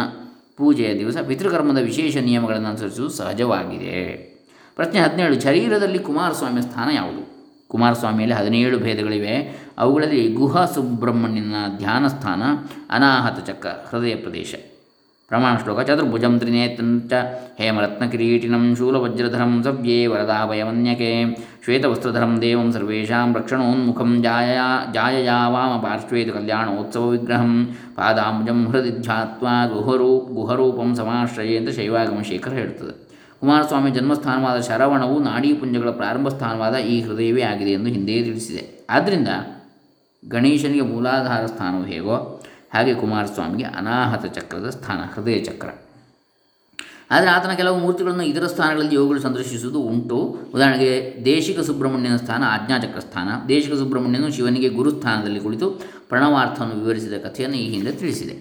ಪೂಜೆಯ 0.57 0.99
ದಿವಸ 0.99 1.17
ಪಿತೃಕರ್ಮದ 1.29 1.79
ವಿಶೇಷ 1.79 2.17
ನಿಯಮಗಳನ್ನು 2.17 2.69
ಅನುಸರಿಸುವುದು 2.69 3.15
ಸಹಜವಾಗಿದೆ. 3.15 4.33
ಪ್ರಶ್ನೆ 4.77 5.01
ಹದಿನೇಳು, 5.01 5.41
ಶರೀರದಲ್ಲಿ 5.41 5.99
ಕುಮಾರಸ್ವಾಮಿ 5.99 6.63
ಸ್ಥಾನ 6.63 6.95
ಯಾವುದು? 6.95 7.32
ಕುಮಾರಸ್ವಾಮಿಯಲ್ಲಿ 7.73 8.37
ಹದಿನೇಳು 8.37 8.79
ಭೇದಗಳಿವೆ. 8.79 9.37
ಅವುಗಳಲ್ಲಿ 9.79 10.23
ಗುಹ 10.33 10.65
ಸುಬ್ರಹ್ಮಣ್ಯನ 10.75 11.55
ಧ್ಯಾನ 11.77 12.07
ಸ್ಥಾನ, 12.07 12.43
ಅನಾಹತ 12.91 13.39
ಚಕ್ರ, 13.47 13.69
ಹೃದಯ 13.91 14.15
ಪ್ರದೇಶ. 14.15 14.55
ಪ್ರಮಾಣ 15.31 15.55
ಶ್ಲೋಕ 15.63 15.81
ಚತುರ್ಭುಜಂ 15.81 16.39
ತ್ರಿನೇತ್ರಂಚ 16.39 17.13
ಹೇಮರತ್ನ 17.59 18.05
ಕಿರೀಟಿನಂ 18.07 18.65
ಶೂಲವಜ್ರಧರಂ 18.79 19.63
ಸವ್ಯೇ 19.63 20.07
ವರದಾಭಯವನ್ಯಕೆ. 20.07 21.11
ಶ್ವೇತವಸ್ತ್ರಧರಂ 21.65 22.33
ದೇವಂ 22.43 22.73
ಸರ್ವೇಷಾಂ 22.73 23.35
ರಕ್ಷಣೋನ್ಮುಖಂ 23.35 24.23
ಜಾಯ 24.23 24.59
ಜಾಯಯಾ 24.95 25.39
ವಾಮ 25.49 25.75
ಕಲ್ಯಾಣೋತ್ಸವ 26.37 27.09
ವಿಗ್ರಹಂ. 27.09 27.53
ಪಾದಾಂಬುಜಂ 27.97 28.61
ಹೃದಿ 28.73 28.91
ಧ್ಯಾತ್ವಾ 28.91 29.55
ಗುಹರೂ, 29.67 30.11
ಗುಹರೂಪಂ 30.37 30.91
ಸಮಾಶ್ರಯೇ 30.95 31.57
ಅಂತ 31.57 31.71
ಶೈವಾಗಮ 31.71 32.21
ಕುಮಾರಸ್ವಾಮಿ 33.43 33.91
ಜನ್ಮಸ್ಥಾನವಾದ 33.91 34.61
ಶರವಣವು 34.61 35.19
ನಾಡೀಪುಂಜಗಳ 35.19 35.91
ಪ್ರಾರಂಭ 35.91 36.29
ಸ್ಥಾನವಾದ 36.29 36.77
ಈ 36.77 37.01
ಹೃದಯವೇ 37.03 37.43
ಆಗಿದೆ 37.43 37.71
ಎಂದು 37.71 37.87
ಹಿಂದೆ 37.87 38.23
ತಿಳಿಸಿದೆ. 38.23 38.87
ಆದ್ದರಿಂದ 38.91 39.29
ಗಣೇಶನಿಗೆ 40.29 40.81
ಮೂಲಾಧಾರ 40.81 41.47
ಸ್ಥಾನವು 41.47 41.85
ಹೇಗೋ 41.85 42.45
ಹಾಗೆ 42.75 42.95
ಕುಮಾರಸ್ವಾಮಿಗೆ 42.95 43.65
ಅನಾಹತ 43.65 44.27
ಚಕ್ರದ 44.27 44.71
ಸ್ಥಾನ, 44.71 45.01
ಹೃದಯ 45.15 45.39
ಚಕ್ರ. 45.39 45.69
ಆದರೆ 47.11 47.31
ಆತನ 47.31 47.51
ಕೆಲವು 47.51 47.79
ಮೂರ್ತಿಗಳನ್ನು 47.79 48.23
ಇತರ 48.23 48.47
ಸ್ಥಾನಗಳಲ್ಲಿ 48.47 48.95
ಯೋಗಗಳು 48.95 49.21
ಸಂದರ್ಶಿಸುವುದು 49.21 49.81
ಉಂಟು. 49.81 50.17
ಉದಾಹರಣೆಗೆ 50.55 51.25
ದೇಶಿಕ 51.25 51.61
ಸುಬ್ರಹ್ಮಣ್ಯನ 51.61 52.17
ಸ್ಥಾನ, 52.17 52.43
ಆಜ್ಞಾಚಕ್ರ 52.47 53.01
ಸ್ಥಾನ. 53.01 53.29
ದೇಶಿಕ 53.49 53.75
ಸುಬ್ರಹ್ಮಣ್ಯನು 53.75 54.33
ಶಿವನಿಗೆ 54.33 54.69
ಗುರುಸ್ಥಾನದಲ್ಲಿ 54.69 55.41
ಕುಳಿತು 55.41 55.71
ಪ್ರಣವಾರ್ಥವನ್ನು 56.09 56.75
ವಿವರಿಸಿದ 56.75 57.19
ಕಥೆಯನ್ನು 57.19 57.57
ಈ 57.57 57.71
ಹಿಂದೆ 57.71 57.93
ತಿಳಿಸಿದೆ. 57.93 58.37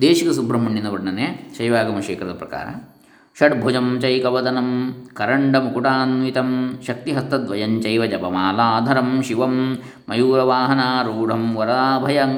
ದೇಶಿಕ 0.00 0.30
ಸುಬ್ರಹ್ಮಣ್ಯನ 0.30 0.88
ವರ್ಣನೆ, 0.88 1.54
ಶೈವಾಗಮ 1.58 2.00
ಶೇಖರದ 2.00 2.32
ಪ್ರಕಾರ 2.32 2.66
ಷಡ್ಭುಜಂ 3.36 3.86
ಚೈಕವದನಂ 4.02 4.68
ಕರಂಡಮುಕುಟಾನ್ವಿತಂ 5.12 6.50
ಶಕ್ತಿಹಸ್ತದ್ವಯಂಚೈವ 6.86 8.02
ಜಪಮಾಲಾಧರಂ 8.04 9.22
ಶಿವಂ 9.22 9.54
ಮಯೂರವಾಹನಾರೂಢಂ 10.08 11.56
ವರಾಭಯಂ 11.56 12.32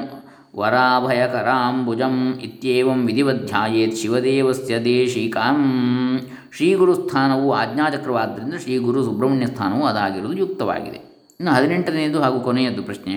ವರಾಭಯಕರಾಂಬುಜಂ 0.55 2.15
ಇತ್ಯೇವಂ 2.41 2.99
ವಿಧಿವಧ್ಯಾಯೇತ್ 3.05 3.95
ಶಿವದೇವಸ್ಯ 3.95 4.79
ದೇಶಿಕಾಂ 4.85 5.59
ಶ್ರೀಗುರುಸ್ಥಾನವು 6.57 7.47
ಆಜ್ಞಾಚಕ್ರವಾದ್ದರಿಂದ 7.53 8.55
ಶ್ರೀಗುರು 8.63 9.03
ಸುಬ್ರಹ್ಮಣ್ಯ 9.03 9.47
ಸ್ಥಾನವು 9.47 9.83
ಅದಾಗಿರುವುದು 9.85 10.39
ಯುಕ್ತವಾಗಿದೆ. 10.39 10.99
ಇನ್ನು 11.39 11.51
ಹದಿನೆಂಟನೆಯದು 11.53 12.19
ಹಾಗೂ 12.21 12.39
ಕೊನೆಯದ್ದು 12.39 12.83
ಪ್ರಶ್ನೆ 12.83 13.15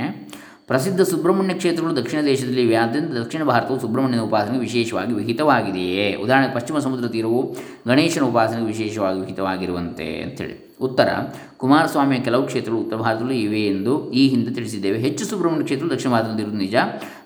ಪ್ರಸಿದ್ಧ 0.70 1.00
ಸುಬ್ರಹ್ಮಣ್ಯ 1.00 1.54
ಕ್ಷೇತ್ರಗಳು 1.54 1.96
ದಕ್ಷಿಣ 1.96 2.20
ದೇಶದಲ್ಲಿ 2.24 2.62
ಇವೆ 2.62 2.74
ಆದ್ದರಿಂದ 2.74 3.18
ದಕ್ಷಿಣ 3.18 3.44
ಭಾರತವು 3.44 3.80
ಸುಬ್ರಹ್ಮಣ್ಯನ 3.80 4.20
ಉಪಾಸನೆಗೆ 4.20 4.60
ವಿಶೇಷವಾಗಿ 4.60 5.12
ವಿಹಿತವಾಗಿದೆಯೇ? 5.12 6.14
ಉದಾಹರಣೆಗೆ 6.14 6.54
ಪಶ್ಚಿಮ 6.54 6.78
ಸಮುದ್ರ 6.78 7.08
ತೀರವು 7.08 7.56
ಗಣೇಶನ 7.88 8.22
ಉಪಾಸನೆಗೆ 8.22 8.66
ವಿಶೇಷವಾಗಿ 8.66 9.20
ವಿಹಿತವಾಗಿರುವಂತೆ 9.20 10.22
ಅಂತೇಳಿ. 10.22 10.76
ಉತ್ತರ, 10.80 11.08
ಕುಮಾರಸ್ವಾಮಿಯ 11.56 12.18
ಕೆಲವು 12.18 12.46
ಕ್ಷೇತ್ರಗಳು 12.46 12.80
ಉತ್ತರ 12.80 12.96
ಭಾರತದಲ್ಲೂ 12.96 13.32
ಇವೆ 13.32 13.66
ಎಂದು 13.66 14.12
ಈ 14.12 14.28
ಹಿಂದೆ 14.28 14.54
ತಿಳಿಸಿದ್ದೇವೆ. 14.54 14.98
ಹೆಚ್ಚು 14.98 15.24
ಸುಬ್ರಹ್ಮಣ್ಯ 15.24 15.64
ಕ್ಷೇತ್ರಗಳು 15.64 15.94
ದಕ್ಷಿಣ 15.94 16.10
ಭಾರತದಲ್ಲಿರುವುದು 16.10 16.58
ನಿಜ. 16.58 16.74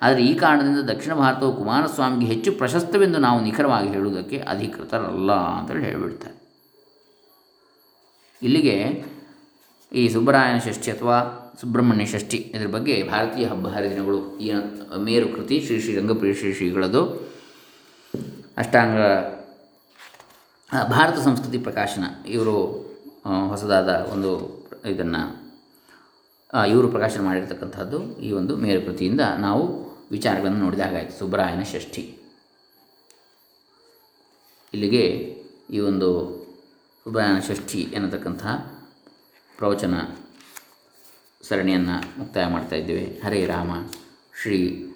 ಆದರೆ 0.02 0.26
ಈ 0.26 0.34
ಕಾರಣದಿಂದ 0.34 0.78
ದಕ್ಷಿಣ 0.78 1.14
ಭಾರತವು 1.14 1.56
ಕುಮಾರಸ್ವಾಮಿಗೆ 1.56 2.32
ಹೆಚ್ಚು 2.32 2.52
ಪ್ರಶಸ್ತವೆಂದು 2.52 3.18
ನಾವು 3.18 3.44
ನಿಖರವಾಗಿ 3.44 3.88
ಹೇಳುವುದಕ್ಕೆ 3.88 4.38
ಅಧಿಕೃತರಲ್ಲ 4.38 5.32
ಅಂತೇಳಿ 5.32 5.84
ಹೇಳಿಬಿಡ್ತಾರೆ. 5.84 6.34
ಇಲ್ಲಿಗೆ 8.42 9.04
ಈ 9.92 10.08
ಸುಬ್ಬರಾಯನ 10.08 10.58
ಷಷ್ಠಿ 10.58 10.90
ಅಥವಾ 10.90 11.40
ಸುಬ್ರಹ್ಮಣ್ಯ 11.60 12.06
ಷಷ್ಠಿ. 12.06 12.38
ಇದರ 12.54 12.68
ಬಗ್ಗೆ 12.76 12.94
ಭಾರತೀಯ 13.10 13.44
ಹಬ್ಬ 13.52 13.66
ಹರಿದಿನಗಳು 13.74 14.18
ಈ 14.44 14.48
ಮೇರು 15.08 15.26
ಕೃತಿ 15.36 15.56
ಶ್ರೀ 15.66 15.76
ಶ್ರೀ 15.80 15.92
ರಂಗಪ್ರಿಯ 15.96 16.34
ಶ್ರೀ 16.40 16.50
ಶ್ರೀಗಳದು 16.58 17.02
ಅಷ್ಟಾಂಗ 18.62 18.98
ಭಾರತ 20.92 21.16
ಸಂಸ್ಕೃತಿ 21.24 21.58
ಪ್ರಕಾಶನ. 21.58 22.04
ಇವರು 22.28 22.56
ಹೊಸದಾದ 23.48 23.90
ಒಂದು 24.12 24.30
ಇದನ್ನು 24.92 25.22
ಇವರು 26.72 26.88
ಪ್ರಕಾಶನ 26.88 27.22
ಮಾಡಿರ್ತಕ್ಕಂಥದ್ದು 27.28 27.98
ಈ 28.26 28.28
ಒಂದು 28.32 28.56
ಮೇರು 28.64 28.80
ಕೃತಿಯಿಂದ 28.86 29.22
ನಾವು 29.46 29.62
ವಿಚಾರಗಳನ್ನು 30.10 30.60
ನೋಡಿದಾಗಾಯಿತು 30.64 31.14
ಸುಬ್ರಾಯನ 31.18 31.62
ಷಷ್ಠಿ. 31.72 32.02
ಇಲ್ಲಿಗೆ 34.74 35.04
ಈ 35.76 35.78
ಒಂದು 35.90 36.10
ಸುಬ್ರಾಯನ 37.04 37.40
ಷಷ್ಠಿ 37.48 37.80
ಎನ್ನತಕ್ಕಂತಹ 37.96 38.54
ಪ್ರವಚನ 39.58 39.94
ಸರಣಿಯನ್ನು 41.48 42.18
ಮುಕ್ತಾಯ 42.18 42.46
ಮಾಡ್ತಾ 42.46 42.76
ಇದ್ದೇವೆ. 42.76 43.20
ಹರೇ 43.24 43.46
ರಾಮ. 43.46 43.70
ಶ್ರೀ 44.42 44.90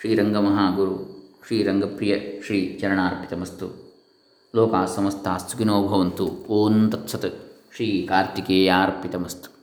ಶ್ರೀರಂಗಮಹಾಗುರು, 0.00 1.24
ಶ್ರೀರಂಗಪ್ರಿಯ 1.46 2.42
ಶ್ರೀ 2.42 2.78
ಚರಣಾರ್ಪಿತಮಸ್ತು. 2.80 3.94
ಲೋಕ 4.56 4.74
ಸಮಸ್ತ 4.96 5.28
ಸುಖಿನೋ 5.50 5.88
ಭವಂತು. 5.88 6.26
ಓಂ 6.26 6.90
ತತ್ಸತ್. 6.90 7.56
ಶ್ರೀ 7.76 8.06
ಕಾರ್ತಿಕೇಯಾರ್ಪಿತಮಸ್ತು. 8.06 9.53